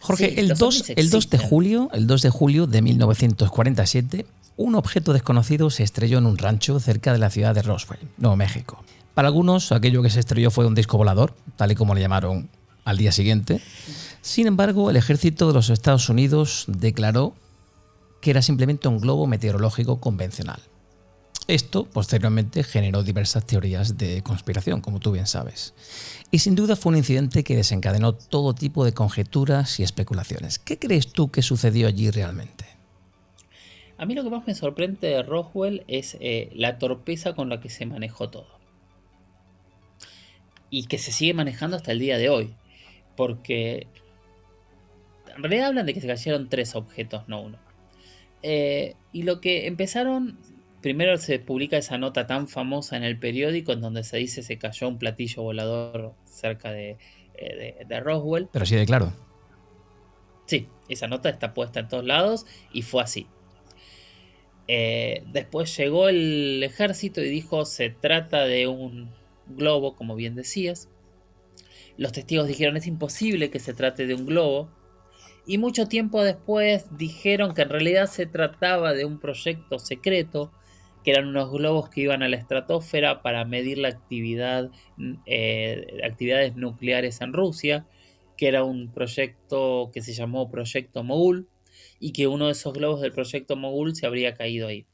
Jorge, 0.01 0.41
el, 0.41 0.49
2, 0.49 0.91
el 0.97 1.11
2 1.11 1.31
de 1.31 1.39
julio, 1.39 1.91
el 1.93 2.07
2 2.07 2.23
de 2.23 2.31
julio 2.31 2.67
de 2.67 2.81
1947, 2.81 4.27
un 4.57 4.75
objeto 4.75 5.13
desconocido 5.13 5.69
se 5.71 5.83
estrelló 5.83 6.19
en 6.19 6.27
un 6.27 6.39
rancho 6.39 6.81
cerca 6.81 7.13
de 7.13 7.19
la 7.19 7.31
ciudad 7.31 7.55
de 7.55 7.63
Roswell, 7.63 8.01
Nuevo 8.17 8.37
México. 8.37 8.83
Para 9.21 9.29
algunos, 9.29 9.71
aquello 9.71 10.03
que 10.03 10.09
se 10.09 10.19
estrelló 10.19 10.51
fue 10.51 10.65
un 10.65 10.75
disco 10.75 10.97
volador, 10.97 11.35
tal 11.57 11.71
y 11.71 11.75
como 11.75 11.95
le 11.95 12.01
llamaron 12.01 12.49
al 12.87 12.97
día 12.97 13.13
siguiente. 13.13 13.61
Sin 14.23 14.47
embargo, 14.47 14.89
el 14.89 14.97
ejército 14.97 15.47
de 15.47 15.53
los 15.53 15.69
Estados 15.69 16.09
Unidos 16.09 16.65
declaró 16.69 17.35
que 18.23 18.31
era 18.31 18.41
simplemente 18.41 18.89
un 18.89 18.99
globo 18.99 19.27
meteorológico 19.27 20.01
convencional. 20.01 20.63
Esto 21.49 21.85
posteriormente 21.85 22.63
generó 22.63 23.03
diversas 23.03 23.45
teorías 23.45 23.99
de 23.99 24.23
conspiración, 24.23 24.81
como 24.81 25.01
tú 25.01 25.13
bien 25.13 25.27
sabes. 25.27 25.75
Y 26.31 26.39
sin 26.39 26.55
duda 26.55 26.75
fue 26.75 26.93
un 26.93 26.97
incidente 26.97 27.45
que 27.45 27.57
desencadenó 27.57 28.15
todo 28.15 28.55
tipo 28.55 28.87
de 28.87 28.95
conjeturas 28.95 29.81
y 29.81 29.83
especulaciones. 29.83 30.59
¿Qué 30.59 30.79
crees 30.79 31.13
tú 31.13 31.31
que 31.31 31.43
sucedió 31.43 31.89
allí 31.89 32.11
realmente? 32.11 32.65
A 33.99 34.07
mí 34.07 34.15
lo 34.15 34.25
que 34.25 34.31
más 34.31 34.47
me 34.47 34.55
sorprende 34.55 35.09
de 35.09 35.23
Roswell 35.23 35.85
es 35.89 36.17
eh, 36.21 36.51
la 36.55 36.79
torpeza 36.79 37.35
con 37.35 37.51
la 37.51 37.61
que 37.61 37.69
se 37.69 37.85
manejó 37.85 38.31
todo. 38.31 38.60
Y 40.71 40.87
que 40.87 40.99
se 40.99 41.13
sigue 41.13 41.35
manejando 41.35 41.77
hasta 41.77 41.93
el 41.93 41.99
día 41.99 42.17
de 42.17 42.29
hoy. 42.29 42.55
Porque 43.17 43.89
en 45.37 45.43
realidad 45.43 45.69
hablan 45.69 45.87
de 45.87 45.95
que 45.95 46.01
se 46.01 46.07
cayeron 46.07 46.49
tres 46.49 46.75
objetos, 46.75 47.29
no 47.29 47.43
uno. 47.43 47.59
Eh, 48.43 48.95
y 49.13 49.23
lo 49.23 49.41
que 49.41 49.67
empezaron, 49.67 50.39
primero 50.81 51.17
se 51.19 51.39
publica 51.39 51.77
esa 51.77 51.99
nota 51.99 52.27
tan 52.27 52.49
famosa 52.49 52.97
en 52.97 53.05
el 53.05 53.19
periódico 53.19 53.73
en 53.73 53.81
donde 53.81 54.03
se 54.03 54.17
dice 54.17 54.43
se 54.43 54.59
cayó 54.59 54.89
un 54.89 54.99
platillo 54.99 55.43
volador 55.43 56.15
cerca 56.25 56.73
de, 56.73 56.97
eh, 57.35 58.01
Roswell. 58.01 58.49
Pero 58.53 58.67
sí 58.67 58.77
de 58.77 58.87
claro. 58.87 59.13
Sí, 60.47 60.69
esa 60.89 61.07
nota 61.07 61.29
está 61.29 61.55
puesta 61.55 61.81
en 61.81 61.89
todos 61.89 62.05
lados 62.05 62.47
y 62.73 62.83
fue 62.83 63.03
así. 63.03 63.27
Eh, 64.69 65.25
después 65.27 65.77
llegó 65.77 66.09
el 66.09 66.63
ejército 66.63 67.21
y 67.21 67.29
dijo 67.29 67.65
se 67.65 67.91
trata 67.91 68.45
de 68.45 68.69
un 68.69 69.11
globo, 69.57 69.97
como 69.97 70.15
bien 70.15 70.35
decías. 70.35 70.89
Los 71.97 72.13
testigos 72.13 72.49
dijeron 72.49 72.77
es 72.77 72.87
imposible 72.87 73.51
que 73.51 73.61
se 73.61 73.75
trate 73.75 74.07
de 74.07 74.15
un 74.15 74.27
globo. 74.27 74.71
Y 75.47 75.59
mucho 75.59 75.87
tiempo 75.87 76.23
después 76.23 76.87
dijeron 76.97 77.55
que 77.55 77.63
en 77.63 77.71
realidad 77.71 78.07
se 78.07 78.27
trataba 78.27 78.93
de 78.93 79.05
un 79.05 79.19
proyecto 79.19 79.79
secreto, 79.79 80.53
que 81.05 81.11
eran 81.13 81.29
unos 81.29 81.51
globos 81.51 81.89
que 81.89 82.03
iban 82.03 82.23
a 82.23 82.29
la 82.29 82.37
estratosfera 82.37 83.23
para 83.23 83.45
medir 83.45 83.79
la 83.79 83.89
actividad, 83.89 84.71
eh, 85.27 85.99
actividades 86.05 86.57
nucleares 86.57 87.21
en 87.21 87.33
Rusia, 87.33 87.87
que 88.37 88.49
era 88.49 88.65
un 88.65 88.93
proyecto 88.93 89.91
que 89.93 90.03
se 90.03 90.13
llamó 90.13 90.51
Proyecto 90.51 91.03
Mogul, 91.03 91.49
y 91.99 92.13
que 92.13 92.27
uno 92.27 92.47
de 92.47 92.53
esos 92.53 92.73
globos 92.73 93.01
del 93.01 93.13
Proyecto 93.13 93.57
Mogul 93.57 93.95
se 93.95 94.07
habría 94.07 94.35
caído 94.35 94.69
ahí. 94.69 94.87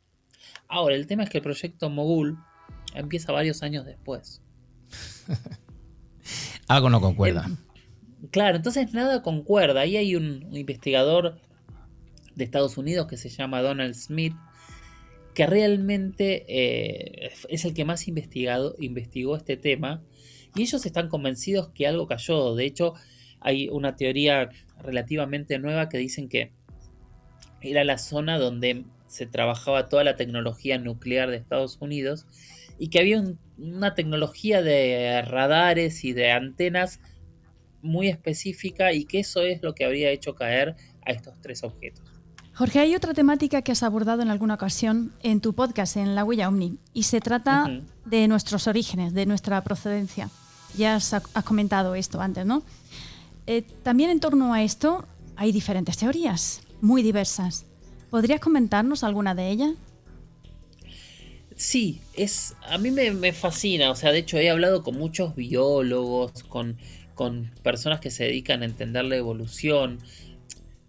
Ahora, 0.69 0.95
el 0.95 1.07
tema 1.07 1.23
es 1.25 1.31
que 1.31 1.39
el 1.39 1.45
Proyecto 1.45 1.91
Mogul 1.91 2.39
empieza 2.95 3.33
varios 3.33 3.63
años 3.63 3.85
después. 3.85 4.43
Algo 6.69 6.91
no 6.91 7.01
concuerda. 7.01 7.49
Claro, 8.31 8.57
entonces 8.57 8.93
nada 8.93 9.23
concuerda. 9.23 9.81
Ahí 9.81 9.97
hay 9.97 10.17
un, 10.17 10.49
investigador 10.53 11.39
de 12.35 12.45
Estados 12.45 12.77
Unidos 12.77 13.07
que 13.07 13.17
se 13.17 13.29
llama 13.29 13.63
Donald 13.63 13.95
Smith, 13.95 14.35
que 15.35 15.47
realmente 15.47 16.45
eh, 16.49 17.31
es 17.49 17.65
el 17.65 17.75
que 17.75 17.85
más 17.85 18.09
investigado, 18.09 18.75
investigó 18.79 19.37
este 19.37 19.57
tema. 19.57 20.03
Y 20.55 20.63
ellos 20.63 20.85
están 20.87 21.09
convencidos 21.09 21.69
que 21.69 21.87
algo 21.87 22.07
cayó. 22.07 22.55
De 22.55 22.65
hecho, 22.65 22.95
hay 23.41 23.69
una 23.69 23.97
teoría 23.97 24.49
relativamente 24.83 25.59
nueva 25.59 25.89
que 25.89 25.99
dicen 25.99 26.29
que 26.29 26.53
era 27.61 27.85
la 27.85 27.99
zona 27.99 28.39
donde 28.39 28.85
se 29.07 29.27
trabajaba 29.27 29.89
toda 29.89 30.05
la 30.05 30.17
tecnología 30.17 30.79
nuclear 30.79 31.31
de 31.31 31.37
Estados 31.37 31.79
Unidos 31.81 32.27
y 32.79 32.89
que 32.89 33.01
había 33.01 33.23
una 33.59 33.95
tecnología 33.95 34.63
de 34.63 35.23
radares 35.23 36.05
y 36.05 36.13
de 36.13 36.31
antenas 36.31 37.01
muy 37.83 38.09
específica 38.09 38.93
y 38.93 39.05
que 39.05 39.21
eso 39.21 39.43
es 39.43 39.63
lo 39.63 39.75
que 39.75 39.85
habría 39.85 40.11
hecho 40.11 40.35
caer 40.35 40.77
a 41.05 41.13
estos 41.13 41.41
tres 41.41 41.63
objetos. 41.63 42.05
Jorge, 42.55 42.81
hay 42.81 42.95
otra 42.95 43.13
temática 43.13 43.61
que 43.61 43.73
has 43.73 43.83
abordado 43.83 44.23
en 44.23 44.31
alguna 44.31 44.55
ocasión 44.55 45.13
en 45.23 45.43
tu 45.43 45.55
podcast, 45.55 45.99
en 45.99 46.15
La 46.15 46.25
Huella 46.25 46.49
Omni, 46.49 46.79
y 46.95 47.03
se 47.03 47.21
trata 47.21 47.83
de 48.07 48.29
nuestros 48.29 48.67
orígenes, 48.67 49.13
de 49.13 49.27
nuestra 49.27 49.63
procedencia. 49.63 50.31
Ya 50.75 50.97
has, 50.97 51.15
comentado 51.45 51.95
esto 51.95 52.21
antes, 52.21 52.47
¿no? 52.47 52.63
Eh, 53.47 53.61
también 53.83 54.09
en 54.09 54.21
torno 54.21 54.55
a 54.55 54.63
esto 54.63 55.07
hay 55.37 55.53
diferentes 55.53 55.99
teorías, 55.99 56.63
muy 56.81 57.03
diversas. 57.03 57.67
¿Podrías 58.09 58.41
comentarnos 58.41 59.05
alguna 59.05 59.35
de 59.35 59.51
ellas? 59.51 59.73
Sí, 61.57 62.03
es, 62.13 62.55
a 62.69 62.77
mí 62.77 62.91
me, 62.91 63.33
fascina, 63.33 63.91
o 63.91 63.95
sea, 63.97 64.13
de 64.13 64.19
hecho 64.19 64.37
he 64.37 64.51
hablado 64.51 64.83
con 64.83 64.99
muchos 64.99 65.35
biólogos, 65.35 66.43
con, 66.45 66.77
con 67.15 67.51
personas 67.63 68.01
que 68.01 68.11
se 68.11 68.25
dedican 68.25 68.61
a 68.61 68.67
entender 68.67 69.07
la 69.07 69.17
evolución, 69.17 69.99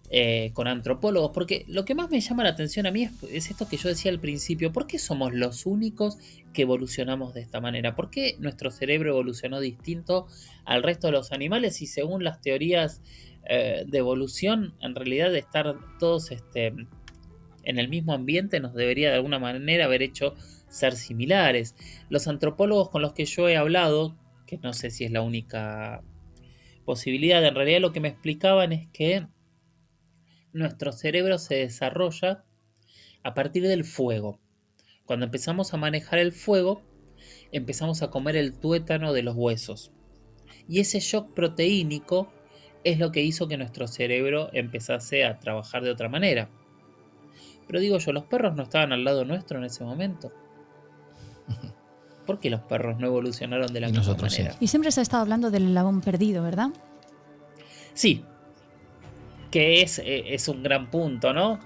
eh, 0.10 0.52
con 0.54 0.68
antropólogos, 0.68 1.32
porque 1.34 1.64
lo 1.70 1.86
que 1.86 1.96
más 1.96 2.10
me 2.10 2.20
llama 2.20 2.44
la 2.44 2.50
atención 2.50 2.86
a 2.86 2.92
mí 2.92 3.04
es, 3.04 3.12
es, 3.32 3.50
esto 3.50 3.70
que 3.70 3.78
yo 3.78 3.88
decía 3.88 4.12
al 4.12 4.20
principio, 4.20 4.74
¿por 4.74 4.88
qué 4.88 5.00
somos 5.00 5.34
los 5.34 5.66
únicos 5.66 6.18
que 6.52 6.64
evolucionamos 6.64 7.34
de 7.34 7.42
esta 7.42 7.62
manera? 7.62 7.96
¿Por 7.96 8.10
qué 8.10 8.36
nuestro 8.40 8.70
cerebro 8.70 9.12
evolucionó 9.12 9.62
distinto 9.62 10.28
al 10.66 10.84
resto 10.84 11.08
de 11.08 11.14
los 11.14 11.32
animales 11.32 11.82
y 11.82 11.88
según 11.88 12.26
las 12.26 12.42
teorías 12.42 13.02
eh, 13.50 13.86
de 13.88 13.98
evolución, 13.98 14.74
en 14.82 14.96
realidad 14.96 15.32
de 15.32 15.40
estar 15.40 15.78
todos 15.98 16.32
este, 16.32 16.74
en 17.68 17.80
el 17.80 17.90
mismo 17.90 18.14
ambiente 18.14 18.62
nos 18.62 18.74
debería 18.74 19.10
de 19.10 19.16
alguna 19.16 19.40
manera 19.40 19.86
haber 19.86 20.02
hecho 20.02 20.36
ser 20.68 20.96
similares. 20.96 21.76
Los 22.10 22.28
antropólogos 22.28 22.90
con 22.90 23.02
los 23.02 23.14
que 23.14 23.26
yo 23.26 23.48
he 23.48 23.58
hablado, 23.58 24.18
que 24.46 24.58
no 24.58 24.74
sé 24.74 24.92
si 24.92 25.06
es 25.06 25.12
la 25.12 25.22
única 25.22 26.04
posibilidad, 26.86 27.44
en 27.46 27.56
realidad 27.56 27.82
lo 27.82 27.92
que 27.92 28.00
me 28.00 28.08
explicaban 28.08 28.72
es 28.72 28.88
que 28.94 29.28
nuestro 30.54 30.92
cerebro 30.92 31.38
se 31.38 31.56
desarrolla 31.56 32.46
a 33.24 33.34
partir 33.34 33.64
del 33.64 33.84
fuego. 33.84 34.40
Cuando 35.06 35.26
empezamos 35.26 35.74
a 35.74 35.78
manejar 35.78 36.20
el 36.20 36.32
fuego, 36.32 36.82
empezamos 37.52 38.02
a 38.02 38.10
comer 38.10 38.36
el 38.36 38.54
tuétano 38.54 39.14
de 39.14 39.24
los 39.24 39.36
huesos. 39.36 39.92
Y 40.68 40.80
ese 40.80 41.00
shock 41.00 41.34
proteínico 41.34 42.32
es 42.84 43.00
lo 43.00 43.12
que 43.12 43.22
hizo 43.22 43.48
que 43.48 43.58
nuestro 43.58 43.88
cerebro 43.88 44.50
empezase 44.54 45.26
a 45.26 45.40
trabajar 45.40 45.84
de 45.84 45.92
otra 45.92 46.10
manera. 46.10 46.50
Pero 47.68 47.80
digo 47.80 47.98
yo, 47.98 48.14
los 48.14 48.26
perros 48.26 48.56
no 48.56 48.64
estaban 48.64 48.94
al 48.94 49.04
lado 49.04 49.26
nuestro 49.26 49.58
en 49.58 49.66
ese 49.66 49.84
momento. 49.84 50.32
¿Por 52.28 52.40
qué 52.40 52.52
los 52.52 52.62
perros 52.62 53.00
no 53.00 53.08
evolucionaron 53.08 53.74
de 53.74 53.80
la 53.80 53.88
misma 53.88 54.16
manera? 54.16 54.56
Y 54.60 54.68
siempre 54.68 54.92
se 54.92 55.00
ha 55.00 55.04
estado 55.04 55.24
hablando 55.24 55.50
del 55.50 55.66
eslabón 55.66 56.02
perdido, 56.02 56.44
¿verdad? 56.44 56.70
Sí. 57.94 58.24
Que 59.50 59.82
es, 59.82 59.98
eh, 60.00 60.36
es 60.36 60.48
un 60.48 60.62
gran 60.62 60.92
punto, 60.92 61.34
¿no? 61.34 61.60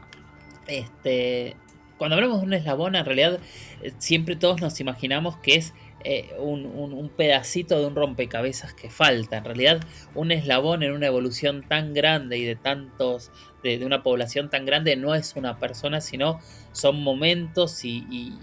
Este. 0.67 1.57
Cuando 1.97 2.15
hablamos 2.15 2.39
de 2.39 2.47
un 2.47 2.53
eslabón, 2.53 2.95
en 2.95 3.05
realidad 3.05 3.39
eh, 3.81 3.91
siempre 3.97 4.35
todos 4.35 4.61
nos 4.61 4.79
imaginamos 4.79 5.37
que 5.37 5.55
es 5.55 5.73
eh, 6.03 6.33
un, 6.39 7.11
pedacito 7.15 7.79
de 7.79 7.85
un 7.85 7.95
rompecabezas 7.95 8.73
que 8.73 8.89
falta. 8.89 9.37
En 9.37 9.45
realidad, 9.45 9.81
un 10.15 10.31
eslabón 10.31 10.83
en 10.83 10.93
una 10.93 11.07
evolución 11.07 11.63
tan 11.67 11.93
grande 11.93 12.37
y 12.37 12.45
de 12.45 12.55
tantos, 12.55 13.31
de, 13.63 13.85
una 13.85 14.01
población 14.01 14.49
tan 14.49 14.65
grande, 14.65 14.95
no 14.95 15.13
es 15.13 15.35
una 15.35 15.59
persona, 15.59 16.01
sino 16.01 16.39
son 16.71 17.01
momentos 17.03 17.83
y, 17.85 18.33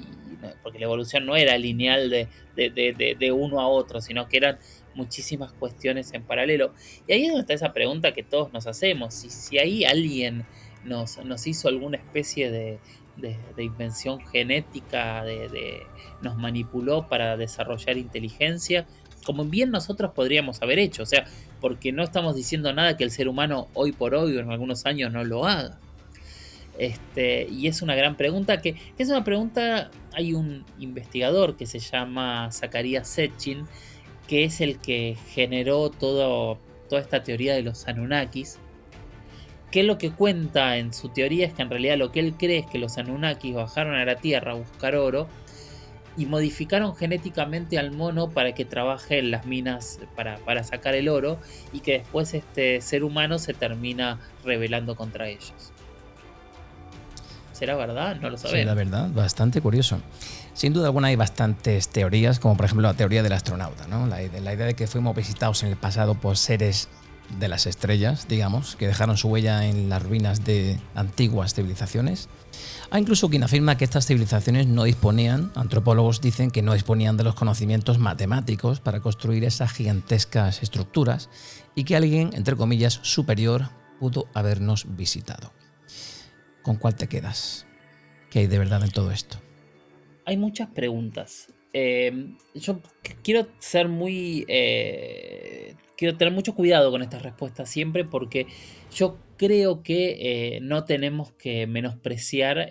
porque 0.63 0.79
la 0.79 0.87
evolución 0.87 1.27
no 1.27 1.37
era 1.37 1.57
lineal 1.59 2.11
de, 2.11 2.29
de, 2.57 3.33
uno 3.33 3.61
a 3.61 3.69
otro, 3.69 4.01
sino 4.01 4.29
que 4.29 4.37
eran 4.39 4.59
muchísimas 4.95 5.53
cuestiones 5.53 6.13
en 6.13 6.23
paralelo. 6.23 6.73
Y 7.07 7.13
ahí 7.13 7.23
es 7.23 7.29
donde 7.29 7.43
está 7.43 7.55
esa 7.55 7.73
pregunta 7.73 8.13
que 8.13 8.23
todos 8.23 8.53
nos 8.53 8.67
hacemos, 8.67 9.15
si, 9.15 9.31
si 9.31 9.59
ahí 9.59 9.85
alguien 9.85 10.45
nos, 10.85 11.19
nos 11.25 11.47
hizo 11.47 11.69
alguna 11.69 11.99
especie 11.99 12.51
de, 12.51 12.79
de, 13.17 13.65
invención 13.65 14.21
genética, 14.21 15.25
de, 15.25 15.83
nos 16.23 16.37
manipuló 16.37 17.09
para 17.09 17.37
desarrollar 17.37 17.97
inteligencia, 17.97 18.87
como 19.25 19.45
bien 19.45 19.71
nosotros 19.71 20.13
podríamos 20.13 20.63
haber 20.63 20.79
hecho, 20.79 21.03
o 21.03 21.07
sea, 21.07 21.27
porque 21.61 21.93
no 21.93 22.03
estamos 22.03 22.37
diciendo 22.37 22.73
nada 22.73 22.97
que 22.97 23.05
el 23.05 23.11
ser 23.11 23.29
humano 23.29 23.69
hoy 23.75 23.93
por 23.93 24.15
hoy 24.15 24.37
o 24.37 24.41
en 24.41 24.51
algunos 24.51 24.87
años 24.87 25.13
no 25.13 25.25
lo 25.25 25.47
haga. 25.47 25.79
Este, 26.79 27.49
y 27.51 27.67
es 27.67 27.83
una 27.83 27.97
gran 27.97 28.17
pregunta 28.17 28.61
que, 28.61 28.77
es 28.97 29.09
una 29.09 29.25
pregunta, 29.25 29.91
hay 30.13 30.33
un 30.33 30.65
investigador 30.79 31.57
que 31.57 31.67
se 31.67 31.81
llama 31.81 32.51
Zacharias 32.53 33.09
Setchin, 33.09 33.67
que 34.29 34.45
es 34.45 34.61
el 34.61 34.79
que 34.79 35.17
generó 35.31 35.91
todo, 35.91 36.59
toda 36.89 37.01
esta 37.01 37.23
teoría 37.25 37.55
de 37.55 37.63
los 37.63 37.89
Anunnakis, 37.89 38.59
que 39.73 39.83
lo 39.83 39.99
que 39.99 40.13
cuenta 40.13 40.77
en 40.77 40.95
su 40.95 41.09
teoría 41.09 41.47
es 41.47 41.53
que 41.53 41.63
en 41.63 41.71
realidad 41.71 41.99
lo 41.99 42.13
que 42.13 42.21
él 42.21 42.35
cree 42.39 42.59
es 42.59 42.67
que 42.67 42.79
los 42.79 42.97
Anunnakis 42.97 43.55
bajaron 43.55 43.95
a 43.97 44.05
la 44.05 44.17
Tierra 44.17 44.53
a 44.53 44.55
buscar 44.55 44.95
oro 44.95 45.29
y 46.17 46.27
modificaron 46.27 46.97
genéticamente 46.97 47.79
al 47.79 47.91
mono 47.91 48.31
para 48.31 48.53
que 48.53 48.65
trabaje 48.65 49.19
en 49.19 49.31
las 49.31 49.47
minas 49.47 50.01
para, 50.17 50.39
para 50.39 50.65
sacar 50.65 50.95
el 50.95 51.09
oro 51.09 51.39
y 51.73 51.81
que 51.81 51.99
después 51.99 52.35
este 52.35 52.81
ser 52.81 53.05
humano 53.05 53.39
se 53.39 53.53
termina 53.53 54.19
rebelando 54.45 54.97
contra 54.97 55.29
ellos. 55.29 55.73
¿Será 57.59 57.75
verdad? 57.75 58.21
No 58.21 58.31
lo 58.31 58.39
sabemos. 58.39 58.67
la 58.67 58.75
verdad, 58.75 59.11
bastante 59.11 59.61
curioso. 59.61 60.01
Sin 60.55 60.73
duda 60.73 60.87
alguna 60.87 61.09
hay 61.09 61.17
bastantes 61.17 61.89
teorías, 61.89 62.39
como 62.39 62.57
por 62.57 62.67
ejemplo 62.67 62.87
la 62.87 62.95
teoría 62.95 63.23
del 63.25 63.33
astronauta, 63.33 63.89
¿no? 63.89 64.07
la, 64.07 64.19
la 64.19 64.55
idea 64.55 64.67
de 64.67 64.75
que 64.75 64.87
fuimos 64.87 65.17
visitados 65.17 65.65
en 65.65 65.71
el 65.71 65.77
pasado 65.77 66.15
por 66.15 66.37
seres 66.37 66.89
de 67.39 67.49
las 67.49 67.67
estrellas, 67.67 68.27
digamos, 68.29 68.77
que 68.77 68.87
dejaron 68.87 69.17
su 69.17 69.29
huella 69.29 69.67
en 69.67 69.89
las 69.89 70.03
ruinas 70.03 70.45
de 70.45 70.79
antiguas 70.95 71.55
civilizaciones. 71.55 72.29
Hay 72.91 73.03
incluso 73.03 73.29
quien 73.29 73.43
afirma 73.43 73.77
que 73.77 73.85
estas 73.85 74.07
civilizaciones 74.07 74.67
no 74.67 74.85
disponían, 74.85 75.51
antropólogos 75.55 76.21
dicen 76.21 76.51
que 76.51 76.63
no 76.63 76.75
disponían 76.75 77.17
de 77.17 77.25
los 77.25 77.35
conocimientos 77.35 77.99
matemáticos 77.99 78.81
para 78.81 79.01
construir 79.01 79.45
esas 79.45 79.73
gigantescas 79.73 80.63
estructuras 80.63 81.29
y 81.75 81.85
que 81.85 81.97
alguien, 81.97 82.31
entre 82.35 82.57
comillas, 82.57 83.01
superior 83.03 83.69
pudo 83.99 84.29
habernos 84.33 84.87
visitado. 84.97 85.53
¿Con 86.69 86.77
cuál 86.77 86.97
te 86.97 87.07
quedas? 87.07 87.67
¿Qué 88.29 88.41
hay 88.41 88.47
de 88.47 88.59
verdad 88.59 88.85
en 88.85 88.91
todo 88.91 89.11
esto? 89.11 89.39
Hay 90.27 90.37
muchas 90.37 90.69
preguntas. 90.69 91.51
Eh, 91.73 92.35
yo 92.55 92.83
quiero 93.23 93.49
ser 93.59 93.89
muy 93.89 94.45
eh, 94.49 95.77
quiero 95.97 96.19
tener 96.19 96.35
mucho 96.35 96.55
cuidado 96.55 96.91
con 96.91 97.01
estas 97.01 97.23
respuestas 97.23 97.71
siempre 97.71 98.05
porque 98.05 98.47
yo 98.95 99.17
creo 99.39 99.83
que 99.83 100.57
eh, 100.57 100.61
no 100.61 100.85
tenemos 100.85 101.33
que 101.33 101.67
menospreciar 101.67 102.71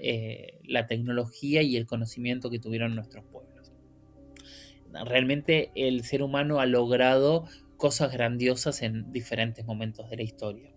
la 0.64 0.86
tecnología 0.86 1.64
y 1.64 1.76
el 1.76 1.88
conocimiento 1.88 2.52
que 2.52 2.60
tuvieron 2.60 2.94
nuestros 2.94 3.26
pueblos. 3.26 3.72
Realmente 5.06 5.72
el 5.74 6.04
ser 6.04 6.22
humano 6.22 6.60
ha 6.60 6.68
logrado 6.68 7.46
cosas 7.78 8.14
grandiosas 8.14 8.84
en 8.84 9.12
diferentes 9.12 9.66
momentos 9.66 10.08
de 10.12 10.18
la 10.18 10.22
historia. 10.22 10.77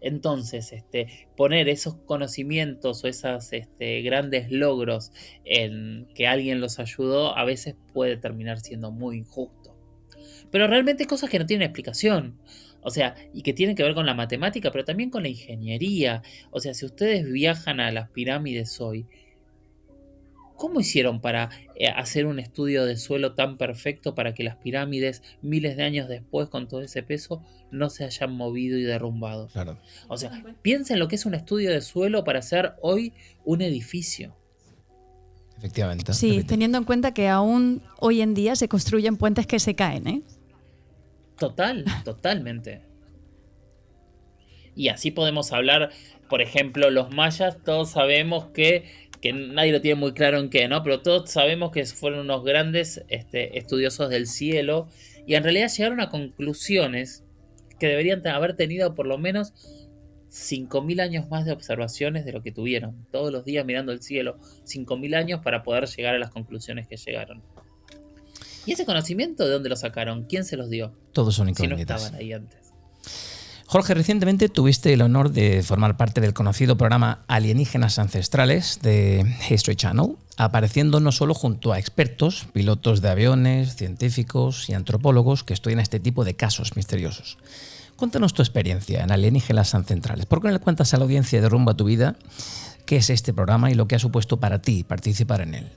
Entonces, 0.00 0.72
este, 0.72 1.28
poner 1.36 1.68
esos 1.68 1.96
conocimientos 2.06 3.04
o 3.04 3.08
esos 3.08 3.52
este, 3.52 4.02
grandes 4.02 4.50
logros 4.50 5.12
en 5.44 6.08
que 6.14 6.26
alguien 6.26 6.60
los 6.60 6.78
ayudó 6.78 7.36
a 7.36 7.44
veces 7.44 7.76
puede 7.92 8.16
terminar 8.16 8.60
siendo 8.60 8.90
muy 8.90 9.18
injusto. 9.18 9.76
Pero 10.50 10.66
realmente 10.66 11.06
cosas 11.06 11.30
que 11.30 11.38
no 11.38 11.46
tienen 11.46 11.66
explicación. 11.66 12.38
O 12.82 12.90
sea, 12.90 13.14
y 13.34 13.42
que 13.42 13.52
tienen 13.52 13.76
que 13.76 13.82
ver 13.82 13.94
con 13.94 14.06
la 14.06 14.14
matemática, 14.14 14.70
pero 14.70 14.84
también 14.84 15.10
con 15.10 15.22
la 15.22 15.28
ingeniería. 15.28 16.22
O 16.50 16.60
sea, 16.60 16.72
si 16.72 16.86
ustedes 16.86 17.30
viajan 17.30 17.78
a 17.78 17.92
las 17.92 18.08
pirámides 18.10 18.80
hoy, 18.80 19.06
¿cómo 20.60 20.78
hicieron 20.78 21.22
para 21.22 21.48
eh, 21.74 21.88
hacer 21.88 22.26
un 22.26 22.38
estudio 22.38 22.84
de 22.84 22.98
suelo 22.98 23.32
tan 23.32 23.56
perfecto 23.56 24.14
para 24.14 24.34
que 24.34 24.44
las 24.44 24.56
pirámides, 24.56 25.22
miles 25.40 25.74
de 25.78 25.84
años 25.84 26.06
después, 26.06 26.50
con 26.50 26.68
todo 26.68 26.82
ese 26.82 27.02
peso, 27.02 27.42
no 27.70 27.88
se 27.88 28.04
hayan 28.04 28.32
movido 28.32 28.76
y 28.76 28.82
derrumbado? 28.82 29.48
Claro. 29.48 29.78
O 30.08 30.18
sea, 30.18 30.44
piensen 30.60 30.98
lo 30.98 31.08
que 31.08 31.16
es 31.16 31.24
un 31.24 31.34
estudio 31.34 31.70
de 31.70 31.80
suelo 31.80 32.24
para 32.24 32.40
hacer 32.40 32.74
hoy 32.82 33.14
un 33.46 33.62
edificio. 33.62 34.36
Efectivamente. 35.56 36.12
Sí, 36.12 36.44
teniendo 36.44 36.76
en 36.76 36.84
cuenta 36.84 37.14
que 37.14 37.28
aún 37.28 37.82
hoy 37.98 38.20
en 38.20 38.34
día 38.34 38.54
se 38.54 38.68
construyen 38.68 39.16
puentes 39.16 39.46
que 39.46 39.58
se 39.58 39.74
caen, 39.74 40.06
¿eh? 40.06 40.22
Total, 41.38 41.86
totalmente. 42.04 42.82
Y 44.76 44.88
así 44.88 45.10
podemos 45.10 45.52
hablar, 45.52 45.90
por 46.28 46.42
ejemplo, 46.42 46.90
los 46.90 47.14
mayas, 47.14 47.56
todos 47.64 47.90
sabemos 47.90 48.48
que, 48.48 49.09
que 49.20 49.32
nadie 49.32 49.72
lo 49.72 49.80
tiene 49.80 50.00
muy 50.00 50.12
claro 50.12 50.38
en 50.38 50.50
qué, 50.50 50.68
¿no? 50.68 50.82
Pero 50.82 51.02
todos 51.02 51.30
sabemos 51.30 51.70
que 51.72 51.84
fueron 51.84 52.20
unos 52.20 52.44
grandes 52.44 53.04
este, 53.08 53.58
estudiosos 53.58 54.08
del 54.08 54.26
cielo 54.26 54.88
y 55.26 55.34
en 55.34 55.42
realidad 55.42 55.70
llegaron 55.70 56.00
a 56.00 56.08
conclusiones 56.08 57.24
que 57.78 57.86
deberían 57.86 58.26
haber 58.26 58.56
tenido 58.56 58.94
por 58.94 59.06
lo 59.06 59.18
menos 59.18 59.52
5.000 60.30 61.00
años 61.00 61.28
más 61.28 61.44
de 61.44 61.52
observaciones 61.52 62.24
de 62.24 62.32
lo 62.32 62.42
que 62.42 62.52
tuvieron. 62.52 63.06
Todos 63.10 63.32
los 63.32 63.44
días 63.44 63.64
mirando 63.66 63.92
el 63.92 64.00
cielo, 64.00 64.38
5.000 64.64 65.16
años 65.16 65.40
para 65.42 65.62
poder 65.62 65.86
llegar 65.86 66.14
a 66.14 66.18
las 66.18 66.30
conclusiones 66.30 66.86
que 66.86 66.96
llegaron. 66.96 67.42
¿Y 68.66 68.72
ese 68.72 68.84
conocimiento 68.84 69.44
de 69.44 69.52
dónde 69.52 69.68
lo 69.68 69.76
sacaron? 69.76 70.24
¿Quién 70.24 70.44
se 70.44 70.56
los 70.56 70.70
dio? 70.70 70.94
Todos 71.12 71.34
son 71.34 71.48
incógnitas. 71.48 72.02
Si 72.02 72.10
no 72.10 72.16
estaban 72.16 72.20
ahí 72.20 72.32
antes. 72.32 72.69
Jorge, 73.70 73.94
recientemente 73.94 74.48
tuviste 74.48 74.92
el 74.92 75.00
honor 75.00 75.30
de 75.30 75.62
formar 75.62 75.96
parte 75.96 76.20
del 76.20 76.34
conocido 76.34 76.76
programa 76.76 77.20
Alienígenas 77.28 78.00
Ancestrales 78.00 78.80
de 78.82 79.24
History 79.48 79.76
Channel, 79.76 80.16
apareciendo 80.36 80.98
no 80.98 81.12
solo 81.12 81.34
junto 81.34 81.72
a 81.72 81.78
expertos, 81.78 82.48
pilotos 82.52 83.00
de 83.00 83.10
aviones, 83.10 83.76
científicos 83.76 84.68
y 84.68 84.74
antropólogos 84.74 85.44
que 85.44 85.54
estudian 85.54 85.78
este 85.78 86.00
tipo 86.00 86.24
de 86.24 86.34
casos 86.34 86.74
misteriosos. 86.74 87.38
Cuéntanos 87.94 88.34
tu 88.34 88.42
experiencia 88.42 89.04
en 89.04 89.12
Alienígenas 89.12 89.72
Ancestrales. 89.76 90.26
¿Por 90.26 90.42
qué 90.42 90.48
no 90.48 90.54
le 90.54 90.58
cuentas 90.58 90.92
a 90.92 90.96
la 90.96 91.04
audiencia 91.04 91.40
de 91.40 91.48
Rumba 91.48 91.74
tu 91.74 91.84
Vida 91.84 92.16
qué 92.86 92.96
es 92.96 93.08
este 93.08 93.32
programa 93.32 93.70
y 93.70 93.74
lo 93.74 93.86
que 93.86 93.94
ha 93.94 94.00
supuesto 94.00 94.40
para 94.40 94.60
ti 94.60 94.82
participar 94.82 95.42
en 95.42 95.54
él? 95.54 95.72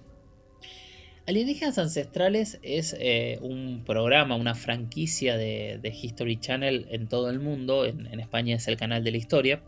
Alienígenas 1.25 1.77
Ancestrales 1.77 2.59
es 2.63 2.97
eh, 2.99 3.39
un 3.41 3.83
programa, 3.85 4.35
una 4.35 4.55
franquicia 4.55 5.37
de, 5.37 5.79
History 6.01 6.37
Channel 6.37 6.85
en 6.91 7.07
todo 7.07 7.29
el 7.29 7.39
mundo, 7.39 7.85
en, 7.85 8.19
España 8.19 8.57
es 8.57 8.67
el 8.67 8.75
canal 8.75 9.05
de 9.05 9.11
la 9.11 9.17
historia, 9.17 9.63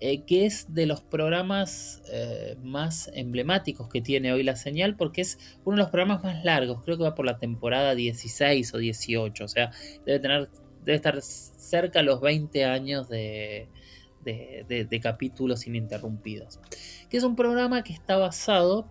eh, 0.00 0.24
que 0.24 0.46
es 0.46 0.74
de 0.74 0.86
los 0.86 1.00
programas 1.00 2.02
eh, 2.12 2.56
más 2.64 3.08
emblemáticos 3.14 3.88
que 3.88 4.00
tiene 4.00 4.32
hoy 4.32 4.42
la 4.42 4.56
señal, 4.56 4.96
porque 4.96 5.20
es 5.20 5.38
uno 5.64 5.76
de 5.76 5.82
los 5.84 5.90
programas 5.90 6.24
más 6.24 6.44
largos, 6.44 6.82
creo 6.82 6.96
que 6.96 7.04
va 7.04 7.14
por 7.14 7.24
la 7.24 7.38
temporada 7.38 7.94
16 7.94 8.74
o 8.74 8.78
18, 8.78 9.44
o 9.44 9.48
sea, 9.48 9.70
debe, 10.04 10.18
tener, 10.18 10.48
debe 10.84 10.96
estar 10.96 11.22
cerca 11.22 12.00
a 12.00 12.02
los 12.02 12.20
20 12.20 12.64
años 12.64 13.08
de, 13.08 13.68
de 14.24 15.00
capítulos 15.00 15.68
ininterrumpidos, 15.68 16.58
que 17.08 17.16
es 17.16 17.22
un 17.22 17.36
programa 17.36 17.84
que 17.84 17.92
está 17.92 18.16
basado 18.16 18.90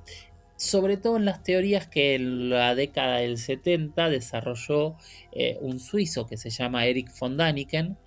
sobre 0.60 0.98
todo 0.98 1.16
en 1.16 1.24
las 1.24 1.42
teorías 1.42 1.88
que 1.88 2.16
en 2.16 2.50
la 2.50 2.76
década 2.76 3.20
del 3.20 3.38
70 3.38 4.10
desarrolló 4.10 4.98
eh, 5.32 5.58
un 5.62 5.80
suizo 5.80 6.28
que 6.28 6.36
se 6.36 6.50
llama 6.50 6.86
Eric 6.86 7.10
von 7.18 7.38
Daniken, 7.38 7.98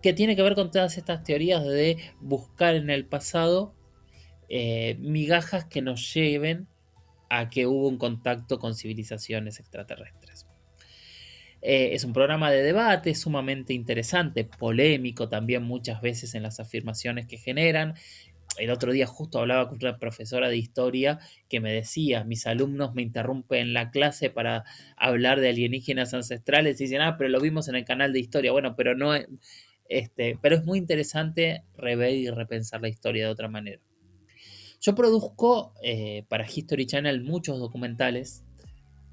que 0.00 0.14
tiene 0.14 0.34
que 0.34 0.42
ver 0.42 0.54
con 0.54 0.70
todas 0.70 0.96
estas 0.96 1.22
teorías 1.22 1.62
de 1.62 1.98
buscar 2.18 2.76
en 2.76 2.88
el 2.88 3.04
pasado 3.04 3.74
eh, 4.48 4.96
migajas 5.00 5.66
que 5.66 5.82
nos 5.82 6.14
lleven 6.14 6.66
a 7.28 7.50
que 7.50 7.66
hubo 7.66 7.86
un 7.86 7.98
contacto 7.98 8.58
con 8.58 8.74
civilizaciones 8.74 9.60
extraterrestres. 9.60 10.46
Eh, 11.60 11.90
es 11.92 12.04
un 12.04 12.14
programa 12.14 12.50
de 12.50 12.62
debate 12.62 13.14
sumamente 13.14 13.74
interesante, 13.74 14.44
polémico 14.44 15.28
también 15.28 15.64
muchas 15.64 16.00
veces 16.00 16.34
en 16.34 16.42
las 16.42 16.58
afirmaciones 16.58 17.26
que 17.26 17.36
generan 17.36 17.96
el 18.58 18.70
otro 18.70 18.92
día 18.92 19.06
justo 19.06 19.38
hablaba 19.38 19.68
con 19.68 19.78
una 19.80 19.98
profesora 19.98 20.48
de 20.48 20.56
historia 20.56 21.18
que 21.48 21.60
me 21.60 21.72
decía, 21.72 22.24
mis 22.24 22.46
alumnos 22.46 22.94
me 22.94 23.02
interrumpen 23.02 23.72
la 23.72 23.90
clase 23.90 24.30
para 24.30 24.64
hablar 24.96 25.40
de 25.40 25.50
alienígenas 25.50 26.14
ancestrales 26.14 26.80
y 26.80 26.84
dicen, 26.84 27.00
ah, 27.00 27.16
pero 27.16 27.30
lo 27.30 27.40
vimos 27.40 27.68
en 27.68 27.76
el 27.76 27.84
canal 27.84 28.12
de 28.12 28.20
historia. 28.20 28.52
Bueno, 28.52 28.76
pero 28.76 28.94
no, 28.94 29.12
este, 29.88 30.38
pero 30.40 30.56
es 30.56 30.64
muy 30.64 30.78
interesante 30.78 31.64
rever 31.76 32.12
y 32.12 32.30
repensar 32.30 32.80
la 32.80 32.88
historia 32.88 33.24
de 33.24 33.32
otra 33.32 33.48
manera. 33.48 33.80
Yo 34.80 34.94
produzco 34.94 35.74
eh, 35.82 36.24
para 36.28 36.46
History 36.46 36.86
Channel 36.86 37.22
muchos 37.22 37.58
documentales, 37.58 38.44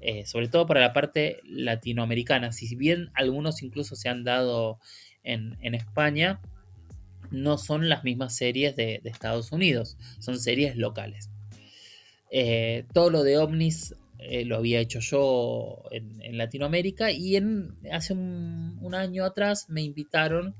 eh, 0.00 0.24
sobre 0.26 0.48
todo 0.48 0.66
para 0.66 0.80
la 0.80 0.92
parte 0.92 1.40
latinoamericana, 1.44 2.52
si 2.52 2.72
bien 2.76 3.10
algunos 3.14 3.62
incluso 3.62 3.96
se 3.96 4.08
han 4.08 4.22
dado 4.22 4.78
en, 5.24 5.56
en 5.60 5.74
España, 5.74 6.40
no 7.30 7.58
son 7.58 7.88
las 7.88 8.04
mismas 8.04 8.36
series 8.36 8.76
de, 8.76 9.00
Estados 9.04 9.52
Unidos, 9.52 9.96
son 10.18 10.38
series 10.38 10.76
locales. 10.76 11.30
Eh, 12.30 12.84
todo 12.92 13.10
lo 13.10 13.22
de 13.22 13.38
ovnis 13.38 13.94
eh, 14.18 14.44
lo 14.44 14.56
había 14.56 14.80
hecho 14.80 15.00
yo 15.00 15.84
en, 15.90 16.36
Latinoamérica 16.36 17.12
y 17.12 17.36
en, 17.36 17.76
hace 17.92 18.12
un, 18.12 18.94
año 18.94 19.24
atrás 19.24 19.66
me 19.68 19.82
invitaron 19.82 20.54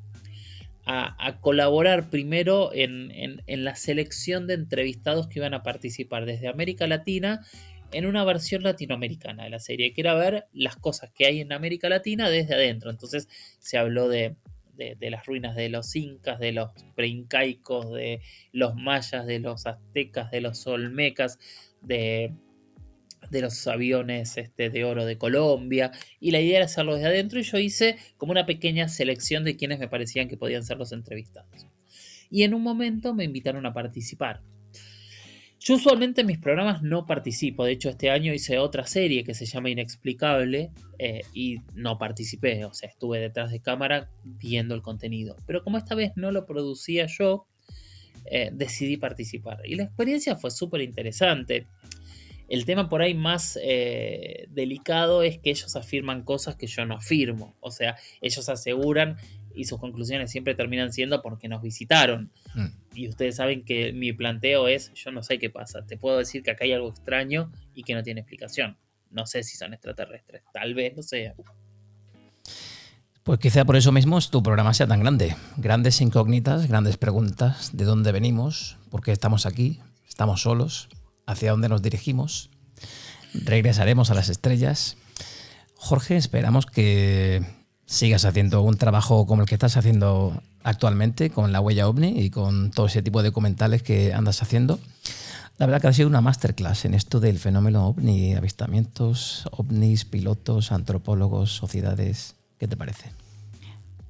a, 0.84 1.40
colaborar 1.40 2.10
primero 2.10 2.72
en, 2.72 3.10
en, 3.12 3.64
la 3.64 3.74
selección 3.74 4.46
de 4.46 4.54
entrevistados 4.54 5.26
que 5.26 5.40
iban 5.40 5.54
a 5.54 5.64
participar 5.64 6.26
desde 6.26 6.46
América 6.48 6.86
Latina 6.86 7.40
en 7.92 8.06
una 8.06 8.24
versión 8.24 8.62
latinoamericana 8.62 9.44
de 9.44 9.50
la 9.50 9.58
serie, 9.58 9.92
que 9.92 10.00
era 10.00 10.14
ver 10.14 10.46
las 10.52 10.76
cosas 10.76 11.10
que 11.12 11.26
hay 11.26 11.40
en 11.40 11.52
América 11.52 11.88
Latina 11.88 12.28
desde 12.28 12.54
adentro. 12.54 12.90
Entonces 12.90 13.28
se 13.58 13.78
habló 13.78 14.08
de 14.08 14.36
de, 14.76 14.96
las 15.10 15.26
ruinas 15.26 15.56
de 15.56 15.68
los 15.68 15.94
incas, 15.96 16.38
de 16.38 16.52
los 16.52 16.70
preincaicos, 16.94 17.92
de 17.92 18.20
los 18.52 18.74
mayas, 18.74 19.26
de 19.26 19.40
los 19.40 19.66
aztecas, 19.66 20.30
de 20.30 20.40
los 20.40 20.66
olmecas, 20.66 21.38
de, 21.82 22.34
de 23.30 23.40
los 23.40 23.66
aviones 23.66 24.36
este, 24.36 24.70
de 24.70 24.84
oro 24.84 25.04
de 25.04 25.18
Colombia. 25.18 25.92
Y 26.20 26.30
la 26.30 26.40
idea 26.40 26.58
era 26.58 26.66
hacerlo 26.66 26.94
desde 26.94 27.08
adentro 27.08 27.40
y 27.40 27.42
yo 27.42 27.58
hice 27.58 27.96
como 28.16 28.32
una 28.32 28.46
pequeña 28.46 28.88
selección 28.88 29.44
de 29.44 29.56
quienes 29.56 29.78
me 29.78 29.88
parecían 29.88 30.28
que 30.28 30.36
podían 30.36 30.64
ser 30.64 30.78
los 30.78 30.92
entrevistados. 30.92 31.66
y 32.28 32.42
en 32.42 32.54
un 32.54 32.62
momento 32.62 33.14
me 33.14 33.24
invitaron 33.24 33.66
a 33.66 33.72
participar. 33.72 34.42
Yo 35.58 35.74
usualmente 35.74 36.20
en 36.20 36.26
mis 36.26 36.38
programas 36.38 36.82
no 36.82 37.06
participo, 37.06 37.64
de 37.64 37.72
hecho 37.72 37.88
este 37.88 38.10
año 38.10 38.32
hice 38.34 38.58
otra 38.58 38.86
serie 38.86 39.24
que 39.24 39.34
se 39.34 39.46
llama 39.46 39.70
Inexplicable 39.70 40.70
eh, 40.98 41.22
y 41.32 41.58
no 41.74 41.98
participé, 41.98 42.64
o 42.64 42.74
sea, 42.74 42.88
estuve 42.88 43.18
detrás 43.18 43.50
de 43.50 43.60
cámara 43.60 44.10
viendo 44.22 44.74
el 44.74 44.82
contenido. 44.82 45.36
Pero 45.46 45.64
como 45.64 45.78
esta 45.78 45.94
vez 45.94 46.12
no 46.14 46.30
lo 46.30 46.46
producía 46.46 47.06
yo, 47.06 47.46
eh, 48.26 48.50
decidí 48.52 48.96
participar. 48.96 49.60
Y 49.64 49.76
la 49.76 49.84
experiencia 49.84 50.36
fue 50.36 50.50
súper 50.50 50.82
interesante. 50.82 51.66
El 52.48 52.64
tema 52.64 52.88
por 52.88 53.02
ahí 53.02 53.14
más 53.14 53.58
eh, 53.62 54.46
delicado 54.50 55.22
es 55.22 55.38
que 55.38 55.50
ellos 55.50 55.74
afirman 55.74 56.22
cosas 56.22 56.56
que 56.56 56.66
yo 56.66 56.84
no 56.84 56.94
afirmo. 56.94 57.56
O 57.60 57.70
sea, 57.70 57.96
ellos 58.20 58.48
aseguran 58.48 59.16
y 59.54 59.64
sus 59.64 59.80
conclusiones 59.80 60.30
siempre 60.30 60.54
terminan 60.54 60.92
siendo 60.92 61.22
porque 61.22 61.48
nos 61.48 61.62
visitaron. 61.62 62.30
Mm. 62.54 62.66
Y 62.96 63.08
ustedes 63.08 63.36
saben 63.36 63.62
que 63.62 63.92
mi 63.92 64.14
planteo 64.14 64.68
es, 64.68 64.90
yo 64.94 65.12
no 65.12 65.22
sé 65.22 65.38
qué 65.38 65.50
pasa, 65.50 65.84
te 65.84 65.98
puedo 65.98 66.16
decir 66.16 66.42
que 66.42 66.52
acá 66.52 66.64
hay 66.64 66.72
algo 66.72 66.88
extraño 66.88 67.52
y 67.74 67.82
que 67.82 67.94
no 67.94 68.02
tiene 68.02 68.20
explicación. 68.20 68.78
No 69.10 69.26
sé 69.26 69.42
si 69.42 69.56
son 69.56 69.74
extraterrestres, 69.74 70.42
tal 70.52 70.72
vez 70.72 70.96
lo 70.96 71.02
sea. 71.02 71.34
Pues 73.22 73.38
quizá 73.38 73.66
por 73.66 73.76
eso 73.76 73.92
mismo 73.92 74.18
tu 74.22 74.42
programa 74.42 74.72
sea 74.72 74.86
tan 74.86 75.00
grande. 75.00 75.36
Grandes 75.58 76.00
incógnitas, 76.00 76.68
grandes 76.68 76.96
preguntas, 76.96 77.76
de 77.76 77.84
dónde 77.84 78.12
venimos, 78.12 78.78
por 78.90 79.02
qué 79.02 79.12
estamos 79.12 79.44
aquí, 79.44 79.80
estamos 80.08 80.40
solos, 80.40 80.88
hacia 81.26 81.50
dónde 81.50 81.68
nos 81.68 81.82
dirigimos, 81.82 82.50
regresaremos 83.34 84.10
a 84.10 84.14
las 84.14 84.30
estrellas. 84.30 84.96
Jorge, 85.74 86.16
esperamos 86.16 86.64
que 86.64 87.44
sigas 87.86 88.24
haciendo 88.24 88.62
un 88.62 88.76
trabajo 88.76 89.26
como 89.26 89.42
el 89.42 89.48
que 89.48 89.54
estás 89.54 89.76
haciendo 89.76 90.42
actualmente 90.64 91.30
con 91.30 91.52
la 91.52 91.60
huella 91.60 91.88
ovni 91.88 92.18
y 92.18 92.30
con 92.30 92.70
todo 92.72 92.86
ese 92.86 93.02
tipo 93.02 93.22
de 93.22 93.28
documentales 93.30 93.82
que 93.82 94.12
andas 94.12 94.42
haciendo. 94.42 94.78
La 95.58 95.64
verdad 95.66 95.80
que 95.80 95.88
ha 95.88 95.92
sido 95.92 96.08
una 96.08 96.20
masterclass 96.20 96.84
en 96.84 96.92
esto 96.92 97.18
del 97.18 97.38
fenómeno 97.38 97.86
ovni, 97.86 98.34
avistamientos, 98.34 99.48
ovnis, 99.52 100.04
pilotos, 100.04 100.70
antropólogos, 100.70 101.52
sociedades. 101.52 102.34
¿Qué 102.58 102.68
te 102.68 102.76
parece? 102.76 103.10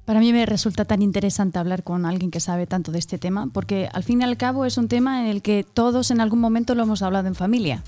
Para 0.03 0.19
mí 0.19 0.33
me 0.33 0.45
resulta 0.45 0.85
tan 0.85 1.01
interesante 1.01 1.59
hablar 1.59 1.83
con 1.83 2.05
alguien 2.05 2.31
que 2.31 2.39
sabe 2.39 2.65
tanto 2.65 2.91
de 2.91 2.99
este 2.99 3.17
tema, 3.17 3.47
porque 3.53 3.89
al 3.93 4.03
fin 4.03 4.21
y 4.21 4.23
al 4.23 4.37
cabo 4.37 4.65
es 4.65 4.77
un 4.77 4.87
tema 4.87 5.21
en 5.21 5.27
el 5.27 5.41
que 5.41 5.65
todos 5.65 6.11
en 6.11 6.21
algún 6.21 6.39
momento 6.39 6.75
lo 6.75 6.83
hemos 6.83 7.01
hablado 7.01 7.27
en 7.27 7.35
familia. 7.35 7.83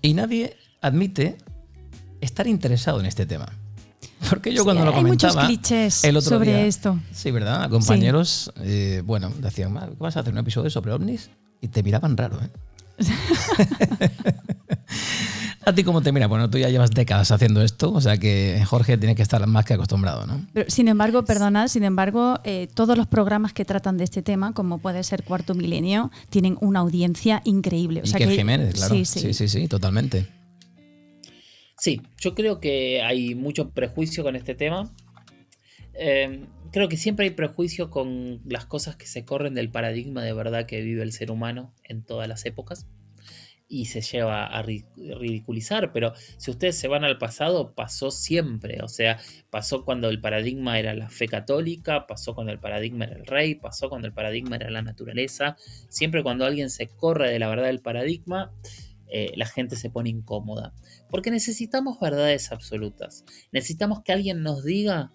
Y 0.00 0.14
nadie 0.14 0.56
admite 0.80 1.38
estar 2.20 2.46
interesado 2.46 3.00
en 3.00 3.06
este 3.06 3.26
tema. 3.26 3.57
Porque 4.28 4.52
yo 4.52 4.64
cuando 4.64 4.84
lo 4.84 4.92
comentaba. 4.92 5.32
Hay 5.32 5.36
muchos 5.36 5.46
clichés 5.46 6.04
el 6.04 6.16
otro 6.16 6.30
sobre 6.30 6.66
esto. 6.66 6.98
Sí, 7.12 7.30
¿verdad? 7.30 7.70
Compañeros, 7.70 8.52
eh, 8.62 9.02
bueno, 9.04 9.32
decían, 9.38 9.74
¿vas 9.98 10.16
a 10.16 10.20
hacer 10.20 10.32
un 10.32 10.38
episodio 10.38 10.70
sobre 10.70 10.92
ovnis? 10.92 11.30
Y 11.60 11.68
te 11.68 11.82
miraban 11.82 12.16
raro, 12.16 12.38
¿eh? 12.42 12.48
¿A 15.64 15.72
ti 15.72 15.84
cómo 15.84 16.00
te 16.00 16.12
mira? 16.12 16.26
Bueno, 16.28 16.48
tú 16.48 16.56
ya 16.56 16.70
llevas 16.70 16.90
décadas 16.90 17.30
haciendo 17.30 17.62
esto, 17.62 17.92
o 17.92 18.00
sea 18.00 18.16
que 18.16 18.62
Jorge 18.66 18.96
tiene 18.96 19.14
que 19.14 19.22
estar 19.22 19.46
más 19.46 19.66
que 19.66 19.74
acostumbrado, 19.74 20.26
¿no? 20.26 20.46
Pero, 20.54 20.70
sin 20.70 20.88
embargo, 20.88 21.24
perdonad, 21.24 21.68
sin 21.68 21.84
embargo, 21.84 22.40
eh, 22.44 22.68
todos 22.72 22.96
los 22.96 23.06
programas 23.06 23.52
que 23.52 23.66
tratan 23.66 23.98
de 23.98 24.04
este 24.04 24.22
tema, 24.22 24.52
como 24.52 24.78
puede 24.78 25.04
ser 25.04 25.24
Cuarto 25.24 25.54
Milenio, 25.54 26.10
tienen 26.30 26.56
una 26.60 26.80
audiencia 26.80 27.42
increíble. 27.44 28.00
O 28.02 28.06
sea 28.06 28.18
que, 28.18 28.34
Jiménez, 28.34 28.76
claro. 28.76 28.94
sí, 29.04 29.34
sí, 29.34 29.48
sí, 29.48 29.68
totalmente. 29.68 30.37
Sí, 31.78 32.02
yo 32.20 32.34
creo 32.34 32.60
que 32.60 33.02
hay 33.02 33.34
mucho 33.36 33.70
prejuicio 33.70 34.24
con 34.24 34.34
este 34.34 34.54
tema. 34.54 34.92
Em, 35.94 36.46
creo 36.72 36.88
que 36.88 36.96
siempre 36.96 37.26
hay 37.26 37.30
prejuicio 37.30 37.90
con 37.90 38.40
las 38.44 38.66
cosas 38.66 38.96
que 38.96 39.06
se 39.06 39.24
corren 39.24 39.54
del 39.54 39.70
paradigma 39.70 40.22
de 40.22 40.32
verdad 40.32 40.66
que 40.66 40.80
vive 40.80 41.02
el 41.02 41.12
ser 41.12 41.30
humano 41.30 41.74
en 41.84 42.04
todas 42.04 42.28
las 42.28 42.44
épocas 42.46 42.86
y 43.68 43.86
se 43.86 44.00
lleva 44.00 44.46
a 44.46 44.62
ridiculizar, 44.62 45.92
pero 45.92 46.14
si 46.38 46.50
ustedes 46.50 46.76
se 46.76 46.88
van 46.88 47.04
al 47.04 47.18
pasado, 47.18 47.74
pasó 47.74 48.10
siempre, 48.10 48.80
o 48.82 48.88
sea, 48.88 49.18
pasó 49.50 49.84
cuando 49.84 50.08
el 50.08 50.20
paradigma 50.22 50.78
era 50.78 50.94
la 50.94 51.10
fe 51.10 51.28
católica, 51.28 52.06
pasó 52.06 52.34
cuando 52.34 52.52
el 52.52 52.60
paradigma 52.60 53.04
era 53.04 53.16
el 53.16 53.26
rey, 53.26 53.56
pasó 53.56 53.90
cuando 53.90 54.08
el 54.08 54.14
paradigma 54.14 54.56
era 54.56 54.70
la 54.70 54.80
naturaleza, 54.80 55.56
siempre 55.90 56.22
cuando 56.22 56.46
alguien 56.46 56.70
se 56.70 56.88
corre 56.88 57.30
de 57.30 57.38
la 57.38 57.48
verdad 57.48 57.66
del 57.66 57.80
paradigma, 57.80 58.52
eh, 59.10 59.32
la 59.36 59.46
gente 59.46 59.76
se 59.76 59.90
pone 59.90 60.10
incómoda. 60.10 60.72
Porque 61.10 61.30
necesitamos 61.30 61.98
verdades 62.00 62.52
absolutas. 62.52 63.24
Necesitamos 63.52 64.02
que 64.02 64.12
alguien 64.12 64.42
nos 64.42 64.64
diga 64.64 65.12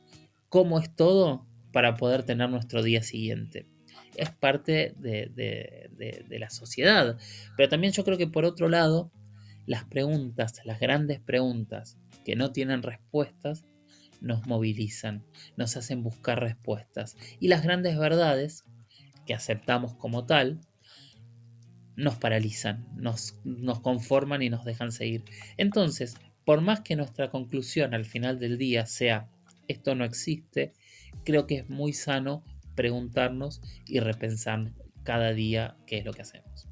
cómo 0.50 0.80
es 0.80 0.96
todo 0.96 1.48
para 1.72 1.96
poder 1.96 2.24
tener 2.24 2.50
nuestro 2.50 2.84
día 2.84 3.04
siguiente. 3.04 3.68
Es 4.16 4.30
parte 4.30 4.94
de, 4.98 6.38
la 6.40 6.50
sociedad. 6.50 7.18
Pero 7.58 7.70
también 7.70 7.94
yo 7.94 8.04
creo 8.04 8.18
que 8.18 8.28
por 8.28 8.46
otro 8.46 8.70
lado, 8.70 9.12
las 9.66 9.86
preguntas, 9.86 10.62
las 10.66 10.80
grandes 10.80 11.20
preguntas 11.20 11.98
que 12.24 12.36
no 12.36 12.52
tienen 12.52 12.84
respuestas, 12.84 13.66
nos 14.22 14.48
movilizan, 14.48 15.26
nos 15.58 15.76
hacen 15.76 16.04
buscar 16.04 16.40
respuestas. 16.40 17.18
Y 17.40 17.48
las 17.50 17.64
grandes 17.64 17.98
verdades, 17.98 18.64
que 19.26 19.34
aceptamos 19.34 19.96
como 19.96 20.26
tal, 20.26 20.62
nos 21.96 22.16
paralizan, 22.16 22.88
nos, 22.96 23.36
nos 23.44 23.80
conforman 23.82 24.42
y 24.42 24.50
nos 24.50 24.66
dejan 24.66 24.92
seguir. 24.92 25.24
Entonces, 25.58 26.16
por 26.46 26.62
más 26.62 26.82
que 26.82 26.96
nuestra 26.96 27.30
conclusión 27.30 27.94
al 27.94 28.06
final 28.06 28.40
del 28.40 28.58
día 28.58 28.86
sea 28.86 29.30
esto 29.68 29.96
no 29.96 30.04
existe, 30.04 30.74
creo 31.24 31.48
que 31.48 31.60
es 31.60 31.70
muy 31.70 31.94
sano 31.94 32.44
preguntarnos 32.76 33.62
y 33.88 34.00
repensar 34.00 34.72
cada 35.04 35.32
día 35.34 35.78
qué 35.86 36.00
es 36.00 36.06
lo 36.06 36.14
que 36.14 36.22
hacemos. 36.22 36.68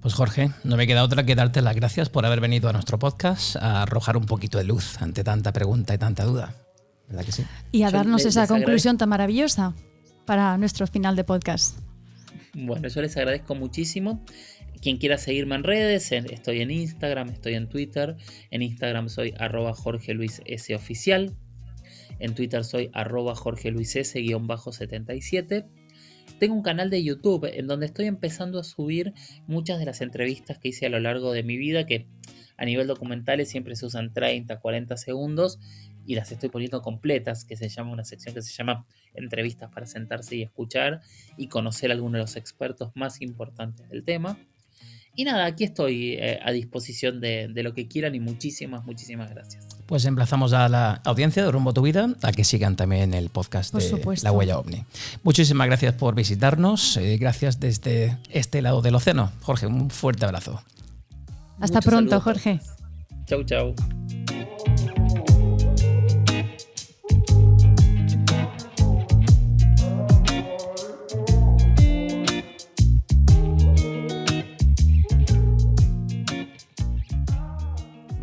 Pues 0.00 0.14
Jorge, 0.14 0.50
no 0.62 0.76
me 0.76 0.86
queda 0.86 1.02
otra 1.02 1.24
que 1.24 1.34
darte 1.34 1.60
las 1.60 1.74
gracias 1.74 2.08
por 2.08 2.24
haber 2.24 2.40
venido 2.40 2.68
a 2.68 2.72
nuestro 2.72 2.98
podcast 2.98 3.56
a 3.56 3.82
arrojar 3.82 4.16
un 4.16 4.26
poquito 4.26 4.58
de 4.58 4.64
luz 4.64 5.00
ante 5.02 5.24
tanta 5.24 5.52
pregunta 5.52 5.92
y 5.92 5.98
tanta 5.98 6.24
duda. 6.24 6.54
¿Verdad 7.08 7.24
que 7.24 7.32
sí? 7.32 7.44
Y 7.72 7.82
a 7.82 7.90
darnos 7.90 8.24
esa 8.24 8.46
conclusión 8.46 8.96
tan 8.96 9.08
maravillosa 9.08 9.74
para 10.24 10.56
nuestro 10.58 10.86
final 10.86 11.16
de 11.16 11.24
podcast. 11.24 11.87
Bueno, 12.60 12.88
yo 12.88 13.02
les 13.02 13.16
agradezco 13.16 13.54
muchísimo. 13.54 14.24
Quien 14.82 14.96
quiera 14.96 15.16
seguirme 15.16 15.54
en 15.54 15.62
redes, 15.62 16.10
estoy 16.10 16.60
en 16.60 16.72
Instagram, 16.72 17.28
estoy 17.28 17.54
en 17.54 17.68
Twitter. 17.68 18.16
En 18.50 18.62
Instagram 18.62 19.08
soy 19.08 19.32
arroba 19.38 19.74
Jorge 19.74 20.12
Luis 20.12 20.42
S 20.44 20.74
oficial. 20.74 21.36
En 22.18 22.34
Twitter 22.34 22.64
soy 22.64 22.90
arroba 22.94 23.36
Jorge 23.36 23.70
Luis 23.70 23.94
S-77. 23.94 25.68
Tengo 26.40 26.54
un 26.56 26.62
canal 26.62 26.90
de 26.90 27.04
YouTube 27.04 27.44
en 27.44 27.68
donde 27.68 27.86
estoy 27.86 28.06
empezando 28.06 28.58
a 28.58 28.64
subir 28.64 29.14
muchas 29.46 29.78
de 29.78 29.84
las 29.84 30.00
entrevistas 30.00 30.58
que 30.58 30.68
hice 30.70 30.86
a 30.86 30.90
lo 30.90 30.98
largo 30.98 31.32
de 31.32 31.44
mi 31.44 31.56
vida, 31.56 31.86
que 31.86 32.08
a 32.56 32.64
nivel 32.64 32.88
documentales 32.88 33.48
siempre 33.48 33.76
se 33.76 33.86
usan 33.86 34.12
30, 34.12 34.58
40 34.58 34.96
segundos 34.96 35.60
y 36.08 36.14
las 36.14 36.32
estoy 36.32 36.48
poniendo 36.48 36.80
completas, 36.80 37.44
que 37.44 37.54
se 37.54 37.68
llama 37.68 37.92
una 37.92 38.02
sección 38.02 38.34
que 38.34 38.40
se 38.40 38.50
llama 38.54 38.86
entrevistas 39.12 39.70
para 39.70 39.84
sentarse 39.84 40.36
y 40.36 40.42
escuchar 40.42 41.02
y 41.36 41.48
conocer 41.48 41.90
a 41.90 41.94
algunos 41.94 42.14
de 42.14 42.20
los 42.20 42.36
expertos 42.36 42.92
más 42.94 43.20
importantes 43.20 43.90
del 43.90 44.04
tema. 44.04 44.38
Y 45.14 45.24
nada, 45.24 45.44
aquí 45.44 45.64
estoy 45.64 46.14
eh, 46.14 46.40
a 46.42 46.50
disposición 46.50 47.20
de, 47.20 47.50
lo 47.56 47.74
que 47.74 47.88
quieran 47.88 48.14
y 48.14 48.20
muchísimas, 48.20 48.86
muchísimas 48.86 49.28
gracias. 49.28 49.66
Pues 49.84 50.06
emplazamos 50.06 50.54
a 50.54 50.70
la 50.70 51.02
audiencia 51.04 51.44
de 51.44 51.52
Rumbo 51.52 51.74
Tu 51.74 51.82
Vida 51.82 52.08
a 52.22 52.32
que 52.32 52.42
sigan 52.44 52.76
también 52.76 53.12
el 53.12 53.28
podcast 53.28 53.74
de 53.74 54.16
La 54.22 54.32
Huella 54.32 54.58
OVNI. 54.58 54.84
Muchísimas 55.24 55.66
gracias 55.66 55.92
por 55.92 56.14
visitarnos. 56.14 56.96
Eh, 56.96 57.18
gracias 57.18 57.60
desde 57.60 58.16
este 58.30 58.62
lado 58.62 58.80
del 58.80 58.94
océano. 58.94 59.30
Jorge, 59.42 59.66
un 59.66 59.90
fuerte 59.90 60.24
abrazo. 60.24 60.62
Hasta 61.60 61.82
pronto, 61.82 62.18
Jorge. 62.18 62.60
Chau, 63.26 63.44
chau. 63.44 63.74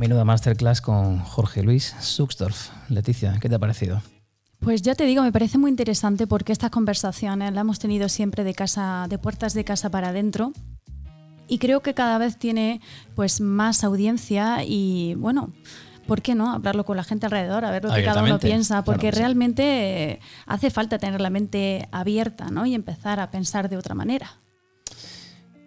Menuda 0.05 0.23
masterclass 0.23 0.81
con 0.81 1.17
Jorge 1.17 1.63
Luis 1.63 1.95
Suxdorf. 1.99 2.69
Leticia, 2.89 3.39
¿qué 3.41 3.49
te 3.49 3.55
ha 3.55 3.59
parecido? 3.59 4.03
Pues 4.59 4.83
ya 4.83 4.93
te 4.93 5.03
digo, 5.05 5.23
me 5.23 5.31
parece 5.31 5.57
muy 5.57 5.71
interesante 5.71 6.27
porque 6.27 6.51
estas 6.51 6.69
conversaciones 6.69 7.51
las 7.53 7.61
hemos 7.61 7.79
tenido 7.79 8.07
siempre 8.07 8.43
de 8.43 8.53
casa, 8.53 9.07
de 9.09 9.17
puertas 9.17 9.55
de 9.55 9.63
casa 9.63 9.89
para 9.89 10.09
adentro. 10.09 10.51
Y 11.47 11.57
creo 11.57 11.81
que 11.81 11.95
cada 11.95 12.19
vez 12.19 12.37
tiene 12.37 12.81
pues 13.15 13.41
más 13.41 13.83
audiencia 13.83 14.63
y 14.63 15.15
bueno, 15.15 15.51
¿por 16.05 16.21
qué 16.21 16.35
no? 16.35 16.51
Hablarlo 16.51 16.85
con 16.85 16.97
la 16.97 17.03
gente 17.03 17.25
alrededor, 17.25 17.65
a 17.65 17.71
ver 17.71 17.83
lo 17.83 17.91
que 17.91 18.03
cada 18.03 18.21
uno 18.21 18.37
piensa, 18.37 18.83
porque 18.83 19.09
realmente 19.09 20.19
hace 20.45 20.69
falta 20.69 20.99
tener 20.99 21.19
la 21.19 21.31
mente 21.31 21.89
abierta 21.91 22.51
¿no? 22.51 22.67
y 22.67 22.75
empezar 22.75 23.19
a 23.19 23.31
pensar 23.31 23.69
de 23.69 23.77
otra 23.77 23.95
manera. 23.95 24.37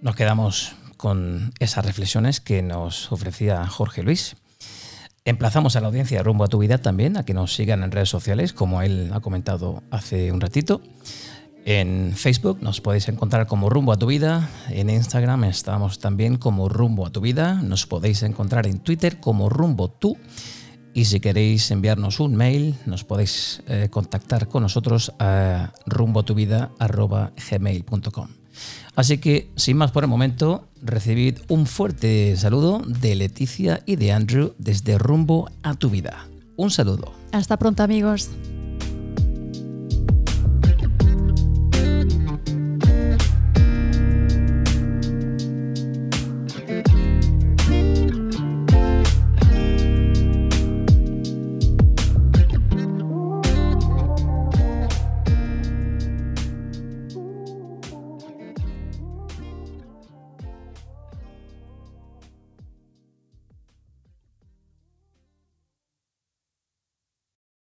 Nos 0.01 0.14
quedamos 0.14 0.76
con 0.99 1.55
esas 1.61 1.87
reflexiones 1.87 2.43
que 2.43 2.61
nos 2.61 3.11
ofrecía 3.11 3.67
Jorge 3.67 4.03
Luis. 4.03 4.37
Emplazamos 5.25 5.77
a 5.77 5.81
la 5.81 5.87
audiencia 5.87 6.23
rumbo 6.23 6.45
a 6.45 6.49
tu 6.49 6.59
vida 6.59 6.77
también, 6.79 7.17
a 7.17 7.25
que 7.25 7.33
nos 7.33 7.55
sigan 7.55 7.83
en 7.83 7.91
redes 7.91 8.11
sociales, 8.11 8.53
como 8.53 8.83
él 8.83 9.11
ha 9.15 9.21
comentado 9.21 9.83
hace 9.91 10.31
un 10.33 10.43
ratito. 10.43 10.83
En 11.65 12.13
Facebook 12.15 12.59
nos 12.63 12.81
podéis 12.81 13.09
encontrar 13.09 13.47
como 13.47 13.69
Rumbo 13.69 13.93
a 13.93 13.99
tu 13.99 14.07
Vida, 14.07 14.49
en 14.71 14.89
Instagram 14.89 15.45
estamos 15.45 15.99
también 15.99 16.39
como 16.39 16.71
Rumbo 16.71 17.07
a 17.07 17.11
tu 17.11 17.21
Vida, 17.21 17.61
nos 17.63 17.87
podéis 17.87 18.23
encontrar 18.23 18.67
en 18.67 18.79
Twitter 18.79 19.21
como 19.21 19.51
Rumbo 19.51 19.89
tú 19.89 20.17
y 20.95 21.05
si 21.05 21.21
queréis 21.21 21.71
enviarnos 21.71 22.21
un 22.21 22.37
mail 22.37 22.75
nos 22.87 23.05
podéis 23.05 23.63
eh, 23.69 23.89
contactar 23.91 24.49
con 24.49 24.63
nosotros 24.63 25.13
a 25.19 25.75
rumbotuvida.gmail.com. 25.85 28.29
Así 28.99 29.19
que, 29.19 29.49
sin 29.55 29.77
más 29.77 29.93
por 29.93 30.03
el 30.03 30.11
momento, 30.11 30.67
recibid 30.83 31.39
un 31.47 31.67
fuerte 31.67 32.37
saludo 32.37 32.83
de 32.85 33.15
Leticia 33.15 33.81
y 33.87 33.95
de 33.95 34.11
Andrew 34.11 34.55
desde 34.59 34.99
Rumbo 34.99 35.49
a 35.63 35.75
tu 35.75 35.89
Vida. 35.89 36.27
Un 36.57 36.73
saludo. 36.73 37.13
Hasta 37.31 37.57
pronto 37.59 37.85
amigos. 37.85 38.29